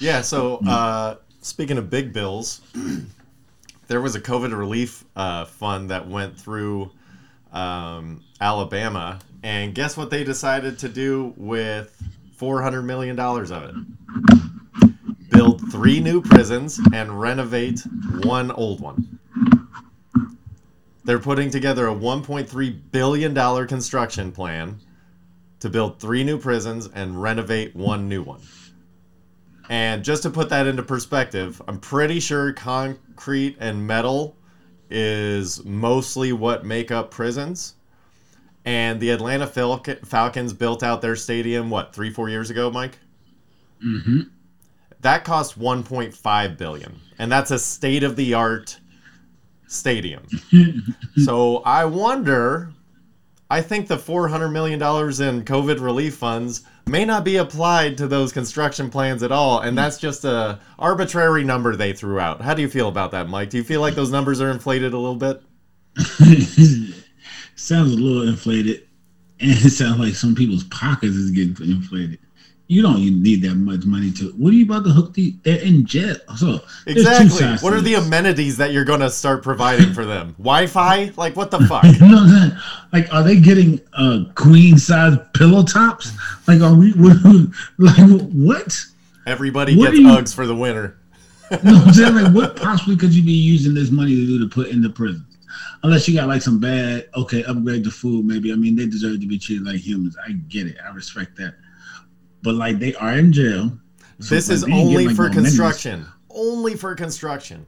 Yeah. 0.00 0.20
So 0.20 0.58
uh, 0.68 1.16
speaking 1.40 1.78
of 1.78 1.90
big 1.90 2.12
bills, 2.12 2.60
there 3.86 4.00
was 4.00 4.14
a 4.14 4.20
COVID 4.20 4.56
relief 4.56 5.04
uh, 5.16 5.44
fund 5.44 5.90
that 5.90 6.08
went 6.08 6.38
through 6.38 6.90
um, 7.52 8.22
Alabama, 8.40 9.20
and 9.42 9.74
guess 9.74 9.96
what 9.96 10.10
they 10.10 10.24
decided 10.24 10.78
to 10.80 10.88
do 10.88 11.34
with 11.36 12.02
four 12.36 12.62
hundred 12.62 12.82
million 12.82 13.16
dollars 13.16 13.50
of 13.50 13.62
it? 13.64 15.30
Build 15.30 15.60
three 15.70 16.00
new 16.00 16.22
prisons 16.22 16.80
and 16.92 17.20
renovate 17.20 17.80
one 18.22 18.50
old 18.50 18.80
one. 18.80 19.18
They're 21.04 21.18
putting 21.18 21.50
together 21.50 21.86
a 21.86 21.94
$1.3 21.94 22.80
billion 22.90 23.66
construction 23.66 24.32
plan 24.32 24.80
to 25.60 25.68
build 25.68 26.00
three 26.00 26.24
new 26.24 26.38
prisons 26.38 26.88
and 26.88 27.20
renovate 27.20 27.76
one 27.76 28.08
new 28.08 28.22
one. 28.22 28.40
And 29.68 30.04
just 30.04 30.22
to 30.24 30.30
put 30.30 30.48
that 30.50 30.66
into 30.66 30.82
perspective, 30.82 31.60
I'm 31.66 31.78
pretty 31.78 32.20
sure 32.20 32.52
concrete 32.52 33.56
and 33.60 33.86
metal 33.86 34.36
is 34.90 35.64
mostly 35.64 36.32
what 36.32 36.64
make 36.64 36.90
up 36.90 37.10
prisons. 37.10 37.74
And 38.66 39.00
the 39.00 39.10
Atlanta 39.10 39.46
Falcons 39.46 40.52
built 40.52 40.82
out 40.82 41.02
their 41.02 41.16
stadium, 41.16 41.68
what, 41.70 41.94
three, 41.94 42.10
four 42.10 42.28
years 42.28 42.50
ago, 42.50 42.70
Mike? 42.70 42.98
hmm 43.80 44.22
That 45.00 45.24
cost 45.24 45.58
1.5 45.58 46.56
billion, 46.56 47.00
and 47.18 47.30
that's 47.30 47.50
a 47.50 47.58
state-of-the-art 47.58 48.78
stadium. 49.66 50.26
so 51.24 51.58
I 51.58 51.84
wonder. 51.84 52.72
I 53.54 53.60
think 53.60 53.86
the 53.86 53.96
400 53.96 54.48
million 54.48 54.80
dollars 54.80 55.20
in 55.20 55.44
COVID 55.44 55.80
relief 55.80 56.16
funds 56.16 56.62
may 56.88 57.04
not 57.04 57.24
be 57.24 57.36
applied 57.36 57.96
to 57.98 58.08
those 58.08 58.32
construction 58.32 58.90
plans 58.90 59.22
at 59.22 59.30
all, 59.30 59.60
and 59.60 59.78
that's 59.78 59.96
just 59.96 60.24
a 60.24 60.58
arbitrary 60.76 61.44
number 61.44 61.76
they 61.76 61.92
threw 61.92 62.18
out. 62.18 62.40
How 62.40 62.54
do 62.54 62.62
you 62.62 62.68
feel 62.68 62.88
about 62.88 63.12
that, 63.12 63.28
Mike? 63.28 63.50
Do 63.50 63.56
you 63.56 63.62
feel 63.62 63.80
like 63.80 63.94
those 63.94 64.10
numbers 64.10 64.40
are 64.40 64.50
inflated 64.50 64.92
a 64.92 64.98
little 64.98 65.14
bit? 65.14 65.40
sounds 67.54 67.92
a 67.92 67.96
little 67.96 68.26
inflated, 68.26 68.88
and 69.38 69.52
it 69.52 69.70
sounds 69.70 70.00
like 70.00 70.16
some 70.16 70.34
people's 70.34 70.64
pockets 70.64 71.14
is 71.14 71.30
getting 71.30 71.56
inflated. 71.70 72.18
You 72.66 72.80
don't 72.80 72.96
even 72.98 73.22
need 73.22 73.42
that 73.42 73.56
much 73.56 73.84
money 73.84 74.10
to. 74.12 74.30
What 74.38 74.50
are 74.50 74.56
you 74.56 74.64
about 74.64 74.84
to 74.84 74.90
hook 74.90 75.12
the? 75.12 75.34
They're 75.42 75.60
in 75.62 75.84
jail. 75.84 76.16
So 76.36 76.60
Exactly. 76.86 77.46
What 77.58 77.74
are 77.74 77.82
the 77.82 77.94
amenities 77.94 78.56
that 78.56 78.72
you're 78.72 78.86
going 78.86 79.00
to 79.00 79.10
start 79.10 79.42
providing 79.42 79.92
for 79.92 80.06
them? 80.06 80.28
Wi-Fi? 80.38 81.12
Like 81.16 81.36
what 81.36 81.50
the 81.50 81.58
fuck? 81.68 81.84
You 81.84 81.92
know 82.00 82.06
what 82.06 82.22
I'm 82.22 82.28
saying? 82.50 82.60
Like, 82.92 83.12
are 83.12 83.22
they 83.22 83.38
getting 83.38 83.80
uh 83.92 84.24
queen 84.34 84.78
size 84.78 85.18
pillow 85.34 85.62
tops? 85.62 86.12
Like, 86.48 86.62
are 86.62 86.74
we? 86.74 86.92
Like, 87.78 88.20
what? 88.32 88.80
Everybody 89.26 89.76
What 89.76 89.90
gets 89.90 89.98
you- 89.98 90.06
Uggs 90.08 90.34
for 90.34 90.46
the 90.46 90.54
winter. 90.56 90.96
You 91.50 91.58
know 91.70 91.74
what 91.78 91.86
I'm 91.88 91.92
saying? 91.92 92.14
Like, 92.14 92.34
what 92.34 92.56
possibly 92.56 92.96
could 92.96 93.14
you 93.14 93.22
be 93.22 93.32
using 93.32 93.74
this 93.74 93.90
money 93.90 94.14
to 94.16 94.26
do 94.26 94.38
to 94.40 94.48
put 94.48 94.68
in 94.68 94.80
the 94.80 94.88
prisons? 94.90 95.24
Unless 95.82 96.08
you 96.08 96.14
got 96.14 96.28
like 96.28 96.40
some 96.40 96.58
bad, 96.58 97.08
okay, 97.14 97.44
upgrade 97.44 97.84
the 97.84 97.90
food, 97.90 98.24
maybe. 98.24 98.50
I 98.52 98.56
mean, 98.56 98.74
they 98.74 98.86
deserve 98.86 99.20
to 99.20 99.26
be 99.26 99.38
treated 99.38 99.66
like 99.66 99.76
humans. 99.76 100.16
I 100.26 100.32
get 100.32 100.66
it. 100.66 100.76
I 100.82 100.90
respect 100.94 101.36
that. 101.36 101.54
But 102.44 102.56
like, 102.56 102.78
they 102.78 102.94
are 102.94 103.14
in 103.14 103.32
jail. 103.32 103.72
so 104.20 104.34
This 104.34 104.50
is 104.50 104.62
like, 104.62 104.72
ain't 104.72 104.88
only 104.88 105.06
like, 105.06 105.16
for 105.16 105.30
construction. 105.30 106.06
Only 106.28 106.76
for 106.76 106.94
construction. 106.94 107.64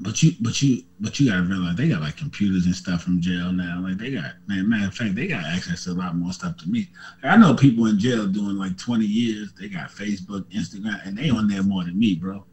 But 0.00 0.22
you, 0.22 0.32
but 0.40 0.62
you, 0.62 0.84
but 1.00 1.18
you 1.18 1.30
gotta 1.30 1.42
realize 1.42 1.74
they 1.74 1.88
got 1.88 2.02
like 2.02 2.16
computers 2.16 2.66
and 2.66 2.74
stuff 2.74 3.02
from 3.02 3.20
jail 3.20 3.50
now. 3.50 3.80
Like 3.82 3.96
they 3.96 4.12
got, 4.12 4.34
man, 4.46 4.68
matter 4.68 4.86
of 4.86 4.94
fact, 4.94 5.16
they 5.16 5.26
got 5.26 5.44
access 5.44 5.84
to 5.84 5.90
a 5.90 5.94
lot 5.94 6.14
more 6.14 6.32
stuff 6.32 6.56
to 6.58 6.68
me. 6.68 6.88
I 7.24 7.36
know 7.36 7.54
people 7.54 7.86
in 7.86 7.98
jail 7.98 8.28
doing 8.28 8.56
like 8.56 8.78
20 8.78 9.04
years. 9.04 9.52
They 9.58 9.68
got 9.68 9.90
Facebook, 9.90 10.42
Instagram, 10.52 11.04
and 11.04 11.18
they 11.18 11.30
on 11.30 11.48
there 11.48 11.64
more 11.64 11.82
than 11.82 11.98
me, 11.98 12.14
bro. 12.14 12.44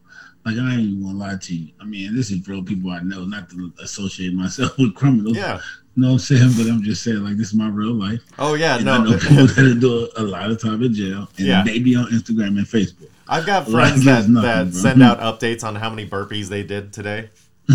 Like 0.44 0.56
I 0.56 0.72
ain't 0.72 0.80
even 0.80 1.02
gonna 1.02 1.18
lie 1.18 1.36
to 1.36 1.54
you. 1.54 1.72
I 1.80 1.84
mean, 1.84 2.16
this 2.16 2.32
is 2.32 2.48
real 2.48 2.64
people 2.64 2.90
I 2.90 3.00
know, 3.00 3.24
not 3.24 3.48
to 3.50 3.72
associate 3.80 4.32
myself 4.32 4.76
with 4.78 4.94
criminals. 4.94 5.36
Yeah. 5.36 5.60
What 5.96 6.08
I'm 6.08 6.18
saying? 6.18 6.52
But 6.56 6.66
I'm 6.66 6.82
just 6.82 7.02
saying, 7.02 7.24
like, 7.24 7.36
this 7.36 7.48
is 7.48 7.54
my 7.54 7.68
real 7.68 7.94
life. 7.94 8.20
Oh 8.38 8.54
yeah. 8.54 8.78
And 8.78 8.88
I 8.90 8.98
know 8.98 9.10
No. 9.10 9.18
people 9.18 9.46
that 9.46 9.78
do 9.80 10.08
a 10.16 10.22
lot 10.22 10.50
of 10.50 10.60
time 10.60 10.82
in 10.82 10.92
jail, 10.94 11.28
and 11.38 11.46
Yeah. 11.46 11.62
they 11.64 11.78
be 11.78 11.96
on 11.96 12.06
Instagram 12.06 12.58
and 12.58 12.66
Facebook. 12.66 13.08
I've 13.28 13.46
got 13.46 13.68
friends 13.68 14.04
that, 14.04 14.28
nothing, 14.28 14.34
that 14.34 14.70
bro. 14.70 14.80
send 14.80 15.02
out 15.08 15.18
updates 15.20 15.64
on 15.64 15.74
how 15.74 15.90
many 15.90 16.08
burpees 16.08 16.48
they 16.48 16.62
did 16.62 16.92
today. 16.92 17.30
Uh, 17.68 17.74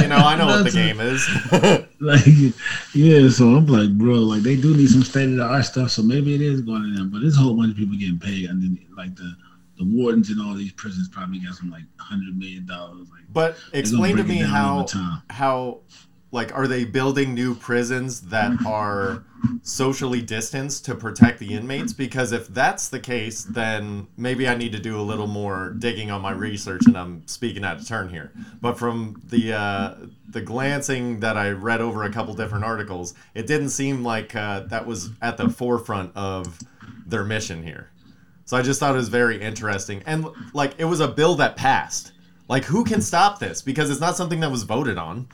you 0.00 0.08
know, 0.08 0.16
I 0.16 0.34
know 0.38 0.46
what 0.46 0.64
the 0.64 0.70
game 0.72 0.98
is. 1.00 1.28
like 2.00 2.24
yeah 2.94 3.28
so 3.28 3.56
i'm 3.56 3.66
like 3.66 3.90
bro 3.98 4.14
like 4.14 4.42
they 4.42 4.56
do 4.56 4.74
need 4.76 4.88
some 4.88 5.02
state-of-the-art 5.02 5.64
stuff 5.64 5.90
so 5.90 6.02
maybe 6.02 6.34
it 6.34 6.40
is 6.40 6.60
going 6.62 6.82
to 6.82 6.90
them 6.96 7.10
but 7.10 7.20
there's 7.20 7.36
a 7.36 7.40
whole 7.40 7.54
bunch 7.56 7.70
of 7.72 7.76
people 7.76 7.96
getting 7.98 8.18
paid 8.18 8.48
and 8.48 8.78
like 8.96 9.14
the 9.16 9.34
the 9.78 9.84
wardens 9.84 10.30
in 10.30 10.40
all 10.40 10.54
these 10.54 10.72
prisons 10.72 11.08
probably 11.08 11.38
got 11.38 11.54
some 11.54 11.70
like 11.70 11.84
100 11.96 12.36
million 12.38 12.64
dollars 12.66 13.08
like 13.10 13.24
but 13.32 13.56
explain 13.74 14.16
to 14.16 14.24
me 14.24 14.36
how 14.38 14.86
how 15.30 15.80
like 16.36 16.54
are 16.54 16.68
they 16.68 16.84
building 16.84 17.34
new 17.34 17.54
prisons 17.54 18.20
that 18.20 18.52
are 18.66 19.24
socially 19.62 20.20
distanced 20.20 20.84
to 20.84 20.94
protect 20.94 21.38
the 21.38 21.54
inmates? 21.54 21.94
Because 21.94 22.30
if 22.30 22.46
that's 22.48 22.88
the 22.88 23.00
case 23.00 23.42
then 23.42 24.06
maybe 24.18 24.46
i 24.46 24.54
need 24.54 24.70
to 24.72 24.78
do 24.78 25.00
a 25.00 25.02
little 25.02 25.26
more 25.26 25.70
digging 25.78 26.10
on 26.10 26.20
my 26.20 26.30
research 26.30 26.82
and 26.86 26.96
i'm 26.96 27.26
speaking 27.26 27.64
out 27.64 27.78
of 27.78 27.88
turn 27.88 28.10
here. 28.10 28.32
But 28.60 28.78
from 28.78 29.20
the 29.24 29.54
uh, 29.54 29.94
the 30.28 30.42
glancing 30.42 31.20
that 31.20 31.38
i 31.38 31.48
read 31.50 31.80
over 31.80 32.04
a 32.04 32.12
couple 32.12 32.34
different 32.34 32.64
articles 32.64 33.14
it 33.34 33.46
didn't 33.46 33.70
seem 33.70 34.04
like 34.04 34.36
uh, 34.36 34.60
that 34.68 34.86
was 34.86 35.10
at 35.22 35.38
the 35.38 35.48
forefront 35.48 36.14
of 36.14 36.60
their 37.06 37.24
mission 37.24 37.62
here. 37.62 37.88
So 38.44 38.58
i 38.58 38.62
just 38.62 38.78
thought 38.78 38.94
it 38.94 38.98
was 38.98 39.08
very 39.08 39.40
interesting. 39.40 40.02
And 40.04 40.26
like 40.52 40.74
it 40.76 40.84
was 40.84 41.00
a 41.00 41.08
bill 41.08 41.34
that 41.36 41.56
passed. 41.56 42.12
Like 42.46 42.64
who 42.64 42.84
can 42.84 43.00
stop 43.00 43.38
this? 43.38 43.62
Because 43.62 43.88
it's 43.90 44.00
not 44.00 44.16
something 44.16 44.40
that 44.40 44.50
was 44.50 44.64
voted 44.64 44.98
on 44.98 45.28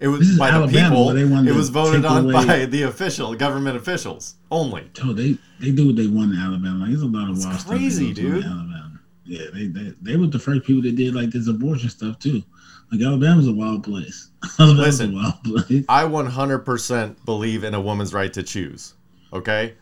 it 0.00 0.08
was 0.08 0.38
by 0.38 0.50
the 0.58 0.66
people. 0.66 1.06
they 1.12 1.24
wanted 1.24 1.50
It 1.50 1.54
was 1.54 1.68
voted 1.68 2.04
on 2.04 2.24
away- 2.24 2.32
by 2.46 2.64
the 2.66 2.82
official 2.82 3.34
government 3.34 3.76
officials 3.76 4.34
only. 4.50 4.90
Oh, 5.02 5.12
they 5.12 5.36
they 5.60 5.70
do 5.70 5.86
what 5.88 5.96
they 5.96 6.06
want 6.06 6.32
in 6.32 6.38
Alabama. 6.38 6.78
Like, 6.80 6.88
there's 6.88 7.02
a 7.02 7.06
lot 7.06 7.30
of 7.30 7.36
It's 7.36 7.44
wild 7.46 7.66
crazy, 7.66 8.12
stuff 8.14 8.16
they 8.16 8.28
in 8.28 8.34
dude. 8.34 8.44
Alabama. 8.44 9.00
Yeah, 9.24 9.44
they, 9.54 9.66
they 9.66 9.92
they 10.02 10.16
were 10.16 10.26
the 10.26 10.38
first 10.38 10.64
people 10.64 10.82
that 10.82 10.96
did 10.96 11.14
like 11.14 11.30
this 11.30 11.46
abortion 11.48 11.88
stuff 11.90 12.18
too. 12.18 12.42
Like 12.90 13.00
Alabama's 13.02 13.46
a 13.46 13.52
wild 13.52 13.84
place. 13.84 14.30
Alabama's 14.58 15.00
Listen. 15.00 15.12
a 15.12 15.16
wild 15.16 15.44
place. 15.44 15.84
I 15.88 16.02
100% 16.04 17.24
believe 17.24 17.62
in 17.62 17.74
a 17.74 17.80
woman's 17.80 18.12
right 18.12 18.32
to 18.32 18.42
choose. 18.42 18.94
Okay, 19.32 19.74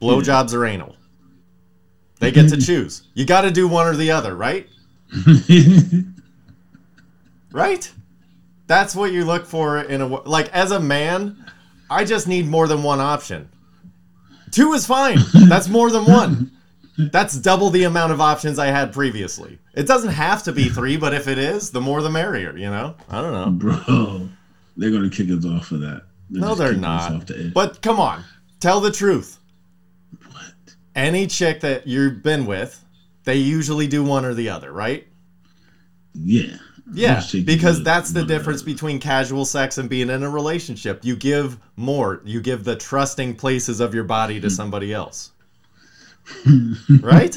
blowjobs 0.00 0.52
or 0.54 0.64
anal. 0.66 0.96
They 2.18 2.32
get 2.32 2.48
to 2.50 2.56
choose. 2.60 3.02
You 3.14 3.24
got 3.26 3.42
to 3.42 3.50
do 3.52 3.68
one 3.68 3.86
or 3.86 3.94
the 3.94 4.10
other, 4.10 4.34
right? 4.34 4.66
Right? 7.50 7.90
That's 8.68 8.94
what 8.94 9.12
you 9.12 9.24
look 9.24 9.46
for 9.46 9.80
in 9.80 10.02
a 10.02 10.06
like 10.06 10.48
as 10.50 10.70
a 10.70 10.78
man. 10.78 11.44
I 11.90 12.04
just 12.04 12.28
need 12.28 12.46
more 12.46 12.68
than 12.68 12.82
one 12.82 13.00
option. 13.00 13.48
Two 14.52 14.74
is 14.74 14.86
fine. 14.86 15.18
That's 15.48 15.68
more 15.68 15.90
than 15.90 16.04
one. 16.04 16.52
That's 16.98 17.34
double 17.38 17.70
the 17.70 17.84
amount 17.84 18.12
of 18.12 18.20
options 18.20 18.58
I 18.58 18.66
had 18.66 18.92
previously. 18.92 19.58
It 19.74 19.86
doesn't 19.86 20.10
have 20.10 20.42
to 20.42 20.52
be 20.52 20.68
three, 20.68 20.96
but 20.96 21.14
if 21.14 21.28
it 21.28 21.38
is, 21.38 21.70
the 21.70 21.80
more 21.80 22.02
the 22.02 22.10
merrier. 22.10 22.56
You 22.56 22.70
know? 22.70 22.94
I 23.08 23.22
don't 23.22 23.32
know. 23.32 23.50
Bro, 23.50 24.28
they're 24.76 24.90
gonna 24.90 25.10
kick 25.10 25.30
us 25.30 25.46
off 25.46 25.68
for 25.68 25.78
that. 25.78 26.02
No, 26.28 26.54
they're 26.54 26.74
not. 26.74 27.12
off 27.12 27.26
the 27.26 27.38
edge. 27.38 27.54
But 27.54 27.80
come 27.80 27.98
on, 27.98 28.22
tell 28.60 28.80
the 28.80 28.92
truth. 28.92 29.38
What? 30.30 30.74
Any 30.94 31.26
chick 31.26 31.60
that 31.60 31.86
you've 31.86 32.22
been 32.22 32.44
with, 32.44 32.84
they 33.24 33.36
usually 33.36 33.86
do 33.86 34.04
one 34.04 34.26
or 34.26 34.34
the 34.34 34.50
other, 34.50 34.70
right? 34.72 35.06
Yeah. 36.12 36.58
Yeah, 36.92 37.22
because 37.44 37.82
that's 37.82 38.12
the 38.12 38.24
difference 38.24 38.62
between 38.62 38.98
casual 38.98 39.44
sex 39.44 39.78
and 39.78 39.88
being 39.90 40.08
in 40.08 40.22
a 40.22 40.30
relationship. 40.30 41.04
You 41.04 41.16
give 41.16 41.58
more. 41.76 42.22
You 42.24 42.40
give 42.40 42.64
the 42.64 42.76
trusting 42.76 43.36
places 43.36 43.80
of 43.80 43.94
your 43.94 44.04
body 44.04 44.36
Hmm. 44.36 44.42
to 44.42 44.50
somebody 44.50 44.94
else. 44.94 45.32
right? 47.00 47.36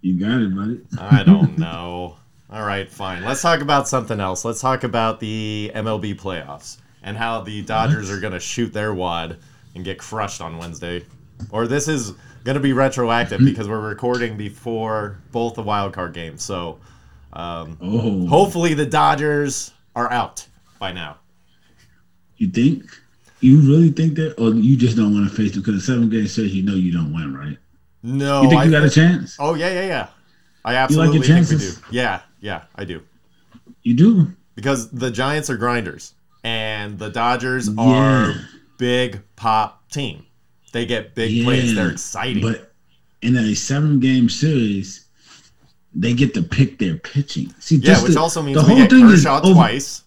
You 0.00 0.18
got 0.18 0.40
it, 0.42 0.54
buddy. 0.54 0.80
I 1.00 1.22
don't 1.22 1.58
know. 1.58 2.16
All 2.50 2.66
right, 2.66 2.90
fine. 2.90 3.24
Let's 3.24 3.40
talk 3.40 3.60
about 3.60 3.88
something 3.88 4.20
else. 4.20 4.44
Let's 4.44 4.60
talk 4.60 4.84
about 4.84 5.20
the 5.20 5.70
MLB 5.74 6.14
playoffs 6.16 6.78
and 7.02 7.16
how 7.16 7.40
the 7.40 7.62
Dodgers 7.62 8.10
are 8.10 8.20
going 8.20 8.32
to 8.32 8.40
shoot 8.40 8.72
their 8.72 8.92
wad 8.92 9.38
and 9.74 9.84
get 9.84 9.98
crushed 9.98 10.40
on 10.40 10.58
Wednesday. 10.58 11.04
Or 11.50 11.66
this 11.66 11.88
is 11.88 12.12
going 12.44 12.56
to 12.56 12.60
be 12.60 12.72
retroactive 12.72 13.40
because 13.40 13.68
we're 13.68 13.80
recording 13.80 14.36
before 14.36 15.18
both 15.30 15.54
the 15.54 15.62
wild 15.62 15.92
card 15.92 16.12
games. 16.12 16.42
So 16.42 16.78
um, 17.32 17.78
Oh, 17.80 18.26
hopefully 18.26 18.74
the 18.74 18.86
Dodgers 18.86 19.72
are 19.96 20.10
out 20.10 20.46
by 20.78 20.92
now. 20.92 21.18
you 22.36 22.48
think? 22.48 22.84
You 23.40 23.60
really 23.60 23.90
think 23.90 24.14
that, 24.16 24.40
or 24.40 24.50
you 24.50 24.76
just 24.76 24.96
don't 24.96 25.12
want 25.14 25.28
to 25.28 25.34
face 25.34 25.52
them? 25.52 25.62
Because 25.62 25.74
the 25.74 25.80
seven 25.92 26.08
game 26.08 26.26
says 26.28 26.54
you 26.54 26.62
know 26.62 26.74
you 26.74 26.92
don't 26.92 27.12
win, 27.12 27.36
right? 27.36 27.58
No, 28.04 28.42
You 28.42 28.48
think 28.50 28.60
I 28.60 28.64
you 28.64 28.70
got 28.70 28.84
a 28.84 28.90
chance? 28.90 29.36
Oh 29.40 29.54
yeah, 29.54 29.72
yeah, 29.72 29.86
yeah. 29.86 30.08
I 30.64 30.72
your 30.72 30.80
absolutely 30.82 31.12
think 31.20 31.22
we 31.22 31.26
do. 31.28 31.34
chances? 31.34 31.80
Yeah, 31.90 32.20
yeah, 32.40 32.62
I 32.76 32.84
do. 32.84 33.02
You 33.82 33.94
do. 33.94 34.32
because 34.54 34.90
the 34.90 35.10
Giants 35.10 35.50
are 35.50 35.56
grinders 35.56 36.14
and 36.44 36.98
the 36.98 37.08
Dodgers 37.10 37.68
are 37.78 38.34
big 38.78 39.20
pop 39.34 39.88
team. 39.90 40.24
They 40.72 40.86
get 40.86 41.14
big 41.16 41.44
plays. 41.44 41.74
They're 41.74 41.90
exciting. 41.90 42.42
But 42.42 42.72
in 43.22 43.36
a 43.36 43.54
seven 43.54 43.98
game 44.00 44.28
series, 44.28 45.01
they 45.94 46.14
get 46.14 46.34
to 46.34 46.42
pick 46.42 46.78
their 46.78 46.96
pitching. 46.96 47.52
See, 47.58 47.76
yeah, 47.76 48.02
which 48.02 48.12
the- 48.14 48.20
also 48.20 48.42
means 48.42 48.56
the 48.56 48.62
whole 48.62 48.76
get 48.76 48.90
thing 48.90 49.06
is 49.08 49.24
Kershaw 49.24 49.40
over- 49.42 49.54
twice. 49.54 50.02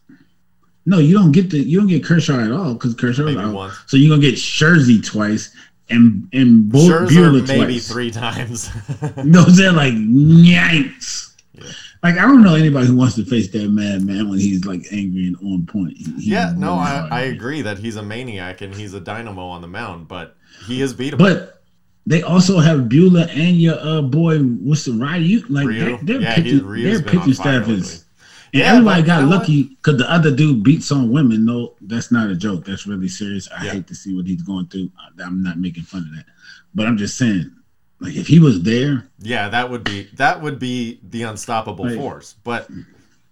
No, 0.88 1.00
you 1.00 1.14
don't 1.18 1.32
get 1.32 1.50
the 1.50 1.58
you 1.60 1.80
don't 1.80 1.88
get 1.88 2.04
Kershaw 2.04 2.40
at 2.40 2.52
all 2.52 2.74
because 2.74 2.94
Kershaw 2.94 3.24
Maybe 3.26 3.40
out. 3.40 3.54
once. 3.54 3.74
So 3.88 3.98
you're 3.98 4.10
gonna 4.10 4.22
get 4.22 4.36
Scherzy 4.36 5.04
twice 5.04 5.50
and 5.90 6.28
and 6.34 6.70
Bo- 6.72 6.80
Scherzer 6.80 7.08
Buehler 7.08 7.48
maybe 7.48 7.74
twice. 7.74 7.92
three 7.92 8.12
times. 8.12 8.70
No, 9.24 9.44
they're 9.46 9.72
like 9.72 9.94
yikes. 9.94 11.32
Yeah. 11.54 11.64
Like 12.04 12.18
I 12.18 12.22
don't 12.22 12.44
know 12.44 12.54
anybody 12.56 12.86
who 12.88 12.96
wants 12.96 13.16
to 13.16 13.26
face 13.26 13.50
that 13.50 13.70
madman 13.70 14.30
when 14.30 14.38
he's 14.40 14.66
like 14.66 14.86
angry 14.92 15.28
and 15.28 15.38
on 15.38 15.66
point. 15.66 15.98
He- 15.98 16.14
yeah, 16.20 16.54
no, 16.56 16.74
really 16.74 16.82
I. 16.86 17.08
I 17.10 17.22
agree 17.22 17.62
that 17.64 17.80
he's 17.80 17.96
a 17.96 18.04
maniac 18.04 18.62
and 18.62 18.74
he's 18.74 18.94
a 18.94 19.00
dynamo 19.00 19.46
on 19.48 19.62
the 19.62 19.68
mound, 19.68 20.08
but 20.08 20.36
he 20.68 20.82
is 20.84 20.94
beatable. 20.94 21.18
But 21.18 21.64
they 22.08 22.22
also 22.22 22.60
have 22.60 22.82
Buehler 22.82 23.28
and 23.30 23.58
your 23.58 23.80
uh 23.80 24.02
boy, 24.02 24.40
what's 24.40 24.86
the 24.86 24.92
Ryu? 24.94 25.44
Like 25.50 25.68
Ryu? 25.68 25.98
their, 25.98 25.98
their 26.04 26.22
Yeah, 26.22 26.36
pitching, 26.36 26.72
their 26.84 27.02
pitching 27.02 27.34
staff 27.34 27.68
is. 27.68 28.06
And 28.54 28.62
Yeah, 28.62 28.72
everybody 28.74 29.04
got 29.04 29.22
you 29.24 29.30
know 29.30 29.36
lucky 29.38 29.64
because 29.64 29.98
the 29.98 30.10
other 30.10 30.34
dude 30.34 30.64
beats 30.64 30.92
on 30.92 31.12
women. 31.12 31.44
No, 31.46 31.74
that's 31.82 32.12
not 32.12 32.30
a 32.30 32.36
joke. 32.36 32.64
That's 32.66 32.86
really 32.88 33.08
serious. 33.10 33.50
I 33.52 33.66
Yeah. 33.66 33.72
hate 33.74 33.88
to 33.88 33.96
see 33.96 34.16
what 34.16 34.26
he's 34.28 34.44
going 34.44 34.68
through. 34.68 34.92
I'm 35.24 35.44
not 35.44 35.60
making 35.60 35.84
fun 35.84 36.02
of 36.10 36.16
that, 36.16 36.26
but 36.74 36.86
I'm 36.88 36.98
just 36.98 37.18
saying, 37.18 37.52
like 38.00 38.16
if 38.16 38.28
he 38.28 38.40
was 38.40 38.62
there, 38.62 39.08
yeah, 39.20 39.50
that 39.50 39.70
would 39.70 39.84
be 39.84 40.08
that 40.16 40.42
would 40.42 40.60
be 40.60 41.00
the 41.10 41.24
unstoppable 41.24 41.86
Like- 41.86 41.96
force, 41.98 42.36
but 42.44 42.70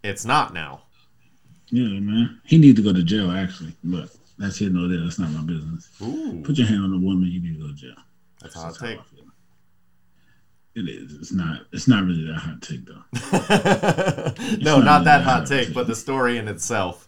it's 0.03 0.25
not 0.25 0.53
now. 0.53 0.81
yeah, 1.69 1.99
man, 1.99 2.39
he 2.43 2.57
needs 2.57 2.77
to 2.77 2.83
go 2.83 2.91
to 2.93 3.03
jail 3.03 3.31
actually. 3.31 3.75
But 3.83 4.09
that's 4.37 4.57
here 4.57 4.69
no 4.71 4.87
there. 4.87 4.99
That's 5.01 5.19
not 5.19 5.31
my 5.31 5.41
business. 5.41 5.89
Ooh, 6.01 6.41
Put 6.43 6.57
your 6.57 6.67
hand 6.67 6.83
on 6.83 6.93
a 6.93 6.97
woman, 6.99 7.29
you 7.31 7.39
need 7.39 7.53
to 7.55 7.61
go 7.61 7.67
to 7.67 7.73
jail. 7.73 7.95
That's 8.43 8.55
a 8.55 8.59
hot 8.59 8.75
take. 8.79 8.99
It 10.75 10.89
is. 10.89 11.13
It's 11.15 11.31
not. 11.31 11.61
It's 11.71 11.87
not 11.87 12.03
really 12.03 12.25
that 12.25 12.35
hot 12.39 12.61
take 12.61 12.85
though. 12.85 13.03
no, 14.63 14.79
not 14.79 14.85
not 14.85 15.03
that 15.05 15.17
really 15.19 15.23
hot 15.23 15.39
hot. 15.39 15.47
take, 15.47 15.73
but 15.73 15.87
the 15.87 15.95
story 15.95 16.37
in 16.37 16.47
itself, 16.47 17.07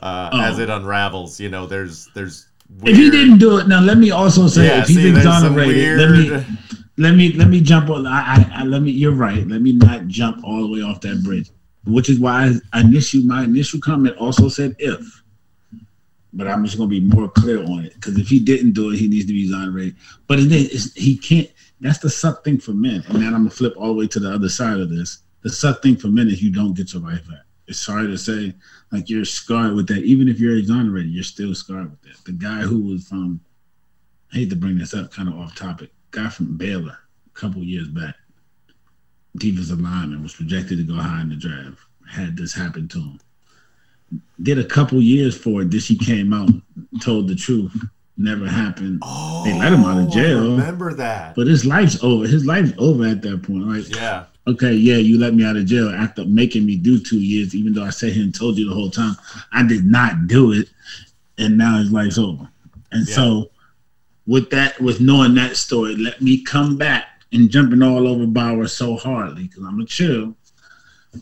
uh, 0.00 0.30
Oh. 0.32 0.40
as 0.40 0.58
it 0.58 0.68
unravels, 0.68 1.40
you 1.40 1.48
know, 1.48 1.66
there's 1.66 2.08
there's 2.14 2.48
If 2.84 2.96
he 2.96 3.10
didn't 3.10 3.38
do 3.38 3.56
it, 3.58 3.68
now 3.68 3.80
let 3.80 3.96
me 3.98 4.10
also 4.10 4.48
say 4.48 4.66
yeah, 4.66 4.82
if 4.82 4.88
he's 4.88 4.96
see, 4.98 5.10
there's 5.10 5.24
some 5.24 5.58
exonerated, 5.58 5.98
let 5.98 6.10
me 6.10 6.56
let 6.98 7.14
me 7.14 7.32
let 7.32 7.48
me 7.48 7.60
jump 7.62 7.88
on. 7.88 8.06
I, 8.06 8.20
I, 8.20 8.50
I 8.56 8.64
let 8.64 8.82
me. 8.82 8.90
You're 8.90 9.12
right. 9.12 9.46
Let 9.46 9.62
me 9.62 9.72
not 9.72 10.08
jump 10.08 10.44
all 10.44 10.60
the 10.62 10.68
way 10.72 10.82
off 10.82 11.00
that 11.02 11.22
bridge, 11.24 11.50
which 11.86 12.10
is 12.10 12.20
why 12.20 12.52
I 12.74 12.80
initial 12.80 13.22
my 13.22 13.44
initial 13.44 13.80
comment 13.80 14.16
also 14.18 14.48
said 14.50 14.76
if, 14.78 15.22
but 16.36 16.46
I'm 16.46 16.64
just 16.64 16.76
gonna 16.76 16.90
be 16.90 17.00
more 17.00 17.28
clear 17.28 17.62
on 17.62 17.84
it 17.86 17.94
because 17.94 18.18
if 18.18 18.28
he 18.28 18.38
didn't 18.38 18.72
do 18.72 18.90
it, 18.90 18.98
he 18.98 19.08
needs 19.08 19.26
to 19.26 19.32
be 19.32 19.44
exonerated. 19.44 19.96
But 20.26 20.38
it 20.38 20.52
is 20.52 20.92
he 20.94 21.16
can't. 21.16 21.50
That's 21.80 21.98
the 21.98 22.10
suck 22.10 22.44
thing 22.44 22.58
for 22.58 22.72
men, 22.72 23.02
and 23.08 23.16
then 23.16 23.34
I'm 23.34 23.44
gonna 23.44 23.50
flip 23.50 23.74
all 23.76 23.88
the 23.88 23.94
way 23.94 24.06
to 24.08 24.20
the 24.20 24.32
other 24.32 24.50
side 24.50 24.78
of 24.78 24.90
this. 24.90 25.18
The 25.42 25.50
suck 25.50 25.82
thing 25.82 25.96
for 25.96 26.08
men 26.08 26.28
is 26.28 26.42
you 26.42 26.52
don't 26.52 26.74
get 26.74 26.92
your 26.92 27.02
life 27.02 27.26
back. 27.26 27.40
It's 27.66 27.78
sorry 27.78 28.06
to 28.06 28.18
say, 28.18 28.54
like 28.92 29.08
you're 29.08 29.24
scarred 29.24 29.74
with 29.74 29.88
that. 29.88 30.04
Even 30.04 30.28
if 30.28 30.38
you're 30.38 30.56
exonerated, 30.56 31.10
you're 31.10 31.24
still 31.24 31.54
scarred 31.54 31.90
with 31.90 32.02
that. 32.02 32.24
The 32.24 32.32
guy 32.32 32.60
who 32.60 32.82
was 32.82 33.08
from, 33.08 33.40
I 34.32 34.36
hate 34.36 34.50
to 34.50 34.56
bring 34.56 34.78
this 34.78 34.94
up, 34.94 35.12
kind 35.12 35.28
of 35.28 35.38
off 35.38 35.54
topic. 35.54 35.90
Guy 36.10 36.28
from 36.28 36.56
Baylor, 36.56 36.98
a 37.26 37.38
couple 37.38 37.62
years 37.64 37.88
back, 37.88 38.14
defensive 39.36 39.80
lineman 39.80 40.22
was 40.22 40.34
projected 40.34 40.78
to 40.78 40.84
go 40.84 40.94
high 40.94 41.22
in 41.22 41.30
the 41.30 41.36
draft. 41.36 41.78
Had 42.08 42.36
this 42.36 42.54
happen 42.54 42.88
to 42.88 42.98
him. 42.98 43.20
Did 44.42 44.58
a 44.58 44.64
couple 44.64 45.00
years 45.00 45.36
for 45.36 45.62
it. 45.62 45.70
This 45.70 45.84
she 45.84 45.96
came 45.96 46.32
out, 46.32 46.50
told 47.00 47.28
the 47.28 47.34
truth. 47.34 47.72
Never 48.18 48.46
happened. 48.48 49.00
Oh, 49.02 49.44
They 49.44 49.58
let 49.58 49.72
him 49.72 49.80
out 49.84 49.98
of 49.98 50.04
oh, 50.06 50.08
I 50.08 50.10
jail. 50.10 50.50
remember 50.52 50.94
that? 50.94 51.34
But 51.34 51.46
his 51.46 51.66
life's 51.66 52.02
over. 52.02 52.26
His 52.26 52.46
life's 52.46 52.72
over 52.78 53.04
at 53.06 53.20
that 53.22 53.42
point. 53.42 53.66
Like, 53.66 53.94
yeah, 53.94 54.24
okay, 54.46 54.72
yeah, 54.72 54.96
you 54.96 55.18
let 55.18 55.34
me 55.34 55.44
out 55.44 55.56
of 55.56 55.66
jail 55.66 55.90
after 55.90 56.24
making 56.24 56.64
me 56.64 56.76
do 56.76 56.98
two 56.98 57.18
years, 57.20 57.54
even 57.54 57.72
though 57.74 57.84
I 57.84 57.90
sat 57.90 58.12
here 58.12 58.22
and 58.22 58.34
told 58.34 58.56
you 58.56 58.68
the 58.68 58.74
whole 58.74 58.90
time 58.90 59.16
I 59.52 59.62
did 59.66 59.84
not 59.84 60.28
do 60.28 60.52
it, 60.52 60.68
and 61.38 61.58
now 61.58 61.78
his 61.78 61.92
life's 61.92 62.16
over. 62.18 62.48
And 62.92 63.06
Yeah. 63.06 63.14
so, 63.14 63.50
with 64.26 64.48
that, 64.50 64.80
with 64.80 65.00
knowing 65.00 65.34
that 65.34 65.56
story, 65.56 65.96
let 65.96 66.22
me 66.22 66.42
come 66.42 66.76
back 66.78 67.04
and 67.32 67.50
jumping 67.50 67.82
all 67.82 68.06
over 68.08 68.26
Bauer 68.26 68.66
so 68.66 68.96
hardly 68.96 69.42
because 69.44 69.62
I'm 69.64 69.72
gonna 69.72 69.84
chill 69.86 70.36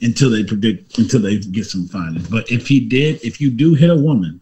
until 0.02 0.30
they 0.30 0.44
predict 0.44 0.98
until 0.98 1.20
they 1.20 1.38
get 1.38 1.66
some 1.66 1.86
findings. 1.88 2.28
But 2.28 2.50
if 2.50 2.66
he 2.66 2.80
did, 2.80 3.22
if 3.24 3.40
you 3.40 3.50
do 3.50 3.74
hit 3.74 3.90
a 3.90 3.96
woman, 3.96 4.40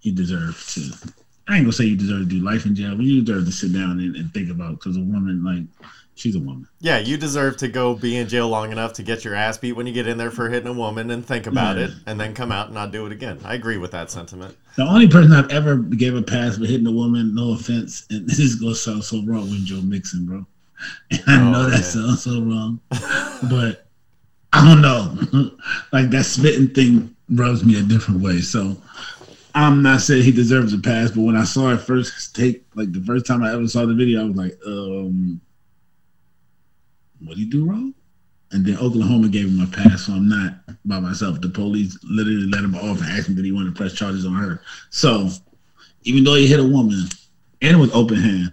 he 0.00 0.10
deserves 0.10 0.74
to 0.74 1.12
I 1.48 1.56
ain't 1.56 1.64
gonna 1.64 1.72
say 1.72 1.84
you 1.84 1.96
deserve 1.96 2.20
to 2.20 2.24
do 2.26 2.40
life 2.40 2.64
in 2.66 2.74
jail, 2.76 2.94
but 2.96 3.04
you 3.04 3.22
deserve 3.22 3.44
to 3.46 3.52
sit 3.52 3.72
down 3.72 3.98
and, 3.98 4.14
and 4.16 4.32
think 4.32 4.50
about 4.50 4.72
because 4.78 4.96
a 4.96 5.00
woman 5.00 5.42
like 5.44 5.64
she's 6.14 6.36
a 6.36 6.38
woman. 6.38 6.66
Yeah, 6.80 6.98
you 6.98 7.16
deserve 7.16 7.56
to 7.58 7.68
go 7.68 7.94
be 7.94 8.16
in 8.18 8.28
jail 8.28 8.48
long 8.48 8.70
enough 8.70 8.92
to 8.94 9.02
get 9.02 9.24
your 9.24 9.34
ass 9.34 9.58
beat 9.58 9.72
when 9.72 9.86
you 9.86 9.92
get 9.92 10.06
in 10.06 10.16
there 10.16 10.30
for 10.30 10.48
hitting 10.48 10.68
a 10.68 10.72
woman 10.72 11.10
and 11.10 11.26
think 11.26 11.46
about 11.48 11.76
Yeah. 11.76 11.86
it 11.86 11.90
and 12.06 12.20
then 12.20 12.34
come 12.34 12.52
out 12.52 12.66
and 12.66 12.74
not 12.74 12.92
do 12.92 13.04
it 13.06 13.10
again. 13.12 13.40
I 13.44 13.54
agree 13.54 13.78
with 13.78 13.90
that 13.92 14.10
sentiment. 14.10 14.56
The 14.76 14.84
only 14.86 15.08
person 15.08 15.32
I've 15.32 15.50
ever 15.50 15.76
gave 15.76 16.14
a 16.14 16.22
pass 16.22 16.56
for 16.56 16.66
hitting 16.66 16.86
a 16.86 16.92
woman, 16.92 17.34
no 17.34 17.52
offense, 17.52 18.06
and 18.10 18.26
this 18.28 18.38
is 18.38 18.54
gonna 18.56 18.74
sound 18.76 19.02
so 19.02 19.22
wrong 19.24 19.50
with 19.50 19.64
Joe 19.64 19.80
Mixon, 19.80 20.26
bro. 20.26 20.46
And 21.10 21.22
I 21.28 21.38
Oh, 21.40 21.52
know 21.52 21.70
that 21.70 21.76
yeah. 21.76 21.80
sounds 21.82 22.22
so 22.22 22.40
wrong, 22.42 22.80
but 23.50 23.86
I 24.52 24.64
don't 24.66 24.80
know. 24.82 25.50
like 25.92 26.10
that 26.10 26.24
spitting 26.24 26.68
thing 26.68 27.14
rubs 27.30 27.64
me 27.64 27.78
a 27.78 27.82
different 27.82 28.20
way. 28.20 28.40
So 28.40 28.76
I'm 29.54 29.82
not 29.82 30.00
saying 30.00 30.22
he 30.22 30.32
deserves 30.32 30.72
a 30.72 30.78
pass, 30.78 31.10
but 31.10 31.22
when 31.22 31.36
I 31.36 31.44
saw 31.44 31.70
it 31.72 31.80
first 31.80 32.34
take, 32.34 32.64
like 32.74 32.92
the 32.92 33.00
first 33.02 33.26
time 33.26 33.42
I 33.42 33.52
ever 33.52 33.68
saw 33.68 33.86
the 33.86 33.94
video, 33.94 34.22
I 34.22 34.24
was 34.24 34.36
like, 34.36 34.58
um, 34.66 35.40
what 37.20 37.30
did 37.36 37.38
he 37.38 37.44
do 37.46 37.64
wrong? 37.68 37.94
And 38.52 38.66
then 38.66 38.78
Oklahoma 38.78 39.28
gave 39.28 39.48
him 39.48 39.60
a 39.60 39.66
pass, 39.66 40.06
so 40.06 40.12
I'm 40.14 40.28
not 40.28 40.54
by 40.84 40.98
myself. 41.00 41.40
The 41.40 41.48
police 41.48 41.98
literally 42.04 42.46
let 42.46 42.64
him 42.64 42.74
off 42.74 43.00
and 43.00 43.06
asked 43.10 43.28
him 43.28 43.34
did 43.36 43.44
he 43.44 43.52
want 43.52 43.68
to 43.72 43.78
press 43.78 43.92
charges 43.92 44.26
on 44.26 44.34
her. 44.34 44.62
So 44.90 45.28
even 46.02 46.24
though 46.24 46.34
he 46.34 46.46
hit 46.46 46.60
a 46.60 46.64
woman 46.64 47.04
and 47.62 47.80
with 47.80 47.94
open 47.94 48.16
hand, 48.16 48.52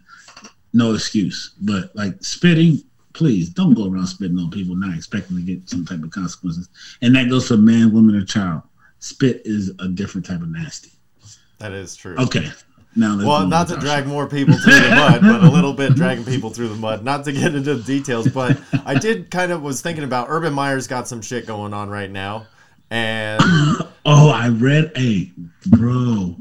no 0.74 0.94
excuse. 0.94 1.54
But 1.62 1.96
like 1.96 2.24
spitting, 2.24 2.82
please 3.14 3.50
don't 3.50 3.74
go 3.74 3.90
around 3.92 4.08
spitting 4.08 4.38
on 4.38 4.52
people 4.52 4.76
not 4.76 4.96
expecting 4.96 5.38
to 5.38 5.42
get 5.42 5.70
some 5.70 5.86
type 5.86 6.04
of 6.04 6.12
consequences. 6.12 6.70
And 7.02 7.16
that 7.16 7.30
goes 7.30 7.48
for 7.48 7.58
man, 7.58 7.92
woman, 7.92 8.16
or 8.16 8.24
child. 8.26 8.62
Spit 9.00 9.42
is 9.46 9.72
a 9.80 9.88
different 9.88 10.26
type 10.26 10.42
of 10.42 10.50
nasty. 10.50 10.92
That 11.60 11.72
is 11.72 11.96
true. 11.96 12.16
Okay. 12.18 12.52
Now 12.96 13.16
Well, 13.18 13.46
not 13.48 13.68
to 13.68 13.78
drag 13.78 14.06
show. 14.06 14.10
more 14.10 14.28
people 14.28 14.56
through 14.58 14.74
the 14.80 14.90
mud, 14.90 15.22
but 15.22 15.44
a 15.44 15.50
little 15.50 15.74
bit 15.74 15.94
dragging 15.94 16.26
people 16.26 16.50
through 16.50 16.70
the 16.70 16.76
mud. 16.76 17.04
Not 17.04 17.26
to 17.26 17.32
get 17.32 17.54
into 17.54 17.76
the 17.76 17.84
details, 17.84 18.28
but 18.28 18.60
I 18.86 18.96
did 18.96 19.30
kind 19.30 19.52
of 19.52 19.62
was 19.62 19.82
thinking 19.82 20.04
about 20.04 20.28
Urban 20.30 20.52
Meyer's 20.54 20.88
got 20.88 21.08
some 21.08 21.22
shit 21.22 21.46
going 21.46 21.76
on 21.76 21.90
right 21.92 22.10
now, 22.10 22.48
and 22.90 23.40
Oh, 24.06 24.30
I 24.30 24.50
read 24.50 24.92
a 24.98 25.30
bro. 25.68 26.36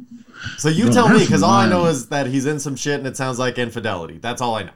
So 0.59 0.69
you 0.69 0.91
tell 0.91 1.09
me 1.09 1.21
because 1.21 1.43
all 1.43 1.51
I 1.51 1.69
know 1.69 1.87
is 1.87 2.09
that 2.09 2.27
he's 2.27 2.47
in 2.47 2.59
some 2.59 2.77
shit 2.77 2.99
and 2.99 3.07
it 3.07 3.17
sounds 3.17 3.39
like 3.39 3.59
infidelity. 3.59 4.19
That's 4.19 4.41
all 4.41 4.55
I 4.55 4.65
know. 4.65 4.73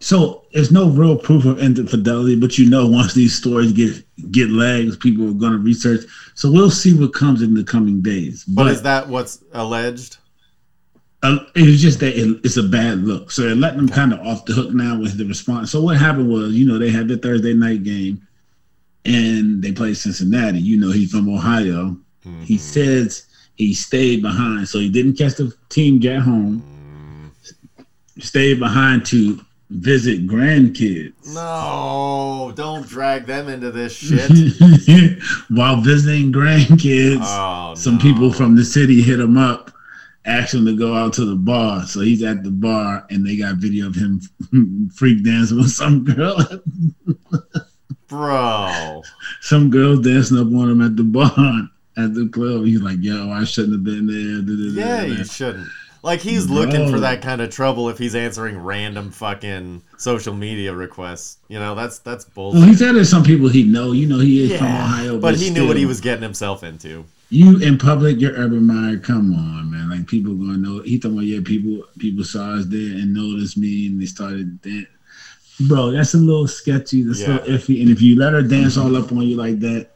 So 0.00 0.44
there's 0.52 0.70
no 0.70 0.88
real 0.90 1.16
proof 1.16 1.44
of 1.46 1.58
infidelity, 1.60 2.36
but 2.36 2.58
you 2.58 2.68
know 2.68 2.86
once 2.86 3.14
these 3.14 3.34
stories 3.34 3.72
get 3.72 4.04
get 4.30 4.50
legs, 4.50 4.96
people 4.96 5.30
are 5.30 5.34
gonna 5.34 5.58
research. 5.58 6.00
So 6.34 6.50
we'll 6.50 6.70
see 6.70 6.98
what 6.98 7.14
comes 7.14 7.42
in 7.42 7.54
the 7.54 7.64
coming 7.64 8.02
days. 8.02 8.44
But 8.44 8.66
is 8.68 8.82
that 8.82 9.08
what's 9.08 9.42
alleged? 9.52 10.18
uh, 11.24 11.38
it 11.54 11.62
was 11.62 11.80
just 11.80 12.00
that 12.00 12.14
it, 12.14 12.38
it's 12.44 12.58
a 12.58 12.62
bad 12.62 12.98
look. 12.98 13.30
So 13.30 13.42
they're 13.42 13.54
letting 13.54 13.78
them 13.78 13.88
kind 13.88 14.12
of 14.12 14.20
off 14.20 14.44
the 14.44 14.52
hook 14.52 14.74
now 14.74 15.00
with 15.00 15.16
the 15.16 15.24
response. 15.24 15.70
So 15.70 15.80
what 15.80 15.96
happened 15.96 16.28
was, 16.28 16.52
you 16.52 16.66
know, 16.66 16.78
they 16.78 16.90
had 16.90 17.08
the 17.08 17.16
Thursday 17.16 17.54
night 17.54 17.82
game, 17.82 18.26
and 19.06 19.62
they 19.62 19.72
played 19.72 19.96
Cincinnati. 19.96 20.58
You 20.58 20.78
know, 20.78 20.90
he's 20.90 21.10
from 21.10 21.28
Ohio. 21.28 21.96
He 22.42 22.56
says 22.56 23.26
he 23.56 23.74
stayed 23.74 24.22
behind, 24.22 24.68
so 24.68 24.78
he 24.78 24.88
didn't 24.88 25.14
catch 25.16 25.34
the 25.34 25.52
team 25.68 25.98
get 25.98 26.20
home. 26.20 26.62
Stayed 28.18 28.58
behind 28.60 29.04
to 29.06 29.40
visit 29.70 30.26
grandkids. 30.26 31.12
No, 31.34 32.52
don't 32.54 32.86
drag 32.86 33.26
them 33.26 33.48
into 33.48 33.70
this 33.72 33.92
shit. 33.94 34.30
While 35.48 35.80
visiting 35.80 36.32
grandkids, 36.32 37.18
Oh, 37.22 37.74
some 37.74 37.94
no. 37.96 38.00
people 38.00 38.32
from 38.32 38.54
the 38.56 38.64
city 38.64 39.02
hit 39.02 39.18
him 39.20 39.36
up, 39.36 39.72
asked 40.26 40.54
him 40.54 40.64
to 40.66 40.76
go 40.76 40.94
out 40.94 41.12
to 41.14 41.24
the 41.24 41.34
bar. 41.34 41.84
So 41.86 42.00
he's 42.00 42.22
at 42.22 42.44
the 42.44 42.50
bar, 42.52 43.04
and 43.10 43.26
they 43.26 43.36
got 43.36 43.56
video 43.56 43.88
of 43.88 43.94
him 43.96 44.20
freak 44.94 45.24
dancing 45.24 45.58
with 45.58 45.70
some 45.70 46.04
girl. 46.04 46.38
bro. 48.08 49.02
some 49.40 49.70
girl 49.70 49.96
dancing 49.96 50.38
up 50.38 50.46
on 50.46 50.70
him 50.70 50.82
at 50.82 50.96
the 50.96 51.02
bar 51.04 51.68
at 51.96 52.14
the 52.14 52.28
club. 52.28 52.64
He's 52.64 52.80
like, 52.80 52.98
"Yo, 53.00 53.30
I 53.30 53.44
shouldn't 53.44 53.74
have 53.74 53.84
been 53.84 54.06
there." 54.06 54.84
Yeah, 54.84 55.04
you 55.04 55.24
shouldn't. 55.24 55.68
Like 56.04 56.20
he's 56.20 56.50
looking 56.50 56.90
for 56.90 57.00
that 57.00 57.22
kind 57.22 57.40
of 57.40 57.48
trouble 57.48 57.88
if 57.88 57.96
he's 57.96 58.14
answering 58.14 58.58
random 58.58 59.10
fucking 59.10 59.82
social 59.96 60.34
media 60.34 60.74
requests. 60.74 61.38
You 61.48 61.58
know, 61.58 61.74
that's 61.74 61.98
that's 62.00 62.26
bullshit. 62.26 62.60
Well, 62.60 62.68
he 62.68 62.74
said 62.74 62.94
there's 62.94 63.08
some 63.08 63.24
people 63.24 63.48
he 63.48 63.62
know. 63.62 63.92
You 63.92 64.06
know, 64.06 64.18
he 64.18 64.44
is 64.44 64.58
from 64.58 64.66
Ohio, 64.66 65.18
but 65.18 65.36
he 65.36 65.48
knew 65.48 65.66
what 65.66 65.78
he 65.78 65.86
was 65.86 66.02
getting 66.02 66.22
himself 66.22 66.62
into. 66.62 67.06
You 67.30 67.58
in 67.58 67.78
public, 67.78 68.20
you're 68.20 68.34
Urban 68.34 68.66
Meyer. 68.66 68.98
Come 68.98 69.34
on, 69.34 69.70
man. 69.70 69.88
Like 69.88 70.06
people 70.06 70.34
gonna 70.34 70.58
know. 70.58 70.82
He 70.82 70.98
talking 70.98 71.16
about 71.16 71.26
yeah, 71.26 71.40
people 71.42 71.82
people 71.98 72.22
saw 72.22 72.50
us 72.50 72.66
there 72.66 72.80
and 72.80 73.14
noticed 73.14 73.56
me, 73.56 73.86
and 73.86 74.00
they 74.00 74.06
started 74.06 74.60
dan 74.60 74.86
Bro, 75.60 75.92
that's 75.92 76.14
a 76.14 76.18
little 76.18 76.48
sketchy. 76.48 77.02
That's 77.02 77.22
a 77.22 77.34
little 77.34 77.46
iffy. 77.46 77.80
And 77.80 77.90
if 77.90 78.02
you 78.02 78.18
let 78.18 78.32
her 78.32 78.42
dance 78.42 78.76
all 78.76 78.94
up 78.96 79.12
on 79.12 79.22
you 79.22 79.36
like 79.36 79.60
that, 79.60 79.88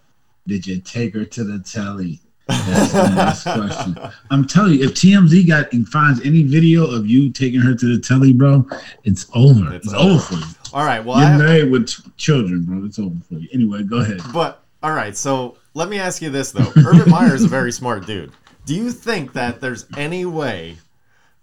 did 0.49 0.67
you 0.67 0.81
take 0.81 1.15
her 1.15 1.25
to 1.25 1.45
the 1.45 1.59
telly? 1.61 2.21
That's 2.49 2.93
the 2.93 3.09
next 3.15 3.43
question. 3.43 3.99
I'm 4.31 4.47
telling 4.47 4.75
you, 4.79 4.85
if 4.87 4.95
TMZ 4.95 5.47
got 5.47 5.73
and 5.75 5.87
finds 5.87 6.21
any 6.23 6.43
video 6.43 6.87
of 6.91 7.07
you 7.07 7.31
taking 7.31 7.61
her 7.61 7.75
to 7.75 7.95
the 7.97 8.01
telly, 8.01 8.33
bro, 8.33 8.67
it's 9.05 9.27
over. 9.35 9.75
It's 9.75 9.87
It's, 9.87 9.95
over. 9.95 10.11
over 10.15 10.19
for 10.21 10.35
you. 10.35 10.45
All 10.73 10.85
right, 10.85 11.05
well, 11.05 11.19
You're 11.19 11.29
I, 11.29 11.37
married 11.39 11.71
with 11.71 11.89
ch- 11.89 12.01
children, 12.17 12.65
bro. 12.65 12.85
It's 12.87 12.99
over 12.99 13.15
for 13.29 13.35
you. 13.35 13.49
Anyway, 13.53 13.83
go 13.85 13.99
ahead. 13.99 14.21
but 14.33 14.63
all 14.83 14.93
right. 14.93 15.17
So 15.17 15.57
let 15.75 15.89
me 15.91 15.99
ask 15.99 16.23
you 16.23 16.31
this 16.31 16.53
though: 16.53 16.73
Urban 16.77 17.09
Meyer 17.11 17.35
is 17.35 17.45
a 17.45 17.49
very 17.49 17.71
smart 17.73 18.07
dude. 18.07 18.33
Do 18.65 18.75
you 18.75 18.91
think 18.93 19.33
that 19.35 19.61
there's 19.61 19.87
any 19.97 20.25
way 20.27 20.77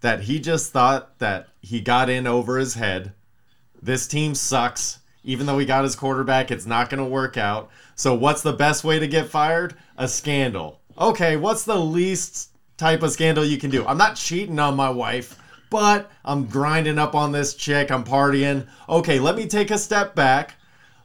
that 0.00 0.20
he 0.22 0.38
just 0.40 0.72
thought 0.72 1.18
that 1.20 1.48
he 1.60 1.80
got 1.80 2.08
in 2.08 2.26
over 2.26 2.58
his 2.58 2.74
head? 2.74 3.12
This 3.82 4.06
team 4.08 4.34
sucks. 4.34 4.98
Even 5.26 5.44
though 5.44 5.58
he 5.58 5.66
got 5.66 5.82
his 5.82 5.96
quarterback, 5.96 6.52
it's 6.52 6.66
not 6.66 6.88
going 6.88 7.02
to 7.02 7.10
work 7.10 7.36
out. 7.36 7.68
So, 7.96 8.14
what's 8.14 8.42
the 8.42 8.52
best 8.52 8.84
way 8.84 9.00
to 9.00 9.08
get 9.08 9.28
fired? 9.28 9.74
A 9.98 10.06
scandal. 10.06 10.80
Okay, 10.96 11.36
what's 11.36 11.64
the 11.64 11.76
least 11.76 12.50
type 12.78 13.02
of 13.02 13.10
scandal 13.10 13.44
you 13.44 13.58
can 13.58 13.68
do? 13.68 13.84
I'm 13.86 13.98
not 13.98 14.14
cheating 14.14 14.60
on 14.60 14.76
my 14.76 14.88
wife, 14.88 15.36
but 15.68 16.10
I'm 16.24 16.46
grinding 16.46 16.98
up 16.98 17.16
on 17.16 17.32
this 17.32 17.54
chick. 17.54 17.90
I'm 17.90 18.04
partying. 18.04 18.68
Okay, 18.88 19.18
let 19.18 19.34
me 19.34 19.48
take 19.48 19.72
a 19.72 19.78
step 19.78 20.14
back. 20.14 20.54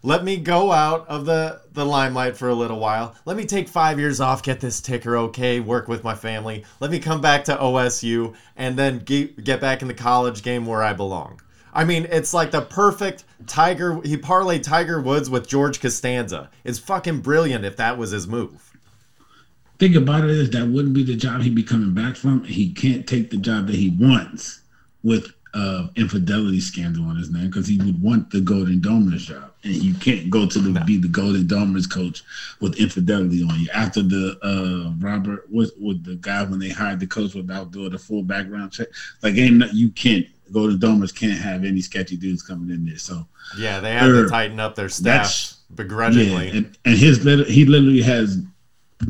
Let 0.04 0.24
me 0.24 0.38
go 0.38 0.72
out 0.72 1.08
of 1.08 1.26
the, 1.26 1.62
the 1.74 1.86
limelight 1.86 2.38
for 2.38 2.50
a 2.50 2.56
little 2.56 2.80
while. 2.80 3.16
Let 3.26 3.38
me 3.38 3.46
take 3.46 3.68
five 3.68 4.00
years 4.00 4.20
off, 4.20 4.44
get 4.44 4.60
this 4.60 4.82
ticker 4.82 5.18
okay, 5.18 5.60
work 5.60 5.88
with 5.88 6.04
my 6.04 6.16
family. 6.16 6.64
Let 6.80 6.92
me 6.92 7.00
come 7.00 7.22
back 7.22 7.44
to 7.46 7.58
OSU 7.58 8.36
and 8.56 8.78
then 8.78 9.00
get, 9.00 9.44
get 9.44 9.62
back 9.62 9.82
in 9.82 9.88
the 9.88 9.94
college 9.94 10.44
game 10.44 10.66
where 10.66 10.84
I 10.84 10.94
belong. 10.94 11.40
I 11.74 11.86
mean, 11.86 12.08
it's 12.12 12.34
like 12.34 12.52
the 12.52 12.62
perfect 12.62 13.24
Tiger. 13.48 14.02
He 14.02 14.18
parlayed 14.18 14.64
Tiger 14.64 15.02
Woods 15.02 15.30
with 15.30 15.48
George 15.48 15.80
Costanza. 15.80 16.50
It's 16.64 16.80
fucking 16.80 17.22
brilliant 17.22 17.66
if 17.66 17.78
that 17.78 17.98
was 17.98 18.12
his 18.12 18.28
move. 18.28 18.72
Think 19.80 19.96
about 19.96 20.26
it 20.26 20.30
is 20.30 20.52
that 20.52 20.68
wouldn't 20.68 20.94
be 20.94 21.04
the 21.04 21.16
job 21.16 21.42
he'd 21.42 21.56
be 21.56 21.64
coming 21.64 21.94
back 21.94 22.16
from. 22.16 22.44
He 22.44 22.72
can't 22.72 23.08
take 23.08 23.32
the 23.32 23.38
job 23.38 23.68
that 23.68 23.76
he 23.76 23.90
wants 23.90 24.62
with 25.04 25.34
uh 25.54 25.88
infidelity 25.98 26.62
scandal 26.62 27.04
on 27.06 27.18
his 27.18 27.30
name 27.30 27.48
because 27.48 27.68
he 27.68 27.78
would 27.80 28.02
want 28.02 28.30
the 28.32 28.40
Golden 28.40 28.80
Domers 28.80 29.22
job, 29.22 29.52
and 29.64 29.74
you 29.74 29.94
can't 29.96 30.30
go 30.30 30.46
to 30.46 30.60
the 30.60 30.80
be 30.82 30.98
the 30.98 31.08
Golden 31.08 31.44
Domers 31.44 31.92
coach 31.92 32.24
with 32.62 32.80
infidelity 32.80 33.44
on 33.44 33.60
you. 33.60 33.68
After 33.74 34.02
the 34.02 34.38
uh 34.44 34.94
Robert 35.00 35.52
was 35.52 35.74
with 35.78 36.06
the 36.06 36.16
guy 36.16 36.44
when 36.44 36.60
they 36.60 36.70
hired 36.70 37.00
the 37.00 37.08
coach 37.08 37.34
without 37.34 37.72
doing 37.72 37.90
the 37.90 37.98
full 37.98 38.24
background 38.24 38.72
check, 38.72 38.88
like 39.24 39.36
ain't 39.36 39.58
no, 39.58 39.66
you 39.74 39.90
can't 39.90 40.26
Golden 40.52 40.78
Domers 40.80 41.14
can't 41.16 41.40
have 41.40 41.64
any 41.64 41.82
sketchy 41.82 42.18
dudes 42.18 42.42
coming 42.44 42.70
in 42.70 42.86
there. 42.86 42.98
So 42.98 43.26
Yeah, 43.58 43.80
they 43.80 43.94
have 43.94 44.10
to 44.12 44.28
tighten 44.30 44.60
up 44.60 44.76
their 44.76 44.90
staff 44.90 45.54
begrudgingly. 45.76 46.48
yeah, 46.50 46.56
and, 46.58 46.78
and 46.86 46.98
his 46.98 47.24
he 47.48 47.66
literally 47.66 48.02
has 48.02 48.40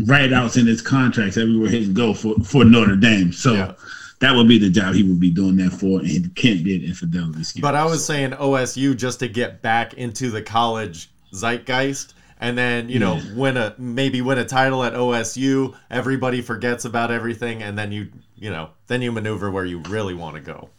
write 0.06 0.32
outs 0.32 0.56
in 0.58 0.66
his 0.68 0.82
contracts 0.82 1.36
everywhere 1.38 1.70
he 1.70 1.84
can 1.86 1.94
go 1.94 2.14
for 2.14 2.36
for 2.44 2.64
Notre 2.64 2.96
Dame. 2.96 3.32
So 3.34 3.54
Yeah. 3.54 3.74
that 4.20 4.36
would 4.36 4.48
be 4.48 4.58
the 4.60 4.70
job 4.70 4.94
he 4.96 5.04
would 5.04 5.20
be 5.20 5.32
doing 5.32 5.56
that 5.58 5.72
for, 5.72 6.00
and 6.00 6.34
can't 6.36 6.64
be 6.64 6.76
an 6.76 6.84
infidelity 6.84 7.44
scheme. 7.44 7.62
But 7.62 7.76
I 7.76 7.86
was 7.86 8.06
saying 8.06 8.32
OSU 8.32 8.96
just 8.96 9.20
to 9.20 9.28
get 9.28 9.62
back 9.62 9.96
into 9.96 10.30
the 10.32 10.42
college 10.42 11.10
zeitgeist 11.34 12.14
and 12.40 12.58
then, 12.58 12.90
you 12.90 13.00
know, 13.00 13.16
Yeah. 13.16 13.34
win 13.36 13.58
a 13.58 13.74
maybe 13.78 14.22
win 14.22 14.38
a 14.38 14.46
title 14.46 14.84
at 14.84 14.94
OSU, 14.94 15.76
everybody 15.90 16.42
forgets 16.42 16.86
about 16.86 17.12
everything 17.12 17.62
and 17.64 17.78
then 17.78 17.92
you, 17.92 18.08
you 18.38 18.50
know, 18.50 18.70
then 18.88 19.02
you 19.02 19.12
maneuver 19.12 19.50
where 19.52 19.66
you 19.66 19.80
really 19.90 20.14
want 20.14 20.36
to 20.36 20.42
go. 20.42 20.70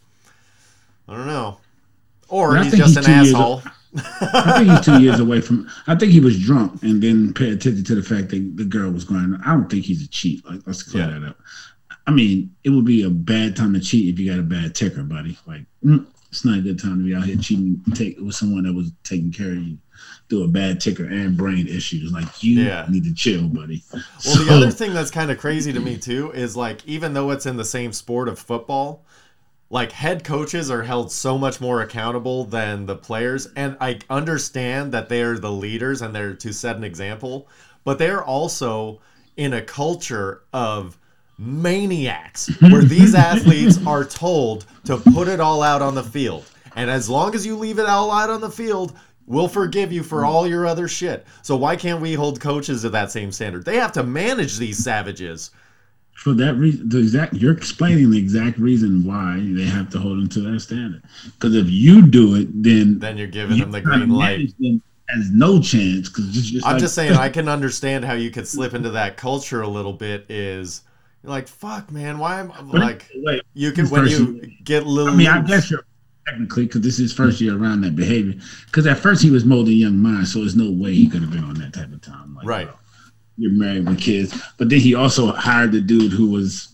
I 1.07 1.15
don't 1.17 1.27
know. 1.27 1.57
Or 2.29 2.55
he's 2.57 2.75
just 2.75 2.97
he's 2.97 3.05
an 3.07 3.11
asshole. 3.11 3.61
I 3.95 4.57
think 4.57 4.71
he's 4.71 4.81
two 4.81 5.01
years 5.03 5.19
away 5.19 5.41
from. 5.41 5.69
I 5.87 5.95
think 5.95 6.11
he 6.11 6.19
was 6.19 6.39
drunk 6.41 6.81
and 6.83 7.01
then 7.01 7.33
paid 7.33 7.53
attention 7.53 7.83
to 7.83 7.95
the 7.95 8.03
fact 8.03 8.29
that 8.29 8.53
the 8.57 8.65
girl 8.65 8.89
was 8.91 9.03
going. 9.03 9.37
I 9.45 9.53
don't 9.53 9.69
think 9.69 9.85
he's 9.85 10.03
a 10.03 10.07
cheat. 10.07 10.45
Like 10.45 10.61
let's 10.65 10.83
clear 10.83 11.03
Yeah. 11.09 11.19
that 11.19 11.27
up. 11.29 11.37
I 12.07 12.11
mean, 12.11 12.53
it 12.63 12.69
would 12.69 12.85
be 12.85 13.03
a 13.03 13.09
bad 13.09 13.55
time 13.55 13.73
to 13.73 13.79
cheat 13.79 14.11
if 14.13 14.19
you 14.19 14.29
got 14.31 14.39
a 14.39 14.43
bad 14.43 14.73
ticker, 14.75 15.03
buddy. 15.03 15.37
Like 15.45 15.65
mm, 15.85 16.05
it's 16.29 16.43
not 16.43 16.57
a 16.57 16.61
good 16.61 16.79
time 16.81 16.97
to 16.99 17.05
be 17.05 17.13
out 17.15 17.25
here 17.25 17.35
cheating 17.37 17.81
take 17.93 18.17
with 18.19 18.35
someone 18.35 18.63
that 18.63 18.73
was 18.73 18.91
taking 19.03 19.31
care 19.31 19.51
of 19.51 19.57
you. 19.61 19.77
through 20.29 20.43
a 20.43 20.47
bad 20.47 20.81
ticker 20.81 21.05
and 21.05 21.37
brain 21.37 21.67
issues. 21.67 22.11
Like 22.11 22.41
you 22.43 22.61
Yeah. 22.61 22.87
need 22.89 23.03
to 23.03 23.13
chill, 23.13 23.47
buddy. 23.47 23.83
Well, 24.25 24.43
the 24.43 24.47
other 24.53 24.71
thing 24.71 24.93
that's 24.93 25.11
kind 25.11 25.29
of 25.29 25.37
crazy 25.37 25.71
to 25.71 25.79
me 25.79 25.97
too 25.97 26.31
is 26.31 26.57
like 26.57 26.83
even 26.87 27.13
though 27.13 27.29
it's 27.29 27.45
in 27.45 27.57
the 27.57 27.65
same 27.65 27.93
sport 27.93 28.27
of 28.27 28.39
football, 28.39 29.05
like 29.73 29.91
head 29.91 30.23
coaches 30.23 30.69
are 30.69 30.83
held 30.83 31.11
so 31.11 31.35
much 31.35 31.59
more 31.59 31.81
accountable 31.81 32.45
than 32.45 32.85
the 32.85 32.95
players 32.95 33.47
and 33.55 33.75
I 33.81 33.97
understand 34.07 34.91
that 34.91 35.09
they 35.09 35.23
are 35.23 35.39
the 35.39 35.51
leaders 35.51 36.03
and 36.03 36.13
they're 36.13 36.35
to 36.35 36.53
set 36.53 36.75
an 36.75 36.83
example, 36.83 37.47
but 37.83 37.97
they're 37.97 38.23
also 38.23 39.01
in 39.35 39.51
a 39.53 39.63
culture 39.63 40.43
of 40.53 40.99
maniacs 41.39 42.51
where 42.61 42.83
these 42.83 43.15
athletes 43.15 43.79
are 43.87 44.05
told 44.05 44.67
to 44.85 44.97
put 44.97 45.27
it 45.27 45.39
all 45.39 45.63
out 45.63 45.81
on 45.81 45.95
the 45.95 46.03
field. 46.03 46.45
And 46.75 46.87
as 46.87 47.09
long 47.09 47.33
as 47.33 47.43
you 47.43 47.57
leave 47.57 47.79
it 47.79 47.87
all 47.87 48.11
out 48.11 48.29
on 48.29 48.41
the 48.41 48.51
field, 48.51 48.95
we'll 49.25 49.47
forgive 49.47 49.91
you 49.91 50.03
for 50.03 50.23
all 50.23 50.45
your 50.45 50.67
other 50.67 50.87
shit. 50.87 51.25
So 51.41 51.55
why 51.55 51.77
can't 51.77 51.99
we 51.99 52.13
hold 52.13 52.39
coaches 52.39 52.83
to 52.83 52.91
that 52.91 53.11
same 53.11 53.31
standard? 53.31 53.65
They 53.65 53.77
have 53.77 53.93
to 53.93 54.03
manage 54.03 54.59
these 54.59 54.77
savages. 54.83 55.49
For 56.15 56.33
that 56.33 56.55
reason, 56.55 56.87
the 56.89 56.99
exact 56.99 57.33
you're 57.33 57.51
explaining 57.53 58.11
the 58.11 58.17
exact 58.17 58.57
reason 58.57 59.03
why 59.05 59.39
they 59.41 59.63
have 59.65 59.89
to 59.91 59.99
hold 59.99 60.19
them 60.19 60.29
to 60.29 60.41
that 60.51 60.59
standard. 60.61 61.03
Because 61.25 61.55
if 61.55 61.69
you 61.69 62.05
do 62.07 62.35
it, 62.35 62.47
then 62.63 62.99
Then 62.99 63.17
you're 63.17 63.27
giving 63.27 63.57
you 63.57 63.63
them 63.63 63.71
the 63.71 63.81
green 63.81 64.09
light. 64.09 64.53
Has 65.09 65.29
no 65.31 65.59
chance 65.61 66.07
because 66.07 66.55
I'm 66.63 66.73
like- 66.73 66.79
just 66.79 66.95
saying 66.95 67.13
I 67.13 67.27
can 67.29 67.49
understand 67.49 68.05
how 68.05 68.13
you 68.13 68.31
could 68.31 68.47
slip 68.47 68.73
into 68.73 68.91
that 68.91 69.17
culture 69.17 69.61
a 69.61 69.67
little 69.67 69.91
bit 69.93 70.25
is 70.29 70.81
you're 71.21 71.29
like, 71.29 71.47
fuck 71.47 71.91
man, 71.91 72.19
why 72.19 72.39
am 72.39 72.51
I 72.53 72.61
like 72.61 73.09
wait, 73.15 73.41
you 73.53 73.71
can 73.73 73.89
when 73.89 74.07
you 74.07 74.33
year- 74.41 74.51
get 74.63 74.87
little 74.87 75.13
I 75.13 75.15
mean, 75.15 75.27
I 75.27 75.41
guess 75.41 75.69
you're 75.69 75.85
technically 76.25 76.65
because 76.65 76.81
this 76.81 76.93
is 76.95 76.99
his 77.11 77.13
first 77.13 77.41
year 77.41 77.57
around 77.57 77.81
that 77.81 77.97
behavior. 77.97 78.39
Because 78.67 78.87
at 78.87 78.97
first 78.97 79.21
he 79.21 79.29
was 79.29 79.43
molding 79.43 79.75
young 79.77 79.97
minds, 79.97 80.31
so 80.31 80.39
there's 80.39 80.55
no 80.55 80.71
way 80.71 80.93
he 80.93 81.07
could 81.09 81.21
have 81.21 81.31
been 81.31 81.43
on 81.43 81.55
that 81.55 81.73
type 81.73 81.91
of 81.91 82.01
time. 82.01 82.33
Like, 82.33 82.47
Right. 82.47 82.69
You're 83.37 83.51
married 83.51 83.87
with 83.87 83.99
kids, 83.99 84.39
but 84.57 84.69
then 84.69 84.79
he 84.79 84.95
also 84.95 85.31
hired 85.31 85.71
the 85.71 85.81
dude 85.81 86.11
who 86.11 86.29
was 86.29 86.69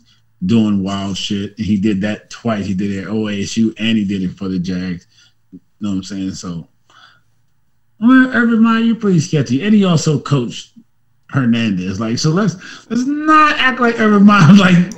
doing 0.45 0.83
wild 0.83 1.17
shit, 1.17 1.57
and 1.57 1.65
he 1.65 1.77
did 1.77 2.01
that 2.01 2.29
twice. 2.29 2.65
He 2.65 2.73
did 2.73 2.91
it 2.91 3.03
at 3.03 3.07
OASU 3.07 3.75
and 3.79 3.97
he 3.97 4.05
did 4.05 4.23
it 4.23 4.31
for 4.31 4.47
the 4.47 4.59
Jags. 4.59 5.07
You 5.51 5.59
know 5.81 5.89
what 5.89 5.95
I'm 5.95 6.03
saying? 6.03 6.33
So, 6.33 6.67
well, 7.99 8.31
Urban 8.33 8.61
Meyer, 8.61 8.79
you're 8.79 8.95
pretty 8.95 9.19
sketchy, 9.19 9.63
and 9.63 9.73
he 9.73 9.85
also 9.85 10.19
coached 10.19 10.73
Hernandez. 11.29 11.99
Like, 11.99 12.17
so 12.17 12.29
let's 12.29 12.55
let's 12.89 13.05
not 13.05 13.57
act 13.57 13.79
like 13.79 13.99
Urban 13.99 14.25
Meyer 14.25 14.53
like 14.57 14.93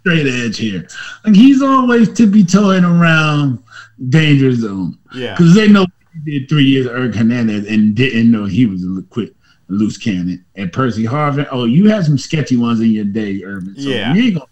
straight 0.00 0.26
edge 0.26 0.58
here. 0.58 0.86
Like 1.24 1.34
he's 1.34 1.62
always 1.62 2.12
tippy 2.12 2.44
toeing 2.44 2.84
around 2.84 3.62
danger 4.08 4.52
zone 4.52 4.98
yeah. 5.14 5.34
because 5.34 5.54
they 5.54 5.68
know 5.68 5.86
he 6.24 6.38
did 6.38 6.48
three 6.48 6.64
years 6.64 6.86
of 6.86 6.92
Eric 6.92 7.14
Hernandez 7.14 7.66
and 7.66 7.94
didn't 7.94 8.30
know 8.30 8.44
he 8.44 8.66
was 8.66 8.82
a 8.84 9.02
quick 9.10 9.32
loose 9.68 9.96
cannon. 9.96 10.44
And 10.56 10.72
Percy 10.72 11.04
Harvin, 11.04 11.46
oh, 11.50 11.64
you 11.64 11.88
had 11.88 12.04
some 12.04 12.18
sketchy 12.18 12.56
ones 12.56 12.80
in 12.80 12.90
your 12.90 13.04
day, 13.04 13.42
Urban. 13.44 13.74
So 13.78 13.88
Yeah. 13.88 14.12
we 14.12 14.26
ain't 14.26 14.34
gonna 14.34 14.46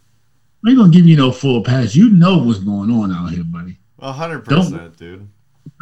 we 0.63 0.71
ain't 0.71 0.79
gonna 0.81 0.93
give 0.93 1.07
you 1.07 1.17
no 1.17 1.31
full 1.33 1.63
pass. 1.63 1.95
You 1.95 2.11
know 2.11 2.39
what's 2.39 2.59
going 2.61 2.91
on 2.91 3.13
out 3.13 3.31
here, 3.31 3.45
buddy. 3.45 3.79
A 4.01 4.13
hundred 4.13 4.45
percent, 4.45 4.97
dude. 4.97 5.29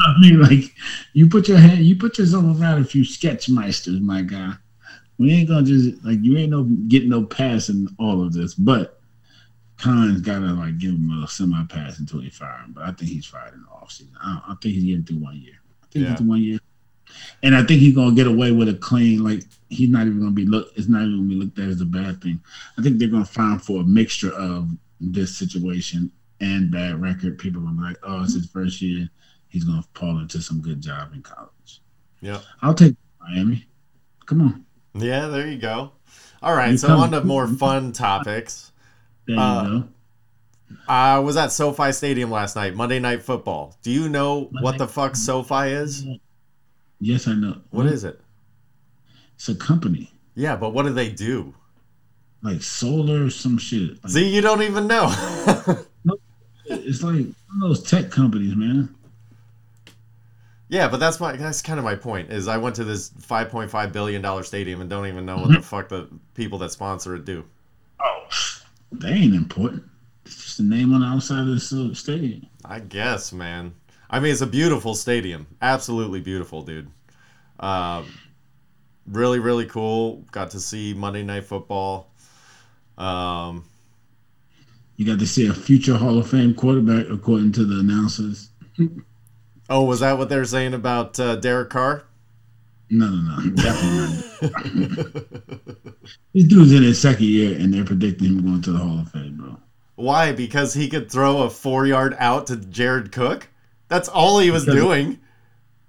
I 0.07 0.21
mean, 0.21 0.41
like 0.41 0.65
you 1.13 1.29
put 1.29 1.49
your 1.49 1.59
hand, 1.59 1.85
you 1.85 1.97
put 1.97 2.19
yourself 2.19 2.45
around 2.45 2.81
a 2.83 2.85
few 2.85 3.05
sketch 3.05 3.47
meisters, 3.49 4.01
my 4.01 4.23
guy. 4.23 4.53
We 5.19 5.33
ain't 5.33 5.49
gonna 5.49 5.63
just 5.65 6.05
like 6.05 6.19
you 6.23 6.37
ain't 6.37 6.51
no 6.51 6.65
getting 6.65 7.09
no 7.11 7.25
pass 7.25 7.69
in 7.69 7.89
all 7.99 8.23
of 8.25 8.33
this, 8.33 8.55
but 8.55 9.01
Khan's 9.79 10.21
gotta 10.21 10.47
like 10.53 10.79
give 10.79 10.93
him 10.95 11.23
a 11.23 11.29
semi 11.29 11.65
pass 11.65 11.99
until 11.99 12.21
he 12.21 12.31
fire 12.31 12.59
him. 12.65 12.73
But 12.73 12.85
I 12.85 12.93
think 12.93 13.11
he's 13.11 13.27
fired 13.27 13.55
in 13.55 13.61
the 13.63 13.69
offseason. 13.69 14.13
I, 14.21 14.41
I 14.49 14.55
think 14.61 14.75
he's 14.75 14.85
getting 14.85 15.05
through 15.05 15.19
one 15.19 15.37
year. 15.41 15.55
I 15.83 15.87
think 15.91 16.03
Yeah. 16.05 16.11
he's 16.11 16.19
through 16.19 16.29
one 16.29 16.43
year, 16.43 16.59
and 17.43 17.55
I 17.55 17.63
think 17.65 17.81
he's 17.81 17.95
gonna 17.95 18.15
get 18.15 18.27
away 18.27 18.53
with 18.53 18.69
a 18.69 18.75
clean. 18.75 19.23
Like 19.25 19.43
he's 19.69 19.89
not 19.89 20.07
even 20.07 20.19
gonna 20.21 20.31
be 20.33 20.47
look. 20.47 20.71
It's 20.77 20.89
not 20.89 21.03
even 21.03 21.17
gonna 21.19 21.29
be 21.29 21.35
looked 21.37 21.59
at 21.59 21.69
as 21.69 21.81
a 21.81 21.85
bad 21.87 22.21
thing. 22.23 22.41
I 22.79 22.83
think 22.83 22.99
they're 22.99 23.09
gonna 23.09 23.25
find 23.25 23.61
for 23.63 23.81
a 23.83 23.85
mixture 23.85 24.33
of 24.33 24.69
this 25.01 25.37
situation 25.37 26.11
and 26.41 26.71
bad 26.71 27.01
record. 27.01 27.39
People 27.39 27.63
are 27.63 27.65
gonna 27.67 27.77
be 27.77 27.83
like, 27.83 27.97
oh, 28.03 28.23
it's 28.23 28.35
his 28.35 28.47
first 28.47 28.81
year. 28.83 29.09
He's 29.49 29.65
gonna 29.65 29.85
fall 29.95 30.19
into 30.19 30.41
some 30.43 30.61
good 30.61 30.81
job 30.81 31.13
in 31.15 31.23
college. 31.23 31.81
Yeah. 32.21 32.41
I'll 32.63 32.75
take 32.75 32.97
Miami. 33.21 33.67
Come 34.27 34.41
on. 34.41 34.65
Yeah, 34.95 35.27
there 35.29 35.47
you 35.47 35.59
go. 35.59 35.93
All 36.43 36.55
right, 36.55 36.73
You 36.73 36.79
so 36.79 36.89
come- 36.89 37.01
on 37.01 37.11
to 37.13 37.25
more 37.25 37.47
fun 37.49 37.93
topics. 37.93 38.73
There 39.27 39.39
Uh, 39.39 39.63
you 39.65 39.69
go. 39.81 39.89
I 40.89 41.19
was 41.19 41.37
at 41.37 41.53
SoFi 41.53 41.93
Stadium 41.93 42.31
last 42.31 42.57
night, 42.57 42.75
Monday 42.75 42.99
Night 42.99 43.23
Football. 43.23 43.77
Do 43.83 43.91
you 43.91 44.09
know 44.09 44.49
what 44.61 44.77
the 44.79 44.89
fuck 44.89 45.15
SoFi 45.17 45.69
is? 45.71 46.05
Yes, 47.05 47.29
I 47.29 47.35
know. 47.35 47.59
What 47.71 47.85
is 47.85 48.03
it? 48.03 48.19
It's 49.35 49.51
a 49.51 49.55
company 49.55 50.11
Yeah, 50.35 50.57
but 50.57 50.71
what 50.73 50.85
do 50.85 50.93
they 50.93 51.11
do? 51.11 51.55
like 52.43 52.63
solar 52.63 53.25
or 53.25 53.31
some 53.31 53.57
shit. 53.59 54.03
Like, 54.05 54.13
See, 54.13 54.29
you 54.35 54.43
don't 54.43 54.63
even 54.63 54.87
know. 54.87 55.07
it's 56.67 57.03
like 57.03 57.15
one 57.15 57.63
of 57.63 57.69
those 57.69 57.83
tech 57.83 58.11
companies, 58.11 58.55
man. 58.55 58.95
yeah, 60.69 60.89
but 60.89 60.99
that's 60.99 61.19
my 61.21 61.37
that's 61.37 61.63
kind 61.63 61.79
of 61.79 61.85
my 61.85 61.95
point. 61.95 62.31
Is 62.31 62.47
I 62.47 62.59
went 62.59 62.77
to 62.77 62.85
this 62.85 63.11
5.5 63.11 63.93
billion 63.93 64.23
dollar 64.23 64.43
stadium 64.43 64.81
and 64.83 64.91
don't 64.91 65.07
even 65.07 65.25
know 65.25 65.37
what 65.37 65.49
the 65.49 65.55
mm-hmm. 65.55 65.63
fuck 65.63 65.89
the 65.89 66.09
people 66.35 66.59
that 66.59 66.71
sponsor 66.71 67.15
it 67.15 67.25
do. 67.25 67.45
Oh, 68.01 68.27
they 68.93 69.11
ain't 69.11 69.35
important. 69.35 69.85
It's 70.27 70.43
just 70.43 70.61
a 70.61 70.65
name 70.65 70.95
on 70.95 71.01
the 71.01 71.07
outside 71.07 71.41
of 71.41 71.49
the 71.49 71.61
st- 71.61 71.97
stadium. 71.97 72.47
I 72.65 72.81
guess, 72.81 73.33
man. 73.33 73.75
I 74.11 74.21
mean, 74.21 74.33
it's 74.33 74.43
a 74.43 74.47
beautiful 74.47 74.95
stadium. 74.95 75.47
Absolutely 75.63 76.21
beautiful, 76.21 76.63
dude. 76.63 76.91
Um, 77.65 78.07
really, 79.07 79.39
really 79.39 79.67
cool. 79.67 80.25
Got 80.33 80.51
to 80.51 80.61
see 80.61 80.93
Monday 80.95 81.23
Night 81.23 81.45
Football. 81.45 82.11
Um, 82.99 83.65
You 84.97 85.07
got 85.07 85.19
to 85.19 85.27
see 85.27 85.47
a 85.47 85.55
future 85.55 85.97
Hall 85.97 86.19
of 86.19 86.29
Fame 86.29 86.55
quarterback, 86.55 87.07
according 87.11 87.53
to 87.53 87.65
the 87.65 87.81
announcers. 87.81 88.51
oh, 89.71 89.83
was 89.85 90.01
that 90.01 90.19
what 90.19 90.29
they're 90.29 90.45
saying 90.45 90.75
about 90.75 91.19
uh, 91.19 91.37
Derek 91.37 91.71
Carr? 91.71 92.05
No, 92.91 93.09
no, 93.09 93.37
no, 93.41 93.51
definitely 93.51 94.23
not. 94.43 95.25
This 96.35 96.45
dude's 96.45 96.73
in 96.73 96.83
his 96.83 97.01
second 97.01 97.25
year, 97.27 97.57
and 97.59 97.73
they're 97.73 97.85
predicting 97.85 98.27
him 98.27 98.43
going 98.45 98.61
to 98.63 98.73
the 98.73 98.79
Hall 98.79 98.99
of 99.01 99.11
Fame, 99.11 99.37
bro. 99.37 99.57
Why? 99.95 100.33
Because 100.33 100.75
he 100.75 100.89
could 100.89 101.11
throw 101.11 101.43
a 101.43 101.51
four 101.51 101.87
yard 101.87 102.15
out 102.19 102.47
to 102.49 102.57
Jared 102.57 103.11
Cook? 103.13 103.49
That's 103.89 104.09
all 104.09 104.39
he 104.41 104.51
was 104.51 104.65
Because- 104.65 104.81
doing. 104.81 105.19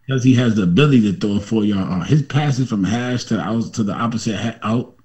Because 0.07 0.23
he 0.23 0.35
has 0.35 0.55
the 0.55 0.63
ability 0.63 1.01
to 1.11 1.17
throw 1.19 1.37
a 1.37 1.39
four 1.39 1.65
yard 1.65 1.91
out. 1.91 2.07
His 2.07 2.21
passes 2.21 2.69
from 2.69 2.83
hash 2.83 3.23
to 3.25 3.39
out 3.39 3.73
to 3.73 3.83
the 3.83 3.93
opposite 3.93 4.35
ha- 4.39 4.59
out, 4.61 4.95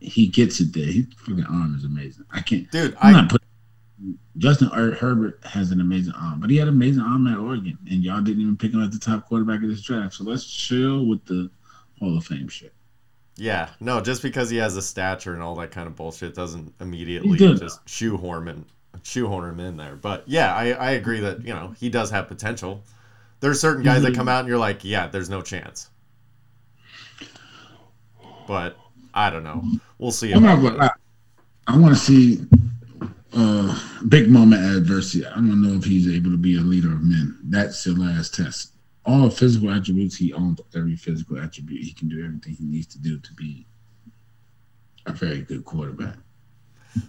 he 0.00 0.28
gets 0.28 0.60
it 0.60 0.72
there. 0.72 0.84
His 0.86 1.06
freaking 1.06 1.50
arm 1.50 1.74
is 1.76 1.84
amazing. 1.84 2.24
I 2.30 2.40
can't. 2.40 2.70
Dude, 2.70 2.96
I'm 3.00 3.14
I 3.14 3.20
not 3.20 3.30
putting. 3.30 3.48
Justin 4.36 4.68
Her- 4.68 4.92
Herbert 4.94 5.40
has 5.44 5.72
an 5.72 5.80
amazing 5.80 6.12
arm, 6.12 6.38
but 6.38 6.50
he 6.50 6.56
had 6.56 6.68
an 6.68 6.74
amazing 6.74 7.02
arm 7.02 7.26
at 7.26 7.36
Oregon, 7.38 7.76
and 7.90 8.04
y'all 8.04 8.20
didn't 8.20 8.40
even 8.42 8.56
pick 8.56 8.72
him 8.72 8.80
as 8.80 8.90
the 8.90 8.98
top 9.00 9.26
quarterback 9.26 9.62
of 9.64 9.68
this 9.68 9.82
draft. 9.82 10.14
So 10.14 10.22
let's 10.22 10.44
chill 10.46 11.06
with 11.06 11.24
the 11.24 11.50
Hall 11.98 12.16
of 12.16 12.24
Fame 12.24 12.46
shit. 12.46 12.72
yeah, 13.36 13.70
no, 13.80 14.00
just 14.00 14.22
because 14.22 14.48
he 14.50 14.56
has 14.58 14.76
a 14.76 14.82
stature 14.82 15.34
and 15.34 15.42
all 15.42 15.56
that 15.56 15.72
kind 15.72 15.88
of 15.88 15.96
bullshit 15.96 16.36
doesn't 16.36 16.72
immediately 16.80 17.36
just 17.56 17.88
shoehorn 17.88 18.46
him 18.46 18.66
shoehorn 19.02 19.50
him 19.50 19.58
in 19.60 19.76
there. 19.76 19.96
But 19.96 20.22
yeah, 20.28 20.54
I, 20.54 20.70
I 20.72 20.90
agree 20.92 21.18
that, 21.20 21.44
you 21.44 21.52
know, 21.54 21.74
he 21.78 21.88
does 21.88 22.10
have 22.10 22.28
potential. 22.28 22.82
There's 23.40 23.60
certain 23.60 23.84
guys 23.84 24.02
that 24.02 24.12
Mhm. 24.12 24.16
come 24.16 24.28
out 24.28 24.40
and 24.40 24.48
you're 24.48 24.58
like, 24.58 24.84
yeah, 24.84 25.06
there's 25.06 25.30
no 25.30 25.42
chance. 25.42 25.90
But 28.46 28.76
I 29.14 29.30
don't 29.30 29.44
know. 29.44 29.64
We'll 29.98 30.10
see. 30.12 30.32
I'm 30.32 30.44
about 30.44 30.62
that. 30.62 30.76
lie. 30.78 30.90
I 31.66 31.76
want 31.76 31.94
to 31.94 32.00
see 32.00 32.44
uh, 33.34 33.78
big 34.08 34.30
moment 34.30 34.62
adversity. 34.76 35.24
I 35.26 35.34
don't 35.34 35.60
know 35.62 35.74
if 35.76 35.84
he's 35.84 36.08
able 36.08 36.30
to 36.30 36.36
be 36.38 36.56
a 36.56 36.60
leader 36.60 36.92
of 36.92 37.02
men. 37.02 37.38
That's 37.44 37.84
the 37.84 37.92
last 37.92 38.34
test. 38.34 38.72
All 39.04 39.28
physical 39.30 39.70
attributes, 39.70 40.16
he 40.16 40.32
owns 40.32 40.60
every 40.74 40.96
physical 40.96 41.38
attribute. 41.38 41.82
He 41.82 41.92
can 41.92 42.08
do 42.08 42.24
everything 42.24 42.54
he 42.54 42.64
needs 42.64 42.86
to 42.88 42.98
do 42.98 43.18
to 43.18 43.32
be 43.34 43.66
a 45.06 45.12
very 45.12 45.42
good 45.42 45.64
quarterback. 45.64 46.16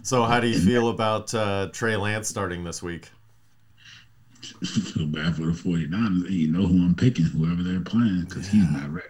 So 0.02 0.24
how 0.24 0.40
do 0.40 0.46
you 0.48 0.58
feel 0.58 0.90
about 0.90 1.34
uh, 1.34 1.68
Trey 1.72 1.96
Lance 1.96 2.28
starting 2.28 2.64
this 2.64 2.82
week? 2.82 3.10
feel 4.64 5.06
bad 5.06 5.36
for 5.36 5.42
the 5.42 5.52
49ers. 5.52 6.26
And 6.26 6.30
you 6.30 6.50
know 6.50 6.66
who 6.66 6.84
I'm 6.84 6.94
picking, 6.94 7.26
whoever 7.26 7.62
they're 7.62 7.80
playing, 7.80 8.26
because 8.28 8.48
he's 8.48 8.70
not 8.70 8.90
ready. 8.90 9.08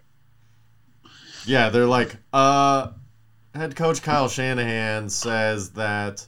Yeah, 1.46 1.70
they're 1.70 1.86
like, 1.86 2.16
uh, 2.32 2.88
head 3.54 3.76
coach 3.76 4.02
Kyle 4.02 4.28
Shanahan 4.28 5.08
says 5.08 5.70
that 5.70 6.26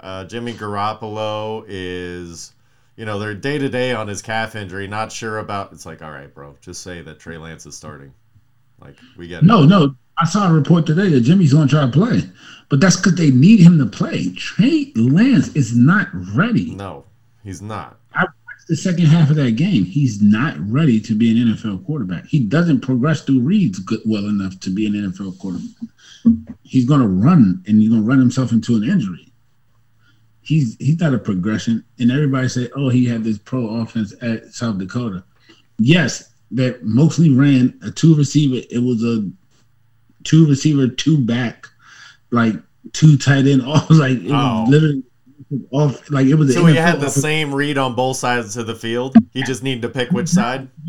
uh, 0.00 0.24
Jimmy 0.24 0.52
Garoppolo 0.52 1.64
is, 1.66 2.52
you 2.96 3.04
know, 3.04 3.18
they're 3.18 3.34
day 3.34 3.58
to 3.58 3.68
day 3.68 3.92
on 3.92 4.08
his 4.08 4.22
calf 4.22 4.54
injury, 4.56 4.86
not 4.86 5.10
sure 5.10 5.38
about. 5.38 5.72
It's 5.72 5.86
like, 5.86 6.02
all 6.02 6.10
right, 6.10 6.32
bro, 6.32 6.56
just 6.60 6.82
say 6.82 7.02
that 7.02 7.18
Trey 7.18 7.38
Lance 7.38 7.66
is 7.66 7.76
starting. 7.76 8.12
Like, 8.80 8.96
we 9.16 9.28
get 9.28 9.42
it. 9.42 9.46
No, 9.46 9.64
no. 9.64 9.94
I 10.18 10.26
saw 10.26 10.48
a 10.48 10.52
report 10.52 10.86
today 10.86 11.08
that 11.08 11.22
Jimmy's 11.22 11.54
going 11.54 11.68
to 11.68 11.74
try 11.74 11.86
to 11.86 11.90
play, 11.90 12.20
but 12.68 12.80
that's 12.80 12.96
because 12.96 13.14
they 13.14 13.30
need 13.30 13.60
him 13.60 13.78
to 13.78 13.86
play. 13.86 14.30
Trey 14.34 14.92
Lance 14.94 15.48
is 15.56 15.74
not 15.74 16.08
ready. 16.12 16.74
No, 16.74 17.04
he's 17.44 17.62
not. 17.62 17.98
I 18.14 18.22
watched 18.24 18.68
the 18.68 18.76
second 18.76 19.06
half 19.06 19.30
of 19.30 19.36
that 19.36 19.52
game. 19.56 19.84
He's 19.84 20.20
not 20.22 20.56
ready 20.70 21.00
to 21.00 21.14
be 21.14 21.30
an 21.30 21.48
NFL 21.54 21.84
quarterback. 21.86 22.26
He 22.26 22.40
doesn't 22.40 22.80
progress 22.80 23.22
through 23.22 23.40
reads 23.40 23.78
good, 23.78 24.00
well 24.06 24.26
enough 24.26 24.58
to 24.60 24.70
be 24.70 24.86
an 24.86 24.92
NFL 24.94 25.38
quarterback. 25.38 25.68
He's 26.62 26.84
going 26.84 27.00
to 27.00 27.08
run 27.08 27.62
and 27.66 27.80
he's 27.80 27.88
going 27.90 28.02
to 28.02 28.06
run 28.08 28.18
himself 28.18 28.52
into 28.52 28.76
an 28.76 28.84
injury. 28.84 29.28
He's 30.40 30.76
he's 30.76 30.98
not 31.00 31.14
a 31.14 31.18
progression. 31.18 31.84
And 31.98 32.10
everybody 32.10 32.48
say, 32.48 32.68
"Oh, 32.74 32.88
he 32.88 33.04
had 33.06 33.22
this 33.24 33.38
pro 33.38 33.66
offense 33.80 34.12
at 34.22 34.46
South 34.52 34.78
Dakota." 34.78 35.22
Yes, 35.78 36.30
that 36.52 36.84
mostly 36.84 37.30
ran 37.30 37.78
a 37.82 37.90
two 37.90 38.14
receiver. 38.16 38.64
It 38.70 38.80
was 38.82 39.02
a 39.04 39.28
two 40.24 40.46
receiver, 40.48 40.88
two 40.88 41.18
back, 41.18 41.66
like 42.30 42.54
two 42.92 43.16
tight 43.16 43.46
end. 43.46 43.62
All 43.66 43.86
like 43.90 44.18
it 44.18 44.30
Oh. 44.32 44.62
was 44.62 44.68
literally 44.70 45.02
off. 45.70 46.10
Like 46.10 46.26
it 46.26 46.34
was. 46.34 46.54
So 46.54 46.66
he 46.66 46.76
had 46.76 46.94
the 46.94 47.06
offense. 47.06 47.14
same 47.14 47.54
read 47.54 47.78
on 47.78 47.94
both 47.94 48.16
sides 48.16 48.56
of 48.56 48.66
the 48.66 48.74
field. 48.74 49.16
He 49.32 49.42
just 49.42 49.62
needed 49.62 49.82
to 49.82 49.88
pick 49.88 50.10
which 50.10 50.28
side. 50.28 50.68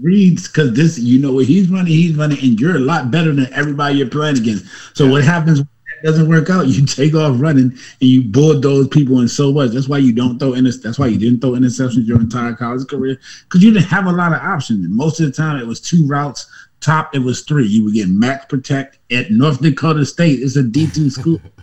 reads 0.00 0.48
because 0.48 0.72
this, 0.74 0.98
you 0.98 1.18
know, 1.18 1.32
what 1.32 1.46
he's 1.46 1.68
running, 1.68 1.86
he's 1.92 2.16
running, 2.16 2.38
and 2.42 2.60
you're 2.60 2.76
a 2.76 2.80
lot 2.80 3.10
better 3.10 3.32
than 3.32 3.52
everybody 3.52 3.96
you're 3.96 4.08
playing 4.08 4.38
against. 4.38 4.66
So 4.94 5.08
what 5.08 5.22
happens 5.22 5.60
that 5.60 5.66
doesn't 6.02 6.28
work 6.28 6.50
out? 6.50 6.66
You 6.72 6.86
take 6.86 7.14
off 7.14 7.40
running 7.40 7.72
and 7.72 7.78
you 8.00 8.22
bulldoze 8.22 8.88
people 8.88 9.18
and 9.18 9.30
so 9.30 9.52
much. 9.52 9.70
That's 9.70 9.88
why 9.88 9.98
you 9.98 10.12
don't 10.12 10.38
throw 10.38 10.54
inter- 10.54 10.72
That's 10.82 10.98
why 10.98 11.06
you 11.08 11.18
didn't 11.18 11.40
throw 11.40 11.50
interceptions 11.50 12.06
your 12.06 12.20
entire 12.20 12.54
college 12.54 12.86
career 12.88 13.18
because 13.44 13.62
you 13.62 13.72
didn't 13.72 13.88
have 13.88 14.06
a 14.06 14.12
lot 14.12 14.32
of 14.32 14.40
options. 14.40 14.84
And 14.84 14.94
most 14.94 15.20
of 15.20 15.26
the 15.26 15.32
time, 15.32 15.58
it 15.58 15.66
was 15.66 15.80
two 15.80 16.06
routes. 16.06 16.46
Top, 16.80 17.14
it 17.14 17.20
was 17.20 17.42
three. 17.42 17.66
You 17.66 17.84
would 17.84 17.94
get 17.94 18.08
max 18.08 18.46
protect 18.46 18.98
at 19.12 19.30
North 19.30 19.60
Dakota 19.60 20.04
State. 20.04 20.40
It's 20.40 20.56
a 20.56 20.62
D 20.62 20.88
two 20.88 21.10
school. 21.10 21.40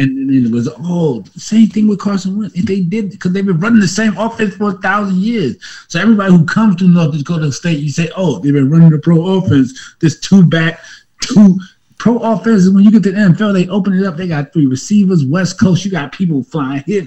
And 0.00 0.30
then 0.30 0.46
it 0.46 0.50
was 0.50 0.66
oh, 0.78 1.22
same 1.36 1.68
thing 1.68 1.86
with 1.86 2.00
Carson 2.00 2.38
Wentz. 2.38 2.56
And 2.56 2.66
they 2.66 2.80
did 2.80 3.10
because 3.10 3.32
they've 3.32 3.44
been 3.44 3.60
running 3.60 3.80
the 3.80 3.88
same 3.88 4.16
offense 4.16 4.54
for 4.54 4.70
a 4.70 4.78
thousand 4.78 5.18
years. 5.18 5.56
So 5.88 6.00
everybody 6.00 6.32
who 6.32 6.46
comes 6.46 6.76
to 6.76 6.84
North 6.88 7.16
Dakota 7.16 7.52
State, 7.52 7.80
you 7.80 7.90
say, 7.90 8.10
oh, 8.16 8.38
they've 8.38 8.54
been 8.54 8.70
running 8.70 8.90
the 8.90 8.98
pro 8.98 9.38
offense. 9.38 9.78
This 10.00 10.18
two 10.18 10.42
back, 10.42 10.80
two 11.20 11.58
pro 11.98 12.16
offense. 12.16 12.66
When 12.70 12.82
you 12.82 12.90
get 12.90 13.02
to 13.02 13.12
the 13.12 13.18
NFL, 13.18 13.52
they 13.52 13.68
open 13.68 13.92
it 13.92 14.06
up. 14.06 14.16
They 14.16 14.26
got 14.26 14.54
three 14.54 14.66
receivers. 14.66 15.22
West 15.24 15.60
Coast, 15.60 15.84
you 15.84 15.90
got 15.90 16.12
people 16.12 16.42
flying 16.42 16.82
here. 16.86 17.06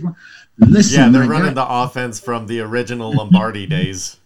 Listen, 0.59 0.99
Yeah, 1.01 1.09
they're 1.09 1.27
running 1.27 1.55
guy, 1.55 1.65
the 1.65 1.67
offense 1.67 2.19
from 2.19 2.45
the 2.45 2.59
original 2.61 3.11
Lombardi 3.11 3.65
days. 3.67 4.17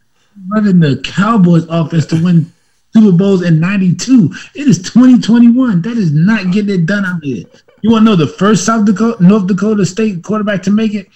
running 0.50 0.80
the 0.80 1.02
Cowboys 1.06 1.66
offense 1.70 2.06
to 2.08 2.22
win 2.22 2.52
Super 2.94 3.16
Bowls 3.16 3.44
in 3.44 3.62
'92. 3.62 4.30
It 4.56 4.68
is 4.68 4.80
2021. 4.80 5.84
That 5.84 5.98
is 5.98 6.12
not 6.12 6.52
getting 6.52 6.82
it 6.82 6.86
done 6.86 7.06
out 7.06 7.22
there. 7.24 7.46
You 7.82 7.92
want 7.92 8.06
to 8.06 8.12
know 8.12 8.16
the 8.16 8.28
first 8.28 8.66
South 8.66 8.86
Dakota, 8.86 9.24
North 9.24 9.48
Dakota 9.48 9.86
State 9.86 10.24
quarterback 10.24 10.64
to 10.64 10.72
make 10.72 10.94
it? 10.94 11.08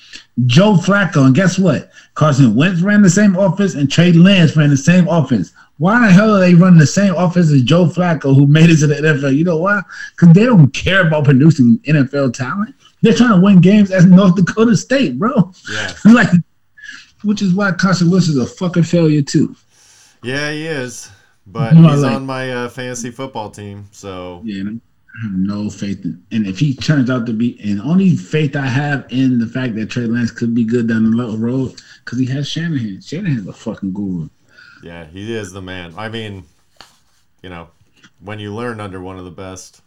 Joe 0.46 0.74
Flacco. 0.74 1.26
And 1.26 1.36
guess 1.36 1.58
what? 1.58 1.92
Carson 2.14 2.56
Wentz 2.56 2.82
ran 2.82 3.02
the 3.02 3.10
same 3.10 3.36
offense, 3.36 3.74
and 3.74 3.92
Trey 3.92 4.12
Lance 4.12 4.56
ran 4.56 4.70
the 4.70 4.78
same 4.78 5.08
offense. 5.08 5.54
Why 5.78 6.06
the 6.06 6.14
hell 6.14 6.36
are 6.36 6.40
they 6.40 6.54
running 6.54 6.78
the 6.80 6.86
same 6.86 7.16
offense 7.16 7.52
as 7.52 7.64
Joe 7.64 7.86
Flacco, 7.86 8.36
who 8.36 8.46
made 8.46 8.70
it 8.70 8.78
to 8.78 8.88
the 8.88 8.96
NFL? 8.96 9.36
You 9.36 9.44
know 9.44 9.58
why? 9.58 9.82
Because 10.12 10.34
they 10.34 10.46
don't 10.46 10.72
care 10.72 11.08
about 11.08 11.26
producing 11.26 11.80
NFL 11.80 12.34
talent. 12.36 12.76
They're 13.02 13.16
trying 13.16 13.34
to 13.34 13.42
win 13.42 13.62
games 13.62 13.90
as 13.90 14.06
North 14.06 14.36
Dakota 14.36 14.78
State, 14.78 15.18
bro. 15.18 15.52
Yeah. 15.72 15.94
like, 16.14 16.30
which 17.24 17.42
is 17.42 17.56
why 17.56 17.72
Carson 17.72 18.12
Wentz 18.12 18.28
is 18.28 18.38
a 18.38 18.46
fucking 18.46 18.84
failure 18.84 19.24
too. 19.24 19.56
Yeah, 20.22 20.52
he 20.52 20.68
is. 20.68 21.10
But 21.48 21.74
he's 21.74 22.04
on 22.04 22.26
my 22.28 22.52
uh, 22.52 22.70
fantasy 22.70 23.10
football 23.10 23.50
team, 23.50 23.88
so 23.92 24.42
Yeah, 24.46 24.64
I 25.20 25.24
have 25.24 25.34
no 25.34 25.70
faith 25.70 26.04
in. 26.06 26.24
And 26.32 26.48
if 26.48 26.58
he 26.60 26.76
turns 26.76 27.10
out 27.10 27.26
to 27.26 27.34
be, 27.34 27.60
and 27.64 27.82
only 27.82 28.16
faith 28.16 28.56
I 28.56 28.66
have 28.66 29.06
in 29.10 29.40
the 29.40 29.48
fact 29.48 29.76
that 29.76 29.90
Trey 29.90 30.06
Lance 30.06 30.32
could 30.32 30.56
be 30.56 30.64
good 30.64 30.88
down 30.88 31.12
the 31.12 31.38
road, 31.38 31.76
because 32.04 32.18
he 32.20 32.26
has 32.28 32.48
Shanahan. 32.48 33.02
Shanahan's 33.02 33.48
a 33.48 33.54
fucking 33.54 33.94
guru. 33.94 34.30
yeah, 34.84 35.06
he 35.06 35.36
is 35.36 35.52
the 35.52 35.62
man. 35.62 35.94
I 35.98 36.10
mean, 36.10 36.44
you 37.44 37.50
know, 37.50 37.70
when 38.20 38.40
you 38.40 38.54
learn 38.54 38.80
under 38.80 39.02
one 39.02 39.18
of 39.18 39.26
the 39.26 39.32
best, 39.32 39.82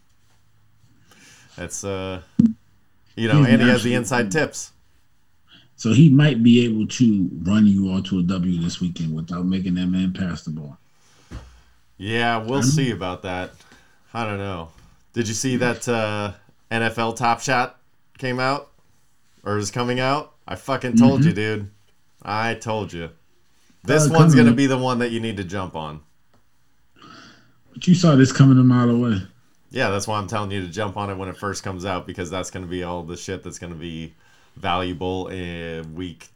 that's 1.57 1.85
uh, 1.85 2.21
you 3.17 3.29
know, 3.29 3.39
He's 3.45 3.49
and 3.49 3.63
he 3.63 3.69
has 3.69 3.83
the 3.83 3.95
inside 3.95 4.31
tips. 4.31 4.73
So 5.77 5.93
he 5.93 6.09
might 6.09 6.43
be 6.43 6.65
able 6.65 6.87
to 6.87 7.31
run 7.43 7.67
you 7.67 7.91
all 7.91 8.03
to 8.03 8.21
a 8.21 8.23
W 8.23 8.61
this 8.61 8.81
weekend 8.81 9.15
without 9.15 9.45
making 9.45 9.75
that 9.75 9.87
man 9.87 10.13
pass 10.13 10.43
the 10.43 10.51
ball. 10.51 10.79
Yeah, 11.97 12.39
we'll 12.39 12.63
see 12.63 12.91
about 12.91 13.23
that. 13.23 13.53
I 14.13 14.25
don't 14.25 14.39
know. 14.39 14.71
Did 15.15 15.29
you 15.29 15.35
see 15.35 15.57
that 15.57 15.89
uh, 15.89 16.33
NFL 16.71 17.17
Top 17.17 17.41
Shot 17.41 17.81
came 18.19 18.41
out 18.41 18.71
or 19.45 19.57
is 19.57 19.71
coming 19.71 20.01
out? 20.01 20.35
I 20.47 20.57
fucking 20.57 20.97
told 20.97 21.25
you, 21.25 21.33
dude. 21.33 21.71
I 22.23 22.55
told 22.55 22.93
you. 22.93 23.11
This 23.85 24.05
Mm-hmm. 24.05 24.15
Uh, 24.15 24.19
one's 24.19 24.35
gonna 24.35 24.53
be 24.53 24.67
the 24.67 24.77
one 24.77 24.99
that 24.99 25.11
you 25.13 25.21
need 25.21 25.37
to 25.37 25.45
jump 25.45 25.77
on. 25.77 26.01
But 27.73 27.87
you 27.87 27.95
saw 27.95 28.17
this 28.17 28.33
coming 28.33 28.59
a 28.59 28.65
mile 28.65 28.91
away. 28.91 29.23
Yeah, 29.71 29.91
that's 29.91 30.07
why 30.07 30.19
I'm 30.19 30.27
telling 30.27 30.51
you 30.51 30.61
to 30.63 30.69
jump 30.69 30.97
on 30.97 31.11
it 31.11 31.17
when 31.17 31.29
it 31.29 31.37
first 31.37 31.63
comes 31.63 31.85
out 31.85 32.07
because 32.07 32.31
that's 32.31 32.51
gonna 32.51 32.67
be 32.67 32.83
all 32.83 33.03
the 33.03 33.17
shit 33.17 33.43
that's 33.43 33.59
gonna 33.59 33.75
be 33.75 34.15
valuable 34.57 35.29
in 35.29 35.95
week 35.95 36.29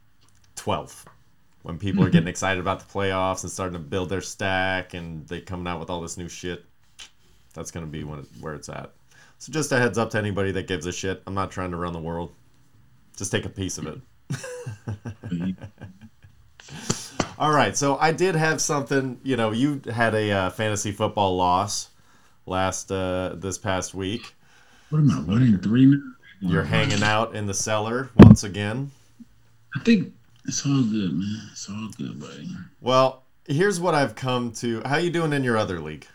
12 0.55 1.05
when 1.63 1.77
people 1.77 2.03
are 2.03 2.09
getting 2.09 2.27
excited 2.27 2.59
about 2.59 2.79
the 2.79 2.85
playoffs 2.85 3.43
and 3.43 3.51
starting 3.51 3.73
to 3.73 3.79
build 3.79 4.09
their 4.09 4.21
stack 4.21 4.93
and 4.93 5.27
they 5.27 5.41
coming 5.41 5.67
out 5.67 5.79
with 5.79 5.89
all 5.89 6.01
this 6.01 6.17
new 6.17 6.29
shit. 6.29 6.65
That's 7.53 7.71
gonna 7.71 7.87
be 7.87 8.03
when 8.03 8.19
it, 8.19 8.25
where 8.39 8.53
it's 8.53 8.69
at. 8.69 8.91
So 9.37 9.51
just 9.51 9.71
a 9.71 9.77
heads 9.77 9.97
up 9.97 10.09
to 10.11 10.17
anybody 10.17 10.51
that 10.51 10.67
gives 10.67 10.85
a 10.85 10.91
shit. 10.91 11.23
I'm 11.25 11.33
not 11.33 11.51
trying 11.51 11.71
to 11.71 11.77
run 11.77 11.93
the 11.93 11.99
world. 11.99 12.33
Just 13.15 13.31
take 13.31 13.45
a 13.45 13.49
piece 13.49 13.77
of 13.77 13.87
it. 13.87 13.99
All 17.37 17.51
right, 17.51 17.75
so 17.75 17.97
I 17.97 18.11
did 18.11 18.35
have 18.35 18.59
something. 18.59 19.19
You 19.23 19.37
know, 19.37 19.51
you 19.51 19.81
had 19.91 20.13
a 20.13 20.31
uh, 20.31 20.49
fantasy 20.49 20.91
football 20.91 21.37
loss 21.37 21.89
last 22.45 22.91
uh, 22.91 23.35
this 23.35 23.57
past 23.57 23.93
week. 23.93 24.33
What 24.89 24.99
am 24.99 25.11
I 25.11 25.21
running 25.21 25.57
three 25.59 25.85
now? 25.85 26.01
You're 26.41 26.63
hanging 26.63 27.03
out 27.03 27.35
in 27.35 27.45
the 27.47 27.53
cellar 27.53 28.09
once 28.17 28.43
again. 28.43 28.91
I 29.75 29.79
think 29.83 30.13
it's 30.45 30.65
all 30.65 30.83
good, 30.83 31.13
man. 31.13 31.49
It's 31.51 31.69
all 31.69 31.89
good, 31.97 32.19
buddy. 32.19 32.49
Well, 32.81 33.23
here's 33.47 33.79
what 33.79 33.93
I've 33.93 34.15
come 34.15 34.51
to. 34.53 34.81
How 34.85 34.97
you 34.97 35.09
doing 35.09 35.33
in 35.33 35.43
your 35.43 35.57
other 35.57 35.79
league? 35.79 36.07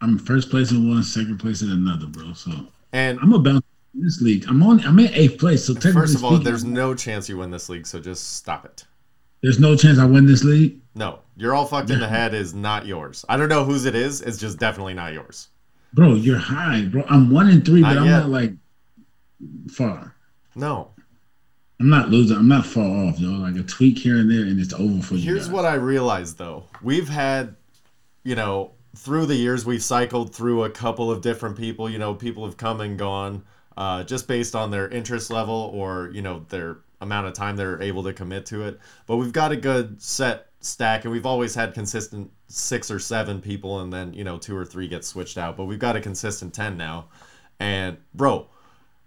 I'm 0.00 0.18
first 0.18 0.50
place 0.50 0.70
in 0.70 0.88
one, 0.88 1.02
second 1.02 1.38
place 1.38 1.62
in 1.62 1.70
another, 1.70 2.06
bro. 2.06 2.32
So 2.32 2.50
And 2.92 3.18
I'm 3.20 3.32
about 3.32 3.64
this 3.94 4.20
league. 4.20 4.44
I'm 4.48 4.62
on. 4.62 4.84
I'm 4.86 4.98
in 4.98 5.12
eighth 5.14 5.38
place. 5.38 5.64
So 5.64 5.72
technically 5.74 6.00
first 6.02 6.14
of 6.16 6.24
all, 6.24 6.30
speaking, 6.32 6.44
there's 6.44 6.64
no 6.64 6.94
chance 6.94 7.28
you 7.28 7.38
win 7.38 7.50
this 7.50 7.68
league, 7.68 7.86
so 7.86 7.98
just 7.98 8.34
stop 8.36 8.64
it. 8.64 8.84
there's 9.42 9.58
no 9.58 9.74
chance 9.76 9.98
I 9.98 10.04
win 10.04 10.26
this 10.26 10.44
league. 10.44 10.80
No, 10.94 11.20
you're 11.36 11.54
all 11.54 11.66
fucked 11.66 11.90
in 11.90 12.00
the 12.00 12.08
head 12.08 12.32
is 12.34 12.54
not 12.54 12.86
yours. 12.86 13.24
I 13.28 13.36
don't 13.36 13.48
know 13.48 13.64
whose 13.64 13.84
it 13.84 13.94
is. 13.94 14.22
It's 14.22 14.38
just 14.38 14.58
definitely 14.58 14.94
not 14.94 15.12
yours. 15.12 15.48
Bro, 15.92 16.14
you're 16.14 16.38
high, 16.38 16.84
bro. 16.86 17.04
I'm 17.08 17.30
one 17.30 17.48
in 17.48 17.62
three, 17.62 17.82
but 17.82 17.96
I'm 17.98 18.04
yet. 18.04 18.10
not 18.20 18.28
like 18.30 18.52
far. 19.70 20.14
No. 20.54 20.90
I'm 21.78 21.90
not 21.90 22.08
losing. 22.08 22.36
I'm 22.38 22.48
not 22.48 22.64
far 22.64 22.84
off, 22.84 23.18
yo. 23.18 23.28
Like 23.30 23.56
a 23.56 23.62
tweak 23.62 23.98
here 23.98 24.16
and 24.16 24.30
there, 24.30 24.42
and 24.44 24.58
it's 24.58 24.72
over 24.72 25.02
for 25.02 25.14
you. 25.14 25.22
Here's 25.22 25.46
guys. 25.46 25.52
what 25.54 25.64
I 25.66 25.74
realized 25.74 26.38
though. 26.38 26.64
We've 26.82 27.08
had, 27.08 27.54
you 28.24 28.34
know, 28.34 28.72
through 28.96 29.26
the 29.26 29.36
years 29.36 29.66
we've 29.66 29.82
cycled 29.82 30.34
through 30.34 30.64
a 30.64 30.70
couple 30.70 31.10
of 31.10 31.20
different 31.20 31.56
people. 31.56 31.88
You 31.88 31.98
know, 31.98 32.14
people 32.14 32.44
have 32.44 32.56
come 32.56 32.80
and 32.80 32.98
gone, 32.98 33.44
uh, 33.76 34.04
just 34.04 34.26
based 34.26 34.56
on 34.56 34.70
their 34.70 34.88
interest 34.88 35.30
level 35.30 35.70
or 35.74 36.10
you 36.12 36.22
know 36.22 36.44
their 36.48 36.78
amount 37.00 37.26
of 37.26 37.34
time 37.34 37.56
they're 37.56 37.80
able 37.82 38.02
to 38.04 38.12
commit 38.12 38.46
to 38.46 38.62
it. 38.66 38.80
But 39.06 39.16
we've 39.16 39.32
got 39.32 39.52
a 39.52 39.56
good 39.56 40.00
set 40.00 40.48
stack, 40.60 41.04
and 41.04 41.12
we've 41.12 41.26
always 41.26 41.54
had 41.54 41.74
consistent 41.74 42.30
six 42.48 42.90
or 42.90 42.98
seven 42.98 43.40
people, 43.40 43.80
and 43.80 43.92
then 43.92 44.14
you 44.14 44.24
know 44.24 44.38
two 44.38 44.56
or 44.56 44.64
three 44.64 44.88
get 44.88 45.04
switched 45.04 45.38
out. 45.38 45.56
But 45.56 45.66
we've 45.66 45.78
got 45.78 45.96
a 45.96 46.00
consistent 46.00 46.54
ten 46.54 46.76
now, 46.76 47.08
and 47.60 47.98
bro, 48.14 48.48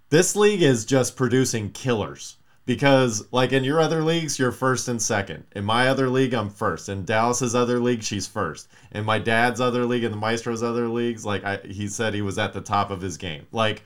this 0.10 0.36
league 0.36 0.62
is 0.62 0.86
just 0.86 1.16
producing 1.16 1.72
killers 1.72 2.38
because 2.70 3.26
like 3.32 3.52
in 3.52 3.64
your 3.64 3.80
other 3.80 4.04
leagues 4.04 4.38
you're 4.38 4.52
first 4.52 4.88
and 4.90 5.02
second. 5.02 5.44
In 5.56 5.66
my 5.66 5.88
other 5.88 6.08
league 6.08 6.36
i'm 6.36 6.52
first. 6.52 6.88
In 6.88 7.04
dallas's 7.04 7.56
other 7.56 7.80
league 7.80 8.04
she's 8.04 8.28
first. 8.28 8.68
In 8.92 9.06
my 9.06 9.18
dad's 9.18 9.60
other 9.60 9.86
league 9.86 10.04
and 10.04 10.14
the 10.14 10.20
maestro's 10.20 10.62
other 10.62 10.88
leagues 10.88 11.26
like 11.26 11.44
I, 11.44 11.58
he 11.66 11.88
said 11.88 12.14
he 12.14 12.22
was 12.22 12.38
at 12.38 12.54
the 12.54 12.62
top 12.62 12.92
of 12.92 13.02
his 13.02 13.18
game. 13.18 13.48
Like 13.52 13.82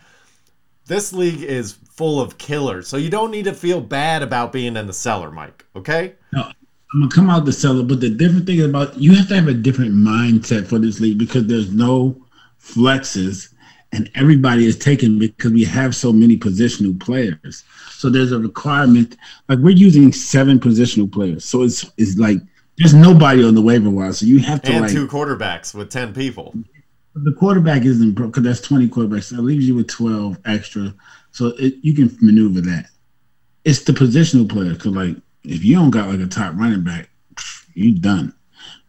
this 0.86 1.14
league 1.14 1.42
is 1.42 1.72
full 1.72 2.20
of 2.20 2.38
killers 2.38 2.90
so 2.90 2.98
you 2.98 3.10
don't 3.10 3.32
need 3.32 3.46
to 3.46 3.54
feel 3.54 3.80
bad 3.80 4.22
about 4.22 4.52
being 4.52 4.76
in 4.76 4.86
the 4.86 4.92
cellar 4.92 5.32
mike 5.32 5.66
okay? 5.78 6.16
No 6.34 6.52
I'm 6.94 7.00
gonna 7.00 7.12
come 7.12 7.30
out 7.30 7.46
the 7.46 7.54
cellar, 7.54 7.84
but 7.84 8.02
the 8.02 8.10
different 8.10 8.46
thing 8.46 8.62
about 8.62 8.98
you 9.00 9.16
have 9.16 9.30
to 9.30 9.36
have 9.36 9.48
a 9.48 9.54
different 9.54 9.94
mindset 9.94 10.68
for 10.68 10.78
this 10.78 11.00
league 11.00 11.18
because 11.18 11.48
there's 11.48 11.74
no 11.74 12.22
flexes, 12.62 13.53
and 13.94 14.10
everybody 14.16 14.66
is 14.66 14.78
taken 14.78 15.20
because 15.20 15.52
we 15.52 15.64
have 15.64 15.96
so 15.96 16.12
many 16.12 16.38
positional 16.38 17.00
players. 17.00 17.64
So 17.91 18.10
there's 18.10 18.32
a 18.32 18.39
requirement. 18.39 19.16
Like 19.48 19.60
we're 19.60 19.70
using 19.70 20.12
seven 20.12 20.60
positional 20.60 21.12
players, 21.12 21.46
so 21.46 21.64
it's 21.64 21.89
it's 21.98 22.18
like 22.18 22.39
there's 22.78 22.94
nobody 22.94 23.44
on 23.44 23.56
the 23.56 23.62
waiver 23.62 23.89
wire. 23.89 24.12
So 24.14 24.26
you 24.26 24.39
have 24.39 24.62
to 24.64 24.72
and 24.72 24.82
like 24.82 24.91
two 24.91 25.08
quarterbacks 25.08 25.74
with 25.74 25.89
10 25.89 26.14
people 26.14 26.54
the 27.16 27.32
quarterback 27.34 27.84
isn't 27.84 28.14
broke 28.14 28.32
because 28.32 28.44
that's 28.44 28.62
20 28.68 28.88
quarterbacks. 28.88 29.26
So 29.26 29.36
it 29.36 29.41
leaves 29.41 29.68
you 29.68 29.76
with 29.76 29.88
12 29.88 30.39
extra. 30.46 30.94
So 31.32 31.48
it, 31.60 31.76
you 31.82 31.94
can 31.94 32.16
maneuver 32.22 32.62
that. 32.62 32.88
it's 33.66 33.84
the 33.84 33.94
positional 33.94 34.50
player. 34.50 34.76
Cause 34.76 34.94
like 34.94 35.16
if 35.44 35.64
you 35.64 35.76
don't 35.76 35.91
got 35.91 36.10
like 36.10 36.20
a 36.20 36.28
top 36.28 36.56
running 36.56 36.84
back, 36.84 37.10
you 37.74 38.00
done. 38.00 38.34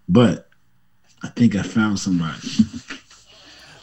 But 0.08 0.48
I 1.22 1.28
think 1.28 1.54
I 1.54 1.62
found 1.62 1.98
somebody. 1.98 2.38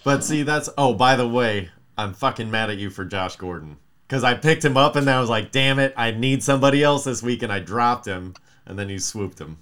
But 0.04 0.24
see, 0.24 0.43
that's 0.43 0.70
oh, 0.78 0.93
by 0.93 1.16
the 1.16 1.28
way, 1.28 1.70
I'm 1.97 2.14
fucking 2.14 2.49
mad 2.49 2.70
at 2.70 2.78
you 2.78 2.89
for 2.89 3.06
Josh 3.06 3.36
Gordon 3.36 3.78
because 4.08 4.24
I 4.24 4.34
picked 4.34 4.66
him 4.66 4.76
up 4.76 4.95
and 4.95 5.08
then 5.08 5.16
I 5.16 5.22
was 5.22 5.30
like, 5.30 5.52
damn 5.52 5.80
it, 5.80 5.93
I 5.95 6.12
need 6.12 6.43
somebody 6.43 6.84
else 6.84 7.04
this 7.04 7.22
week, 7.22 7.43
and 7.43 7.52
I 7.52 7.60
dropped 7.60 8.06
him, 8.06 8.34
and 8.66 8.78
then 8.78 8.89
you 8.89 8.99
swooped 8.99 9.39
him. 9.39 9.58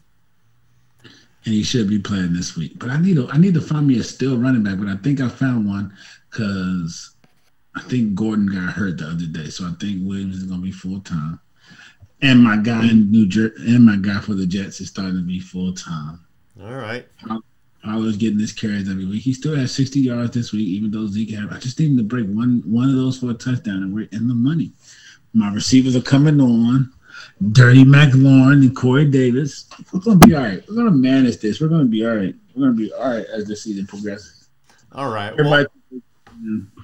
And 1.03 1.53
he 1.53 1.63
should 1.63 1.87
be 1.89 1.99
playing 1.99 2.33
this 2.33 2.55
week. 2.55 2.73
But 2.79 2.89
I 2.89 2.99
need 3.01 3.15
to 3.15 3.29
I 3.29 3.37
need 3.37 3.53
to 3.53 3.61
find 3.61 3.87
me 3.87 3.99
a 3.99 4.03
still 4.03 4.37
running 4.37 4.63
back. 4.63 4.77
But 4.77 4.87
I 4.87 4.95
think 4.97 5.21
I 5.21 5.29
found 5.29 5.67
one 5.67 5.93
because 6.29 7.11
I 7.75 7.81
think 7.83 8.15
Gordon 8.15 8.47
got 8.47 8.73
hurt 8.73 8.97
the 8.97 9.07
other 9.07 9.25
day, 9.25 9.49
so 9.49 9.65
I 9.65 9.71
think 9.79 10.07
Williams 10.07 10.37
is 10.37 10.43
gonna 10.43 10.61
be 10.61 10.71
full 10.71 10.99
time. 11.01 11.39
And 12.21 12.43
my 12.43 12.57
guy 12.57 12.89
in 12.89 13.09
New 13.11 13.27
Jersey 13.27 13.75
and 13.75 13.85
my 13.85 13.95
guy 13.95 14.19
for 14.19 14.33
the 14.33 14.45
Jets 14.45 14.81
is 14.81 14.89
starting 14.89 15.15
to 15.15 15.21
be 15.21 15.39
full 15.39 15.73
time. 15.73 16.19
All 16.61 16.75
right. 16.75 17.07
Um, 17.29 17.41
Fowler's 17.83 18.17
getting 18.17 18.37
this 18.37 18.51
carries 18.51 18.89
every 18.89 19.05
week. 19.05 19.21
He 19.21 19.33
still 19.33 19.55
has 19.55 19.73
60 19.73 19.99
yards 20.01 20.31
this 20.31 20.51
week, 20.51 20.67
even 20.67 20.91
though 20.91 21.07
Zeke 21.07 21.31
had. 21.31 21.51
I 21.51 21.59
just 21.59 21.79
need 21.79 21.91
him 21.91 21.97
to 21.97 22.03
break 22.03 22.27
one 22.27 22.61
one 22.65 22.89
of 22.89 22.95
those 22.95 23.17
for 23.17 23.31
a 23.31 23.33
touchdown, 23.33 23.83
and 23.83 23.93
we're 23.93 24.09
in 24.11 24.27
the 24.27 24.35
money. 24.35 24.71
My 25.33 25.51
receivers 25.53 25.95
are 25.95 26.01
coming 26.01 26.41
on. 26.41 26.91
Terry 27.53 27.77
McLaurin 27.77 28.65
and 28.65 28.75
Corey 28.75 29.05
Davis. 29.05 29.69
We're 29.93 30.01
gonna 30.01 30.17
be 30.17 30.35
all 30.35 30.43
right. 30.43 30.63
We're 30.67 30.75
gonna 30.75 30.91
manage 30.91 31.37
this. 31.37 31.61
We're 31.61 31.69
gonna 31.69 31.85
be 31.85 32.05
all 32.05 32.15
right. 32.15 32.35
We're 32.53 32.65
gonna 32.65 32.77
be 32.77 32.91
all 32.91 33.09
right 33.09 33.25
as 33.33 33.45
the 33.45 33.55
season 33.55 33.87
progresses. 33.87 34.49
All 34.91 35.09
right. 35.09 35.35
Well, 35.37 35.65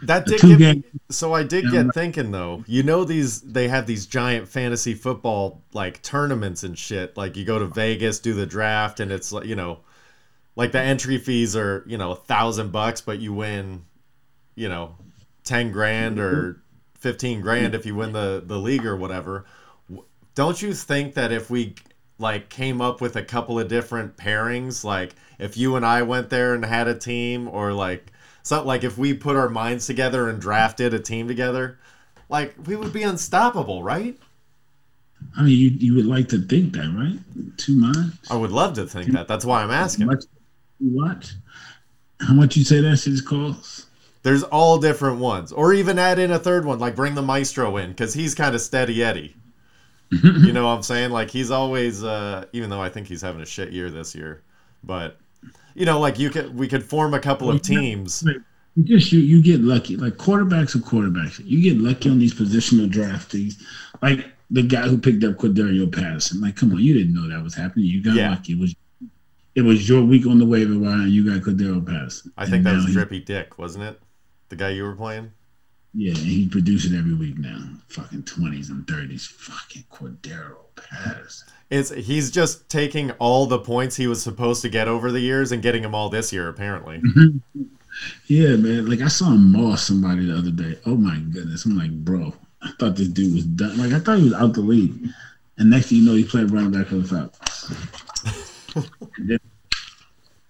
that 0.03 0.23
uh, 0.23 0.25
did 0.25 0.39
two 0.39 0.57
get 0.57 0.73
game. 0.73 0.83
so 1.09 1.33
I 1.33 1.43
did 1.43 1.71
get 1.71 1.93
thinking 1.93 2.31
though. 2.31 2.63
You 2.67 2.83
know 2.83 3.03
these 3.03 3.41
they 3.41 3.67
have 3.67 3.85
these 3.85 4.05
giant 4.05 4.47
fantasy 4.47 4.93
football 4.93 5.61
like 5.73 6.01
tournaments 6.01 6.63
and 6.63 6.77
shit. 6.77 7.15
Like 7.17 7.35
you 7.35 7.45
go 7.45 7.59
to 7.59 7.65
Vegas, 7.65 8.19
do 8.19 8.33
the 8.33 8.45
draft, 8.45 8.99
and 8.99 9.11
it's 9.11 9.31
like 9.31 9.45
you 9.45 9.55
know, 9.55 9.79
like 10.55 10.71
the 10.71 10.81
entry 10.81 11.17
fees 11.17 11.55
are 11.55 11.83
you 11.85 11.97
know 11.97 12.11
a 12.11 12.15
thousand 12.15 12.71
bucks, 12.71 13.01
but 13.01 13.19
you 13.19 13.33
win, 13.33 13.83
you 14.55 14.69
know, 14.69 14.95
ten 15.43 15.71
grand 15.71 16.19
or 16.19 16.61
fifteen 16.97 17.41
grand 17.41 17.75
if 17.75 17.85
you 17.85 17.95
win 17.95 18.13
the 18.13 18.43
the 18.45 18.57
league 18.57 18.85
or 18.85 18.95
whatever. 18.95 19.45
Don't 20.33 20.61
you 20.61 20.73
think 20.73 21.13
that 21.13 21.31
if 21.31 21.49
we 21.49 21.75
like 22.17 22.49
came 22.49 22.81
up 22.81 23.01
with 23.01 23.15
a 23.15 23.23
couple 23.23 23.59
of 23.59 23.67
different 23.67 24.17
pairings, 24.17 24.83
like 24.83 25.15
if 25.39 25.57
you 25.57 25.75
and 25.75 25.85
I 25.85 26.01
went 26.03 26.29
there 26.29 26.53
and 26.53 26.63
had 26.63 26.87
a 26.87 26.97
team, 26.97 27.47
or 27.47 27.73
like 27.73 28.11
something 28.43 28.67
like 28.67 28.83
if 28.83 28.97
we 28.97 29.13
put 29.13 29.35
our 29.35 29.49
minds 29.49 29.85
together 29.87 30.29
and 30.29 30.39
drafted 30.39 30.93
a 30.93 30.99
team 30.99 31.27
together, 31.27 31.79
like 32.29 32.55
we 32.65 32.75
would 32.75 32.93
be 32.93 33.03
unstoppable, 33.03 33.83
right? 33.83 34.17
I 35.37 35.43
mean, 35.43 35.57
you 35.57 35.69
you 35.69 35.95
would 35.95 36.05
like 36.05 36.29
to 36.29 36.39
think 36.39 36.73
that, 36.73 36.93
right? 36.95 37.19
Two 37.57 37.75
minds. 37.75 38.17
I 38.29 38.37
would 38.37 38.51
love 38.51 38.73
to 38.75 38.85
think 38.85 39.11
that. 39.11 39.27
That's 39.27 39.43
why 39.43 39.63
I'm 39.63 39.71
asking. 39.71 40.09
Watch? 40.93 41.33
How 42.21 42.33
much 42.33 42.55
you 42.55 42.63
say 42.63 42.81
that 42.81 42.97
shit's 42.97 43.21
costs? 43.21 43.87
There's 44.23 44.43
all 44.43 44.79
different 44.79 45.19
ones, 45.19 45.51
or 45.51 45.73
even 45.73 45.99
add 45.99 46.17
in 46.17 46.31
a 46.31 46.39
third 46.39 46.65
one, 46.65 46.79
like 46.79 46.95
bring 46.95 47.13
the 47.13 47.21
maestro 47.21 47.77
in 47.77 47.89
because 47.91 48.13
he's 48.13 48.33
kind 48.33 48.55
of 48.55 48.61
steady 48.61 49.03
Eddie. 49.03 49.35
you 50.11 50.51
know 50.51 50.65
what 50.65 50.71
I'm 50.71 50.83
saying? 50.83 51.11
Like 51.11 51.29
he's 51.29 51.51
always, 51.51 52.03
uh, 52.03 52.45
even 52.53 52.69
though 52.69 52.81
I 52.81 52.89
think 52.89 53.07
he's 53.07 53.21
having 53.21 53.41
a 53.41 53.45
shit 53.45 53.71
year 53.71 53.89
this 53.89 54.15
year, 54.15 54.41
but 54.83 55.17
you 55.75 55.85
know, 55.85 55.99
like 55.99 56.17
you 56.17 56.29
could 56.29 56.55
we 56.55 56.67
could 56.67 56.83
form 56.83 57.13
a 57.13 57.19
couple 57.19 57.49
of 57.49 57.61
teams. 57.61 58.23
You 58.75 58.83
just 58.83 59.11
you 59.11 59.19
you 59.19 59.41
get 59.41 59.61
lucky. 59.61 59.95
Like 59.95 60.13
quarterbacks 60.13 60.75
are 60.75 60.79
quarterbacks. 60.79 61.41
You 61.45 61.61
get 61.61 61.77
lucky 61.81 62.09
on 62.09 62.19
these 62.19 62.33
positional 62.33 62.89
draftees. 62.89 63.61
Like 64.01 64.25
the 64.51 64.63
guy 64.63 64.87
who 64.87 64.97
picked 64.97 65.23
up 65.23 65.35
Cordarrelle 65.35 65.91
Patterson. 65.93 66.41
Like, 66.41 66.55
come 66.55 66.71
on, 66.71 66.79
you 66.79 66.93
didn't 66.93 67.13
know 67.13 67.27
that 67.29 67.43
was 67.43 67.55
happening. 67.55 67.85
You 67.85 68.03
got 68.03 68.15
Yeah. 68.15 68.29
lucky. 68.31 68.53
It 68.53 68.59
was 68.59 68.75
it 69.55 69.61
was 69.61 69.87
your 69.89 70.03
week 70.03 70.27
on 70.27 70.37
the 70.37 70.45
waiver 70.45 70.77
wire, 70.77 70.93
and 70.93 71.09
you 71.11 71.25
got 71.33 71.41
Cordero 71.41 71.85
Pass. 71.85 72.27
I 72.37 72.43
think 72.45 72.57
And 72.57 72.65
that 72.67 72.75
was 72.75 72.85
he- 72.87 72.93
Drippy 72.93 73.19
Dick, 73.21 73.57
wasn't 73.57 73.85
it? 73.85 73.99
The 74.49 74.55
guy 74.55 74.69
you 74.69 74.83
were 74.83 74.95
playing. 74.95 75.31
Yeah, 75.97 76.09
and 76.09 76.17
he 76.19 76.47
produces 76.47 76.91
it 76.91 76.97
every 76.97 77.13
week 77.13 77.37
now. 77.37 77.57
Fucking 77.87 78.23
twenties 78.23 78.69
and 78.69 78.85
thirties. 78.85 79.25
Fucking 79.25 79.85
Cordero 79.91 80.57
Pass. 80.75 81.45
It's 81.69 81.89
he's 81.89 82.29
just 82.31 82.69
taking 82.69 83.11
all 83.11 83.45
the 83.45 83.59
points 83.59 83.95
he 83.95 84.05
was 84.05 84.21
supposed 84.21 84.61
to 84.63 84.69
get 84.69 84.87
over 84.89 85.09
the 85.11 85.21
years 85.21 85.51
and 85.53 85.63
getting 85.63 85.81
them 85.83 85.95
all 85.95 86.09
this 86.09 86.33
year, 86.33 86.49
apparently. 86.49 86.97
Mm-hmm. 86.99 87.63
Yeah, 88.27 88.57
man. 88.57 88.87
Like 88.89 88.99
I 89.01 89.07
saw 89.07 89.27
him 89.31 89.53
moss 89.53 89.87
somebody 89.87 90.25
the 90.25 90.37
other 90.37 90.51
day. 90.51 90.77
Oh 90.85 90.95
my 90.97 91.17
goodness. 91.17 91.63
I'm 91.65 91.77
like, 91.77 91.91
bro, 91.91 92.33
I 92.61 92.71
thought 92.77 92.97
this 92.97 93.07
dude 93.07 93.33
was 93.33 93.45
done. 93.45 93.77
Like 93.77 93.93
I 93.93 93.99
thought 93.99 94.17
he 94.19 94.25
was 94.25 94.33
out 94.33 94.53
the 94.53 94.59
league. 94.61 95.07
And 95.57 95.69
next 95.69 95.87
thing 95.87 95.99
you 95.99 96.05
know, 96.05 96.15
he 96.15 96.25
played 96.25 96.51
running 96.51 96.71
back 96.71 96.87
for 96.87 96.95
the 96.95 97.07
Falcons. 97.07 98.03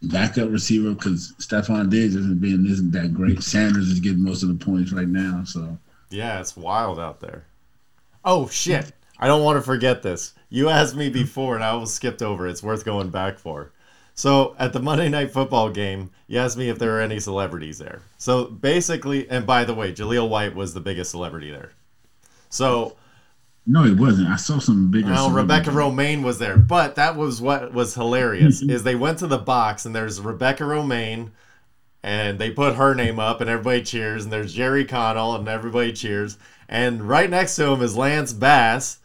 Backup 0.01 0.49
receiver 0.49 0.93
because 0.93 1.33
Stefon 1.39 1.89
Diggs 1.89 2.15
isn't 2.15 2.39
being 2.41 2.65
isn't 2.65 2.91
that 2.91 3.13
great. 3.13 3.41
Sanders 3.41 3.87
is 3.89 3.99
getting 3.99 4.23
most 4.23 4.43
of 4.43 4.49
the 4.49 4.65
points 4.65 4.91
right 4.91 5.07
now. 5.07 5.43
So 5.45 5.77
Yeah, 6.09 6.39
it's 6.39 6.55
wild 6.55 6.99
out 6.99 7.21
there. 7.21 7.45
Oh 8.23 8.47
shit! 8.47 8.91
I 9.19 9.27
don't 9.27 9.43
want 9.43 9.57
to 9.57 9.61
forget 9.61 10.03
this. 10.03 10.33
You 10.49 10.69
asked 10.69 10.95
me 10.95 11.09
before, 11.09 11.55
and 11.55 11.63
I 11.63 11.69
almost 11.69 11.95
skipped 11.95 12.21
over. 12.21 12.47
It's 12.47 12.63
worth 12.63 12.85
going 12.85 13.09
back 13.09 13.39
for. 13.39 13.71
So 14.13 14.55
at 14.57 14.71
the 14.71 14.79
Monday 14.79 15.09
Night 15.09 15.31
Football 15.31 15.69
game, 15.71 16.11
you 16.27 16.39
asked 16.39 16.57
me 16.57 16.69
if 16.69 16.79
there 16.79 16.91
were 16.91 17.01
any 17.01 17.19
celebrities 17.19 17.79
there. 17.79 18.01
So 18.17 18.45
basically, 18.45 19.29
and 19.29 19.45
by 19.45 19.65
the 19.65 19.73
way, 19.73 19.91
Jaleel 19.91 20.29
White 20.29 20.55
was 20.55 20.73
the 20.73 20.79
biggest 20.79 21.11
celebrity 21.11 21.51
there. 21.51 21.71
So 22.49 22.95
no, 23.67 23.83
it 23.83 23.97
wasn't. 23.97 24.27
I 24.27 24.35
saw 24.35 24.59
some 24.59 24.91
bigger. 24.91 25.07
Well. 25.07 25.31
Rebecca 25.31 25.71
Romijn 25.71 26.21
was 26.23 26.37
there, 26.37 26.57
but 26.57 26.95
that 26.95 27.15
was 27.15 27.41
what 27.41 27.73
was 27.73 27.95
hilarious 27.95 28.61
is 28.69 28.83
they 28.83 28.95
went 28.95 29.19
to 29.19 29.27
the 29.27 29.39
box 29.39 29.85
and 29.85 29.95
there's 29.95 30.21
Rebecca 30.21 30.63
Romijn, 30.63 31.31
and 32.03 32.37
they 32.37 32.51
put 32.51 32.75
her 32.75 32.93
name 32.93 33.19
up 33.19 33.41
and 33.41 33.49
everybody 33.49 33.81
cheers, 33.81 34.23
and 34.23 34.31
there's 34.31 34.53
Jerry 34.53 34.83
O'Connell 34.83 35.35
and 35.35 35.47
everybody 35.47 35.93
cheers, 35.93 36.37
and 36.69 37.07
right 37.07 37.29
next 37.29 37.55
to 37.55 37.67
him 37.67 37.81
is 37.81 37.97
Lance 37.97 38.33
Bass, 38.33 38.99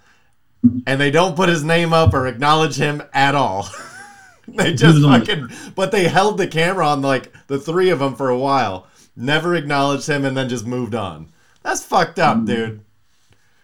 and 0.86 1.00
they 1.00 1.10
don't 1.10 1.36
put 1.36 1.48
his 1.48 1.64
name 1.64 1.94
up 1.94 2.12
or 2.12 2.26
acknowledge 2.26 2.76
him 2.76 3.02
at 3.14 3.34
all. 3.34 3.66
they 4.48 4.74
just 4.74 5.02
fucking, 5.02 5.48
but 5.74 5.90
they 5.90 6.04
held 6.04 6.36
the 6.36 6.46
camera 6.46 6.86
on 6.86 7.00
like 7.00 7.32
the 7.46 7.58
three 7.58 7.88
of 7.88 8.00
them 8.00 8.14
for 8.14 8.28
a 8.28 8.38
while, 8.38 8.86
never 9.16 9.54
acknowledged 9.54 10.06
him, 10.06 10.26
and 10.26 10.36
then 10.36 10.50
just 10.50 10.66
moved 10.66 10.94
on. 10.94 11.30
That's 11.62 11.82
fucked 11.82 12.18
up, 12.18 12.38
mm. 12.38 12.46
dude. 12.46 12.84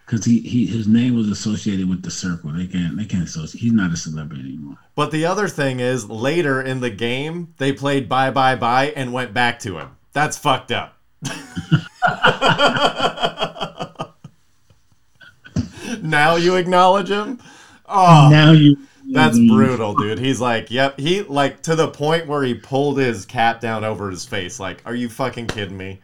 Because 0.06 0.24
he, 0.24 0.40
he 0.40 0.66
his 0.66 0.86
name 0.86 1.16
was 1.16 1.28
associated 1.28 1.88
with 1.88 2.02
the 2.02 2.10
circle. 2.10 2.52
They 2.52 2.66
can't 2.66 2.96
they 2.96 3.04
can't 3.04 3.24
associate. 3.24 3.60
He's 3.60 3.72
not 3.72 3.92
a 3.92 3.96
celebrity 3.96 4.42
anymore. 4.42 4.76
But 4.94 5.10
the 5.10 5.26
other 5.26 5.48
thing 5.48 5.80
is, 5.80 6.08
later 6.08 6.62
in 6.62 6.80
the 6.80 6.90
game, 6.90 7.54
they 7.58 7.72
played 7.72 8.08
bye 8.08 8.30
bye 8.30 8.54
bye 8.54 8.92
and 8.94 9.12
went 9.12 9.34
back 9.34 9.58
to 9.60 9.78
him. 9.78 9.96
That's 10.12 10.38
fucked 10.38 10.72
up. 10.72 10.96
now 16.02 16.36
you 16.36 16.56
acknowledge 16.56 17.10
him? 17.10 17.40
Oh, 17.88 18.28
now 18.30 18.52
you. 18.52 18.76
that's 19.12 19.38
brutal, 19.38 19.94
dude. 19.94 20.18
He's 20.18 20.40
like, 20.40 20.70
yep. 20.70 20.98
He, 20.98 21.22
like, 21.22 21.62
to 21.64 21.76
the 21.76 21.88
point 21.88 22.26
where 22.26 22.42
he 22.42 22.54
pulled 22.54 22.98
his 22.98 23.26
cap 23.26 23.60
down 23.60 23.84
over 23.84 24.10
his 24.10 24.24
face. 24.24 24.58
Like, 24.58 24.82
are 24.86 24.94
you 24.94 25.08
fucking 25.08 25.48
kidding 25.48 25.76
me? 25.76 26.00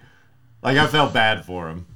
Like, 0.62 0.76
I 0.76 0.86
felt 0.86 1.12
bad 1.12 1.44
for 1.44 1.68
him. 1.68 1.86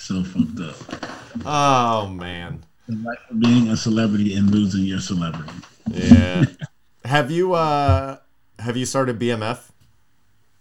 So 0.00 0.24
fucked 0.24 0.58
up. 0.60 1.44
Oh, 1.44 2.08
man. 2.08 2.64
The 2.88 2.96
life 2.96 3.18
of 3.30 3.38
being 3.38 3.68
a 3.68 3.76
celebrity 3.76 4.34
and 4.34 4.50
losing 4.50 4.84
your 4.84 4.98
celebrity. 4.98 5.52
Yeah. 5.90 6.46
have 7.04 7.30
you, 7.30 7.52
uh, 7.52 8.16
have 8.58 8.76
you 8.78 8.86
started 8.86 9.18
BMF? 9.18 9.70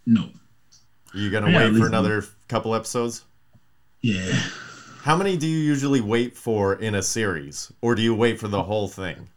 No. 0.06 0.30
Are 1.14 1.18
you 1.18 1.32
gonna 1.32 1.50
Yeah, 1.50 1.70
wait 1.70 1.80
for 1.80 1.88
another 1.88 2.26
couple 2.50 2.76
episodes? 2.76 3.24
Yeah. 4.02 4.32
How 5.02 5.16
many 5.16 5.38
do 5.38 5.48
you 5.48 5.58
usually 5.58 6.02
wait 6.02 6.36
for 6.36 6.76
in 6.76 6.94
a 6.94 7.02
series, 7.02 7.72
or 7.82 7.96
do 7.96 8.02
you 8.02 8.14
wait 8.14 8.40
for 8.40 8.50
the 8.50 8.62
whole 8.62 8.88
thing? 8.88 9.30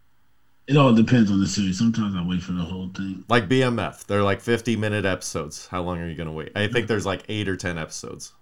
It 0.67 0.77
all 0.77 0.93
depends 0.93 1.31
on 1.31 1.41
the 1.41 1.47
series. 1.47 1.79
Sometimes 1.79 2.15
I 2.17 2.27
wait 2.27 2.43
for 2.43 2.53
the 2.53 2.63
whole 2.63 2.89
thing. 2.89 3.25
Like 3.29 3.49
BMF, 3.49 4.07
they're 4.07 4.23
like 4.23 4.41
fifty-minute 4.41 5.05
episodes. 5.05 5.67
How 5.69 5.83
long 5.83 6.01
are 6.01 6.09
you 6.09 6.15
gonna 6.17 6.33
wait? 6.33 6.53
I 6.57 6.67
think 6.69 6.89
there's 6.89 7.07
like 7.07 7.23
eight 7.29 7.49
or 7.49 7.57
ten 7.57 7.79
episodes. 7.79 8.33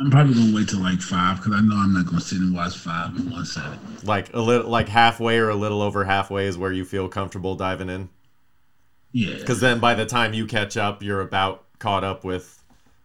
I'm 0.00 0.10
probably 0.10 0.34
gonna 0.34 0.54
wait 0.54 0.68
till 0.68 0.80
like 0.80 1.00
five 1.02 1.36
because 1.36 1.52
I 1.52 1.60
know 1.60 1.76
I'm 1.76 1.92
not 1.92 2.06
gonna 2.06 2.22
sit 2.22 2.38
and 2.38 2.54
watch 2.54 2.76
five 2.78 3.14
in 3.16 3.30
one 3.30 3.44
setting. 3.44 3.78
Like 4.02 4.32
a 4.32 4.40
little, 4.40 4.70
like 4.70 4.88
halfway 4.88 5.38
or 5.38 5.50
a 5.50 5.54
little 5.54 5.82
over 5.82 6.04
halfway 6.04 6.46
is 6.46 6.56
where 6.56 6.72
you 6.72 6.86
feel 6.86 7.06
comfortable 7.06 7.54
diving 7.54 7.90
in. 7.90 8.08
Yeah. 9.12 9.34
Because 9.34 9.60
then 9.60 9.78
by 9.78 9.94
the 9.94 10.06
time 10.06 10.32
you 10.32 10.46
catch 10.46 10.78
up, 10.78 11.02
you're 11.02 11.20
about 11.20 11.64
caught 11.78 12.02
up 12.02 12.24
with. 12.24 12.62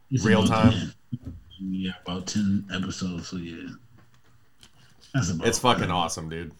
It's 0.09 0.23
real 0.23 0.45
time? 0.45 0.93
Yeah, 1.59 1.91
about 2.05 2.27
ten 2.27 2.65
episodes. 2.73 3.27
So 3.27 3.37
yeah. 3.37 3.71
That's 5.13 5.31
about. 5.31 5.47
It's 5.47 5.59
fucking 5.59 5.91
awesome, 5.91 6.29
dude. 6.29 6.53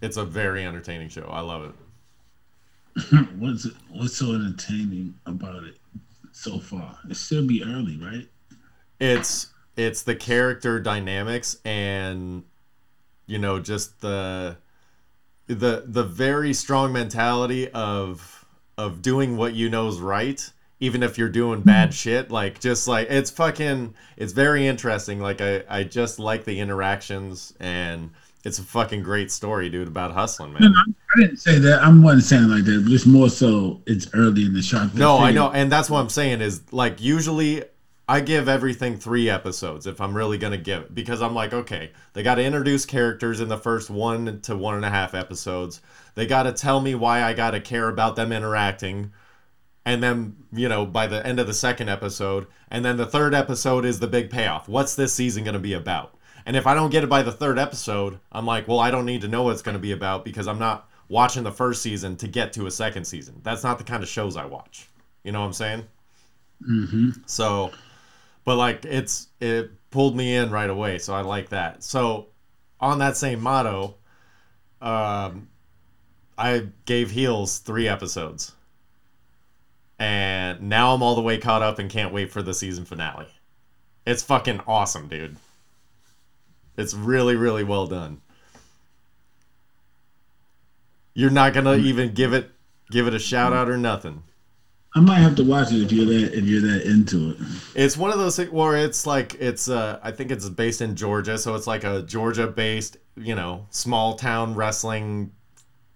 It's 0.00 0.16
a 0.16 0.24
very 0.24 0.64
entertaining 0.64 1.10
show. 1.10 1.28
I 1.30 1.40
love 1.40 1.64
it. 1.64 3.16
what's 3.38 3.66
it, 3.66 3.74
what's 3.90 4.16
so 4.16 4.34
entertaining 4.34 5.14
about 5.26 5.64
it 5.64 5.76
so 6.32 6.58
far? 6.58 6.98
It 7.10 7.16
still 7.16 7.46
be 7.46 7.62
early, 7.62 7.98
right? 7.98 8.26
it's 9.00 9.48
it's 9.82 10.02
the 10.02 10.14
character 10.14 10.80
dynamics 10.80 11.58
and 11.64 12.44
you 13.26 13.38
know, 13.38 13.58
just 13.58 14.00
the 14.00 14.56
the 15.46 15.84
the 15.86 16.04
very 16.04 16.52
strong 16.52 16.92
mentality 16.92 17.68
of 17.70 18.44
of 18.78 19.02
doing 19.02 19.36
what 19.36 19.54
you 19.54 19.68
know 19.68 19.88
is 19.88 19.98
right 19.98 20.50
even 20.80 21.02
if 21.02 21.16
you're 21.18 21.28
doing 21.28 21.60
hmm. 21.60 21.66
bad 21.66 21.92
shit 21.92 22.30
like 22.30 22.58
just 22.58 22.88
like 22.88 23.08
it's 23.10 23.30
fucking 23.30 23.92
it's 24.16 24.32
very 24.32 24.66
interesting 24.66 25.20
like 25.20 25.40
i 25.40 25.62
i 25.68 25.84
just 25.84 26.18
like 26.18 26.44
the 26.44 26.58
interactions 26.58 27.52
and 27.60 28.10
it's 28.44 28.58
a 28.58 28.62
fucking 28.62 29.02
great 29.02 29.30
story 29.30 29.68
dude 29.68 29.88
about 29.88 30.12
hustling 30.12 30.52
man 30.54 30.62
no, 30.62 30.94
I 31.14 31.20
didn't 31.20 31.36
say 31.36 31.58
that. 31.58 31.82
I 31.82 31.88
wasn't 31.90 32.22
saying 32.22 32.48
like 32.48 32.64
that. 32.64 32.84
But 32.84 32.90
just 32.90 33.06
more 33.06 33.28
so, 33.28 33.82
it's 33.84 34.08
early 34.14 34.46
in 34.46 34.54
the 34.54 34.62
shot. 34.62 34.94
no 34.94 35.18
i 35.18 35.30
know 35.30 35.50
and 35.50 35.70
that's 35.70 35.90
what 35.90 36.00
i'm 36.00 36.08
saying 36.08 36.40
is 36.40 36.62
like 36.72 37.00
usually 37.00 37.64
i 38.08 38.20
give 38.20 38.48
everything 38.48 38.96
three 38.96 39.28
episodes 39.30 39.86
if 39.86 40.00
i'm 40.00 40.16
really 40.16 40.38
gonna 40.38 40.56
give 40.56 40.82
it 40.82 40.94
because 40.94 41.22
i'm 41.22 41.34
like 41.34 41.52
okay 41.52 41.90
they 42.12 42.22
got 42.22 42.34
to 42.34 42.44
introduce 42.44 42.84
characters 42.84 43.40
in 43.40 43.48
the 43.48 43.56
first 43.56 43.88
one 43.88 44.40
to 44.42 44.56
one 44.56 44.74
and 44.74 44.84
a 44.84 44.90
half 44.90 45.14
episodes. 45.14 45.80
They 46.14 46.26
got 46.26 46.42
to 46.42 46.52
tell 46.52 46.80
me 46.80 46.94
why 46.94 47.22
i 47.22 47.32
got 47.32 47.52
to 47.52 47.60
care 47.60 47.88
about 47.88 48.16
them 48.16 48.32
interacting. 48.32 49.12
And 49.84 50.02
then 50.02 50.36
you 50.52 50.68
know 50.68 50.84
by 50.86 51.06
the 51.06 51.26
end 51.26 51.40
of 51.40 51.46
the 51.46 51.54
second 51.54 51.88
episode 51.88 52.46
and 52.70 52.84
then 52.84 52.96
the 52.96 53.06
third 53.06 53.34
episode 53.34 53.84
is 53.84 53.98
the 53.98 54.06
big 54.06 54.30
payoff. 54.30 54.68
What's 54.68 54.94
this 54.94 55.14
season 55.14 55.44
going 55.44 55.54
to 55.54 55.60
be 55.60 55.72
about? 55.72 56.14
And 56.44 56.56
if 56.56 56.66
i 56.66 56.74
don't 56.74 56.90
get 56.90 57.04
it 57.04 57.08
by 57.08 57.22
the 57.22 57.32
third 57.32 57.58
episode 57.58 58.18
i'm 58.32 58.46
like 58.46 58.66
well 58.66 58.80
i 58.80 58.90
don't 58.90 59.06
need 59.06 59.20
to 59.20 59.28
know 59.28 59.44
what 59.44 59.52
it's 59.52 59.62
going 59.62 59.76
to 59.76 59.80
be 59.80 59.92
about 59.92 60.24
because 60.24 60.48
i'm 60.48 60.58
not 60.58 60.88
watching 61.08 61.44
the 61.44 61.52
first 61.52 61.82
season 61.82 62.16
to 62.16 62.26
get 62.26 62.52
to 62.54 62.66
a 62.66 62.70
second 62.70 63.04
season. 63.04 63.38
That's 63.42 63.62
not 63.62 63.78
the 63.78 63.84
kind 63.84 64.02
of 64.02 64.08
shows 64.08 64.36
i 64.36 64.44
watch. 64.44 64.88
You 65.24 65.32
know 65.32 65.40
what 65.40 65.46
i'm 65.46 65.52
saying? 65.52 65.84
Mm-hmm. 66.68 67.10
so 67.26 67.72
but 68.44 68.56
like 68.56 68.84
it's 68.84 69.28
it 69.40 69.70
pulled 69.90 70.16
me 70.16 70.34
in 70.34 70.50
right 70.50 70.70
away 70.70 70.98
so 70.98 71.14
i 71.14 71.20
like 71.20 71.50
that. 71.50 71.82
So 71.82 72.28
on 72.80 72.98
that 72.98 73.16
same 73.16 73.40
motto 73.40 73.96
um 74.80 75.48
i 76.36 76.66
gave 76.86 77.10
heels 77.10 77.58
three 77.58 77.88
episodes. 77.88 78.52
And 79.98 80.62
now 80.62 80.94
i'm 80.94 81.02
all 81.02 81.14
the 81.14 81.22
way 81.22 81.38
caught 81.38 81.62
up 81.62 81.78
and 81.78 81.90
can't 81.90 82.12
wait 82.12 82.30
for 82.30 82.42
the 82.42 82.54
season 82.54 82.84
finale. 82.84 83.28
It's 84.06 84.22
fucking 84.22 84.60
awesome 84.66 85.08
dude. 85.08 85.36
It's 86.76 86.94
really 86.94 87.36
really 87.36 87.64
well 87.64 87.86
done. 87.86 88.20
You're 91.14 91.30
not 91.30 91.52
gonna 91.52 91.76
even 91.76 92.14
give 92.14 92.32
it 92.32 92.50
give 92.90 93.06
it 93.06 93.14
a 93.14 93.18
shout 93.18 93.52
out 93.52 93.68
or 93.68 93.76
nothing 93.76 94.24
I 94.94 95.00
might 95.00 95.18
have 95.20 95.36
to 95.36 95.44
watch 95.44 95.72
it 95.72 95.82
if 95.82 95.90
you're 95.92 96.04
that 96.06 96.34
if 96.34 96.44
you're 96.44 96.60
that 96.62 96.82
into 96.82 97.30
it. 97.30 97.36
It's 97.74 97.96
one 97.96 98.10
of 98.12 98.18
those 98.18 98.36
things 98.36 98.50
where 98.50 98.76
it's 98.76 99.06
like 99.06 99.34
it's 99.34 99.68
uh 99.68 99.98
I 100.02 100.10
think 100.10 100.30
it's 100.30 100.48
based 100.48 100.82
in 100.82 100.96
Georgia, 100.96 101.38
so 101.38 101.54
it's 101.54 101.66
like 101.66 101.84
a 101.84 102.02
Georgia 102.02 102.46
based, 102.46 102.98
you 103.16 103.34
know, 103.34 103.66
small 103.70 104.16
town 104.16 104.54
wrestling 104.54 105.32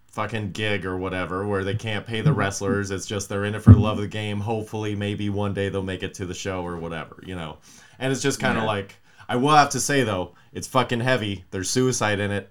fucking 0.09 0.53
gig 0.53 0.87
or 0.87 0.97
whatever 0.97 1.47
where 1.47 1.63
they 1.63 1.75
can't 1.75 2.07
pay 2.07 2.23
the 2.23 2.33
wrestlers. 2.33 2.91
It's 2.91 3.05
just 3.07 3.29
they're 3.29 3.45
in 3.45 3.55
it 3.55 3.61
for 3.63 3.75
the 3.75 3.79
love 3.79 3.99
of 3.99 4.03
the 4.03 4.09
game. 4.09 4.41
Hopefully 4.41 4.95
maybe 4.95 5.29
one 5.29 5.53
day 5.53 5.69
they'll 5.69 5.83
make 5.83 6.03
it 6.03 6.15
to 6.15 6.25
the 6.25 6.33
show 6.33 6.63
or 6.65 6.77
whatever, 6.79 7.23
you 7.27 7.35
know. 7.37 7.59
And 7.99 8.11
it's 8.13 8.23
just 8.23 8.41
kind 8.41 8.57
of 8.57 8.63
Yeah. 8.65 8.69
like 8.69 8.95
I 9.29 9.37
will 9.37 9.55
have 9.55 9.71
to 9.71 9.81
say 9.81 10.05
though, 10.05 10.35
it's 10.55 10.67
fucking 10.69 11.01
heavy. 11.01 11.45
There's 11.51 11.69
suicide 11.69 12.19
in 12.19 12.31
it. 12.31 12.51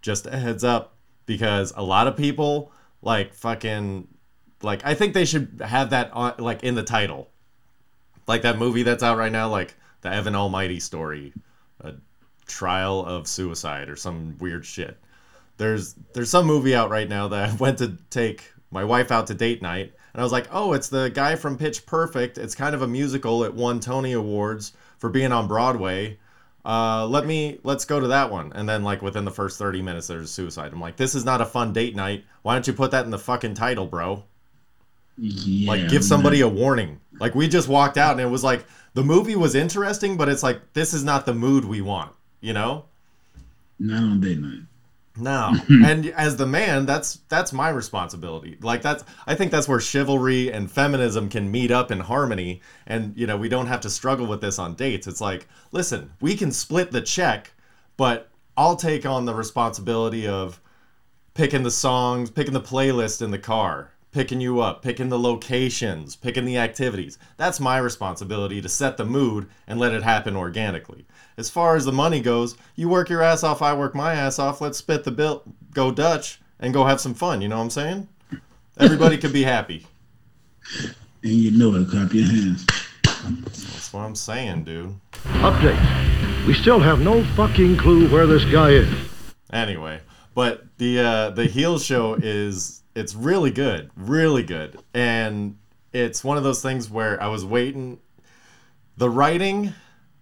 Just 0.00 0.26
a 0.26 0.38
heads 0.38 0.64
up 0.64 0.96
because 1.26 1.72
a 1.76 1.82
lot 1.82 2.06
of 2.06 2.16
people 2.16 2.72
like 3.02 3.34
fucking 3.34 4.08
like 4.62 4.84
I 4.84 4.94
think 4.94 5.14
they 5.14 5.24
should 5.24 5.62
have 5.64 5.90
that 5.90 6.12
on 6.12 6.34
like 6.38 6.62
in 6.62 6.74
the 6.74 6.82
title 6.82 7.28
like 8.26 8.42
that 8.42 8.58
movie 8.58 8.82
that's 8.82 9.02
out 9.02 9.18
right 9.18 9.32
now, 9.32 9.48
like 9.48 9.74
the 10.02 10.12
Evan 10.12 10.34
Almighty 10.34 10.80
story, 10.80 11.32
a 11.80 11.94
trial 12.46 13.04
of 13.04 13.26
suicide 13.26 13.88
or 13.88 13.96
some 13.96 14.36
weird 14.38 14.64
shit. 14.64 14.98
There's 15.56 15.94
there's 16.14 16.30
some 16.30 16.46
movie 16.46 16.74
out 16.74 16.90
right 16.90 17.08
now 17.08 17.28
that 17.28 17.50
I 17.52 17.54
went 17.56 17.78
to 17.78 17.96
take 18.10 18.44
my 18.70 18.84
wife 18.84 19.10
out 19.10 19.26
to 19.26 19.34
date 19.34 19.62
night, 19.62 19.92
and 20.12 20.20
I 20.20 20.22
was 20.22 20.32
like, 20.32 20.48
oh, 20.50 20.72
it's 20.72 20.88
the 20.88 21.10
guy 21.10 21.36
from 21.36 21.58
Pitch 21.58 21.84
Perfect. 21.84 22.38
It's 22.38 22.54
kind 22.54 22.74
of 22.74 22.82
a 22.82 22.88
musical. 22.88 23.44
It 23.44 23.54
won 23.54 23.80
Tony 23.80 24.12
Awards 24.12 24.72
for 24.98 25.10
being 25.10 25.32
on 25.32 25.48
Broadway. 25.48 26.18
Uh, 26.64 27.06
let 27.08 27.26
me 27.26 27.58
let's 27.64 27.84
go 27.84 27.98
to 27.98 28.08
that 28.08 28.30
one. 28.30 28.52
And 28.54 28.68
then 28.68 28.84
like 28.84 29.02
within 29.02 29.24
the 29.24 29.30
first 29.32 29.58
30 29.58 29.82
minutes, 29.82 30.06
there's 30.06 30.30
suicide. 30.30 30.72
I'm 30.72 30.80
like, 30.80 30.96
this 30.96 31.14
is 31.16 31.24
not 31.24 31.40
a 31.40 31.46
fun 31.46 31.72
date 31.72 31.96
night. 31.96 32.24
Why 32.42 32.54
don't 32.54 32.66
you 32.66 32.72
put 32.72 32.92
that 32.92 33.04
in 33.04 33.10
the 33.10 33.18
fucking 33.18 33.54
title, 33.54 33.86
bro? 33.86 34.24
Yeah, 35.18 35.70
like 35.70 35.88
give 35.88 36.04
somebody 36.04 36.40
a 36.40 36.48
warning. 36.48 37.00
Like 37.20 37.34
we 37.34 37.48
just 37.48 37.68
walked 37.68 37.98
out 37.98 38.12
and 38.12 38.20
it 38.20 38.26
was 38.30 38.42
like 38.42 38.64
the 38.94 39.04
movie 39.04 39.36
was 39.36 39.54
interesting 39.54 40.16
but 40.16 40.28
it's 40.28 40.42
like 40.42 40.60
this 40.72 40.92
is 40.92 41.04
not 41.04 41.26
the 41.26 41.34
mood 41.34 41.64
we 41.64 41.80
want 41.80 42.12
you 42.42 42.52
know? 42.52 42.84
Not 43.78 44.02
on 44.02 44.20
date 44.20 44.38
night. 44.38 44.60
no. 45.16 45.54
And 45.86 46.06
as 46.08 46.36
the 46.36 46.46
man 46.46 46.84
that's 46.84 47.20
that's 47.28 47.52
my 47.52 47.70
responsibility. 47.70 48.58
Like 48.60 48.82
that's 48.82 49.04
i 49.26 49.34
think 49.34 49.50
that's 49.50 49.68
where 49.68 49.80
chivalry 49.80 50.52
and 50.52 50.70
feminism 50.70 51.28
can 51.30 51.50
meet 51.50 51.70
up 51.70 51.90
in 51.90 52.00
harmony 52.00 52.60
and 52.86 53.16
you 53.16 53.26
know 53.26 53.36
we 53.36 53.48
don't 53.48 53.66
have 53.66 53.80
to 53.82 53.90
struggle 53.90 54.26
with 54.26 54.40
this 54.40 54.58
on 54.58 54.74
dates. 54.74 55.06
It's 55.06 55.20
like 55.20 55.46
listen 55.70 56.12
we 56.20 56.36
can 56.36 56.50
split 56.52 56.90
the 56.90 57.00
check 57.00 57.52
but 57.96 58.28
i'll 58.56 58.76
take 58.76 59.06
on 59.06 59.24
the 59.24 59.34
responsibility 59.34 60.26
of 60.26 60.60
picking 61.34 61.62
the 61.62 61.70
songs 61.70 62.30
picking 62.30 62.54
the 62.54 62.60
playlist 62.60 63.22
in 63.22 63.30
the 63.30 63.38
car 63.38 63.92
picking 64.12 64.40
you 64.40 64.60
up 64.60 64.82
picking 64.82 65.08
the 65.08 65.18
locations 65.18 66.14
picking 66.16 66.44
the 66.44 66.58
activities 66.58 67.18
that's 67.36 67.58
my 67.58 67.78
responsibility 67.78 68.60
to 68.60 68.68
set 68.68 68.96
the 68.96 69.04
mood 69.04 69.48
and 69.66 69.80
let 69.80 69.92
it 69.92 70.02
happen 70.02 70.36
organically 70.36 71.06
as 71.36 71.48
far 71.50 71.74
as 71.76 71.84
the 71.84 71.92
money 71.92 72.20
goes 72.20 72.56
you 72.76 72.88
work 72.88 73.08
your 73.08 73.22
ass 73.22 73.42
off 73.42 73.62
i 73.62 73.72
work 73.74 73.94
my 73.94 74.12
ass 74.14 74.38
off 74.38 74.60
let's 74.60 74.78
spit 74.78 75.02
the 75.04 75.10
bill 75.10 75.42
go 75.72 75.90
dutch 75.90 76.40
and 76.60 76.74
go 76.74 76.84
have 76.84 77.00
some 77.00 77.14
fun 77.14 77.40
you 77.40 77.48
know 77.48 77.56
what 77.56 77.62
i'm 77.62 77.70
saying 77.70 78.06
everybody 78.78 79.16
could 79.16 79.32
be 79.32 79.42
happy 79.42 79.86
And 81.24 81.30
you 81.32 81.52
know 81.52 81.72
it, 81.76 81.88
clap 81.88 82.12
your 82.12 82.26
hands. 82.26 82.66
that's 83.04 83.92
what 83.92 84.00
i'm 84.00 84.14
saying 84.16 84.64
dude 84.64 84.94
Update. 85.40 86.46
We 86.46 86.54
still 86.54 86.80
have 86.80 86.98
no 87.00 87.22
fucking 87.36 87.76
clue 87.76 88.08
where 88.08 88.26
this 88.26 88.44
guy 88.46 88.70
is. 88.70 88.92
anyway 89.52 90.00
but 90.34 90.64
the 90.78 90.98
uh 91.00 91.30
the 91.30 91.44
heel 91.46 91.78
show 91.78 92.14
is 92.14 92.81
it's 92.94 93.14
really 93.14 93.50
good 93.50 93.90
really 93.96 94.42
good. 94.42 94.78
And 94.94 95.56
it's 95.92 96.24
one 96.24 96.36
of 96.36 96.42
those 96.42 96.62
things 96.62 96.90
where 96.90 97.22
i 97.22 97.26
was 97.26 97.44
waiting. 97.44 97.98
The 98.96 99.10
writing 99.10 99.74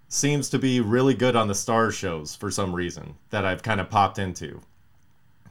seems 0.08 0.48
to 0.50 0.58
be 0.58 0.80
really 0.80 1.14
good 1.14 1.36
on 1.36 1.48
the 1.48 1.54
Starz 1.54 1.92
shows 1.92 2.34
for 2.34 2.50
some 2.50 2.74
reason 2.74 3.14
that 3.30 3.44
i've 3.44 3.62
kind 3.62 3.80
of 3.80 3.90
popped 3.90 4.18
into. 4.18 4.60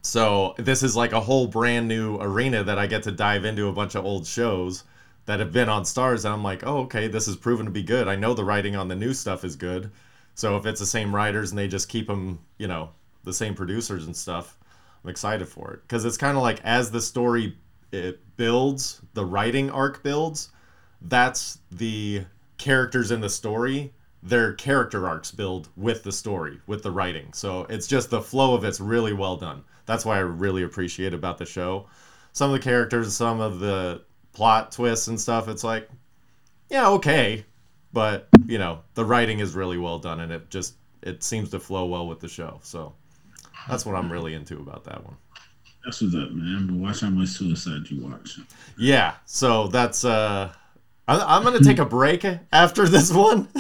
So 0.02 0.56
this 0.58 0.84
is 0.84 0.96
like 0.96 1.12
a 1.12 1.20
whole 1.20 1.48
brand 1.48 1.88
new 1.88 2.18
arena 2.20 2.64
that 2.64 2.80
i 2.80 2.88
get 2.88 3.04
to 3.04 3.12
dive 3.12 3.46
into 3.46 3.68
a 3.68 3.74
bunch 3.74 3.96
of 3.96 4.06
old 4.06 4.26
shows 4.26 4.84
that 5.26 5.40
have 5.40 5.52
been 5.52 5.70
on 5.70 5.84
Starz 5.84 6.26
and 6.26 6.34
i'm 6.34 6.44
like 6.44 6.66
oh 6.66 6.80
okay 6.80 7.08
this 7.08 7.28
is 7.28 7.36
proven 7.36 7.66
to 7.66 7.72
be 7.72 7.84
good. 7.84 8.08
I 8.08 8.16
know 8.16 8.34
the 8.34 8.44
writing 8.46 8.76
on 8.76 8.88
the 8.88 8.96
new 8.96 9.14
stuff 9.14 9.44
is 9.44 9.56
good. 9.56 9.92
So 10.36 10.56
if 10.58 10.66
it's 10.66 10.80
the 10.80 10.86
same 10.86 11.14
writers 11.14 11.52
and 11.52 11.60
they 11.60 11.68
just 11.68 11.90
keep 11.90 12.08
them 12.08 12.40
you 12.58 12.68
know 12.68 12.90
the 13.24 13.34
same 13.34 13.56
producers 13.56 14.06
and 14.06 14.16
stuff 14.16 14.58
i'm 15.04 15.10
excited 15.10 15.48
for 15.48 15.74
it. 15.74 15.82
Because 15.84 16.06
it's 16.06 16.18
kind 16.18 16.38
of 16.38 16.44
like 16.44 16.60
as 16.64 16.92
the 16.92 17.02
story 17.02 17.58
it 17.92 18.20
builds 18.38 19.02
the 19.14 19.26
writing 19.26 19.70
arc 19.72 20.04
builds 20.04 20.50
that's 21.02 21.60
the 21.72 22.24
characters 22.58 23.12
in 23.12 23.22
the 23.22 23.30
story 23.30 23.94
their 24.22 24.54
character 24.54 25.08
arcs 25.08 25.32
build 25.32 25.70
with 25.78 26.04
the 26.04 26.12
story 26.12 26.60
with 26.68 26.84
the 26.84 26.92
writing. 26.92 27.32
So 27.32 27.66
it's 27.70 27.88
just 27.88 28.10
the 28.10 28.22
flow 28.22 28.54
of 28.54 28.66
it's 28.66 28.82
really 28.82 29.14
well 29.14 29.38
done. 29.38 29.64
That's 29.86 30.06
why 30.06 30.18
i 30.18 30.20
really 30.20 30.64
appreciate 30.64 31.14
about 31.14 31.38
the 31.38 31.46
show. 31.46 31.88
Some 32.34 32.52
of 32.52 32.60
the 32.60 32.64
characters 32.64 33.16
some 33.16 33.40
of 33.40 33.60
the 33.60 34.02
plot 34.34 34.72
twists 34.72 35.08
and 35.08 35.20
stuff 35.20 35.48
it's 35.48 35.64
like 35.64 35.90
yeah 36.70 36.90
okay. 36.90 37.46
But 37.94 38.28
you 38.46 38.58
know 38.58 38.84
the 38.94 39.06
writing 39.06 39.40
is 39.40 39.56
really 39.56 39.78
well 39.78 40.00
done 40.00 40.20
and 40.20 40.32
it 40.32 40.50
just 40.50 40.76
it 41.02 41.24
seems 41.24 41.50
to 41.52 41.60
flow 41.60 41.86
well 41.86 42.08
with 42.08 42.20
the 42.20 42.28
show 42.28 42.60
so 42.62 42.94
that's 43.68 43.86
what 43.86 43.96
i'm 43.96 44.12
really 44.12 44.34
into 44.34 44.58
about 44.58 44.84
that 44.86 45.04
one 45.04 45.16
That's 45.86 46.02
what's 46.02 46.16
up, 46.16 46.32
man. 46.32 46.68
But 46.68 46.76
watch 46.76 47.02
how 47.02 47.10
much 47.10 47.30
suicide 47.30 47.90
you 47.90 48.06
watch. 48.06 48.40
yeah 48.78 49.16
so 49.26 49.68
that's 49.68 50.06
uh 50.06 50.52
i'm, 51.08 51.22
I'm 51.22 51.44
gonna 51.44 51.60
take 51.62 51.80
a 51.80 51.86
break 51.86 52.26
after 52.52 52.88
this 52.88 53.12
one 53.12 53.48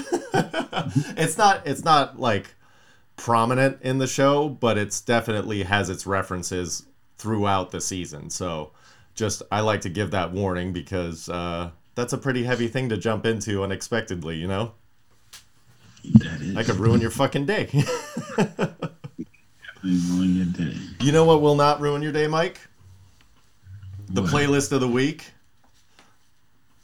it's 1.18 1.38
not 1.38 1.66
it's 1.68 1.84
not 1.84 2.20
like 2.20 2.54
prominent 3.16 3.82
in 3.82 3.97
the 3.97 4.08
show 4.08 4.47
but 4.50 4.78
it's 4.78 5.02
definitely 5.02 5.64
has 5.64 5.89
its 5.89 6.06
references 6.08 6.86
throughout 7.18 7.72
the 7.72 7.82
season 7.82 8.30
so 8.30 8.72
just 9.14 9.41
i 9.52 9.60
like 9.60 9.82
to 9.82 9.89
give 9.89 10.12
that 10.12 10.32
warning 10.32 10.72
because 10.72 11.28
uh 11.30 11.70
that's 11.95 12.14
a 12.14 12.18
pretty 12.18 12.43
heavy 12.45 12.70
thing 12.70 12.88
to 12.88 12.95
jump 12.95 13.26
into 13.26 13.62
unexpectedly 13.62 14.38
you 14.38 14.47
know 14.47 14.72
That 16.20 16.39
is. 16.41 16.54
that 16.54 16.66
could 16.66 16.78
ruin 16.78 17.02
your 17.02 17.12
fucking 17.12 17.45
day 17.45 17.68
ruin 19.84 20.36
your 20.36 20.46
day. 20.46 20.78
You 21.00 21.12
know 21.12 21.26
what 21.26 21.42
will 21.42 21.56
not 21.56 21.80
ruin 21.82 22.02
your 22.02 22.12
day, 22.12 22.28
Mike? 22.28 22.60
The 24.10 24.22
What? 24.22 24.32
playlist 24.32 24.72
of 24.72 24.82
the 24.82 24.88
week. 24.88 25.32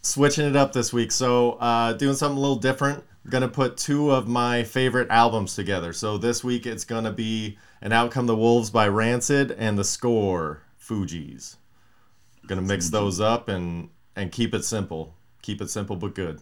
switching 0.01 0.45
it 0.47 0.55
up 0.55 0.71
this 0.71 0.93
week. 0.93 1.11
So, 1.11 1.53
uh, 1.53 1.93
doing 1.93 2.15
something 2.15 2.37
a 2.37 2.39
little 2.39 2.57
different. 2.57 3.03
I'm 3.23 3.31
gonna 3.31 3.47
put 3.47 3.75
two 3.75 4.11
of 4.11 4.27
my 4.27 4.63
favorite 4.63 5.09
albums 5.09 5.55
together. 5.55 5.93
So 5.93 6.19
this 6.19 6.43
week 6.43 6.67
it's 6.67 6.85
gonna 6.85 7.11
be 7.11 7.57
"And 7.81 7.91
Out 7.91 8.11
Come 8.11 8.27
the 8.27 8.35
Wolves" 8.35 8.69
by 8.69 8.87
Rancid 8.87 9.49
and 9.51 9.79
"The 9.79 9.83
Score" 9.83 10.61
Fugees. 10.79 11.55
Gonna 12.45 12.61
mix 12.61 12.89
those 12.91 13.19
up 13.19 13.49
and 13.49 13.89
and 14.15 14.31
keep 14.31 14.53
it 14.53 14.63
simple. 14.63 15.15
Keep 15.41 15.61
it 15.63 15.71
simple 15.71 15.95
but 15.95 16.13
good. 16.13 16.39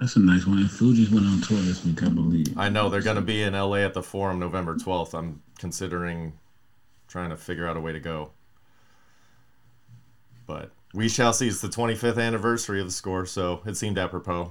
That's 0.00 0.16
a 0.16 0.18
nice 0.20 0.44
one. 0.44 0.58
And 0.58 0.68
Fugees 0.68 1.12
went 1.12 1.24
on 1.26 1.40
tour 1.40 1.58
this 1.58 1.84
week, 1.84 2.02
I 2.02 2.08
believe. 2.08 2.58
I 2.58 2.68
know 2.68 2.88
they're 2.88 3.00
gonna 3.00 3.20
be 3.20 3.42
in 3.42 3.54
LA 3.54 3.76
at 3.84 3.94
the 3.94 4.02
Forum 4.02 4.40
November 4.40 4.74
12th. 4.74 5.14
I'm 5.14 5.40
considering 5.62 6.32
trying 7.06 7.30
to 7.30 7.36
figure 7.36 7.68
out 7.68 7.76
a 7.76 7.80
way 7.80 7.92
to 7.92 8.00
go. 8.00 8.30
But 10.46 10.72
we 10.92 11.08
shall 11.08 11.32
see. 11.32 11.46
It's 11.46 11.60
the 11.60 11.68
25th 11.68 12.20
anniversary 12.20 12.80
of 12.80 12.86
the 12.88 12.92
score, 12.92 13.24
so 13.26 13.62
it 13.64 13.76
seemed 13.76 13.96
apropos. 13.96 14.50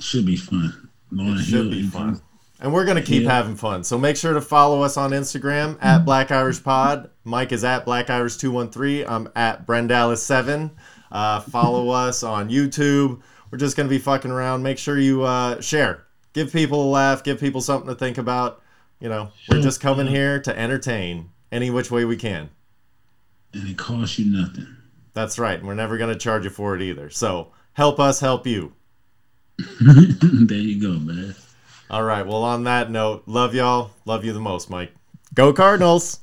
Should 0.00 0.24
be 0.24 0.36
fun. 0.36 0.88
It 1.12 1.44
should 1.44 1.70
be 1.70 1.80
and- 1.80 1.92
fun. 1.92 2.20
And 2.58 2.72
we're 2.72 2.86
going 2.86 2.96
to 2.96 3.02
keep 3.02 3.24
Yeah. 3.24 3.32
having 3.32 3.54
fun. 3.56 3.84
So 3.84 3.98
make 3.98 4.16
sure 4.16 4.32
to 4.32 4.40
follow 4.40 4.80
us 4.80 4.96
on 4.96 5.10
Instagram 5.10 5.76
at 5.82 6.06
Black 6.06 6.30
Irish 6.30 6.62
Pod. 6.64 7.10
Mike 7.22 7.52
is 7.52 7.62
at 7.64 7.84
Black 7.84 8.08
Irish 8.08 8.38
213. 8.38 9.04
I'm 9.06 9.28
at 9.36 9.66
Brendalis7. 9.66 10.70
Uh, 11.12 11.40
follow 11.40 11.90
us 12.06 12.22
on 12.22 12.48
YouTube. 12.48 13.20
We're 13.50 13.58
just 13.58 13.76
going 13.76 13.86
to 13.86 13.94
be 13.94 13.98
fucking 13.98 14.30
around. 14.30 14.62
Make 14.62 14.78
sure 14.78 14.98
you 14.98 15.22
uh, 15.24 15.60
share. 15.60 16.04
Give 16.32 16.50
people 16.50 16.82
a 16.82 16.90
laugh. 16.90 17.22
Give 17.22 17.38
people 17.38 17.60
something 17.60 17.88
to 17.90 17.94
think 17.94 18.16
about. 18.16 18.62
You 19.00 19.08
know, 19.08 19.30
we're 19.48 19.60
just 19.60 19.80
coming 19.80 20.06
hmm. 20.06 20.14
here 20.14 20.40
to 20.40 20.58
entertain 20.58 21.30
any 21.52 21.70
which 21.70 21.90
way 21.90 22.04
we 22.04 22.16
can. 22.16 22.50
And 23.52 23.68
it 23.68 23.76
costs 23.76 24.18
you 24.18 24.26
nothing. 24.26 24.76
That's 25.12 25.38
right. 25.38 25.58
And 25.58 25.66
we're 25.66 25.74
never 25.74 25.96
going 25.96 26.12
to 26.12 26.18
charge 26.18 26.44
you 26.44 26.50
for 26.50 26.74
it 26.74 26.82
either. 26.82 27.10
So 27.10 27.52
help 27.72 28.00
us 28.00 28.20
help 28.20 28.46
you. 28.46 28.74
there 29.80 30.58
you 30.58 30.80
go, 30.80 30.98
man. 30.98 31.34
All 31.88 32.02
right. 32.02 32.26
Well, 32.26 32.42
on 32.42 32.64
that 32.64 32.90
note, 32.90 33.22
love 33.26 33.54
y'all. 33.54 33.92
Love 34.04 34.24
you 34.24 34.32
the 34.32 34.40
most, 34.40 34.68
Mike. 34.68 34.92
Go 35.34 35.52
Cardinals. 35.52 36.20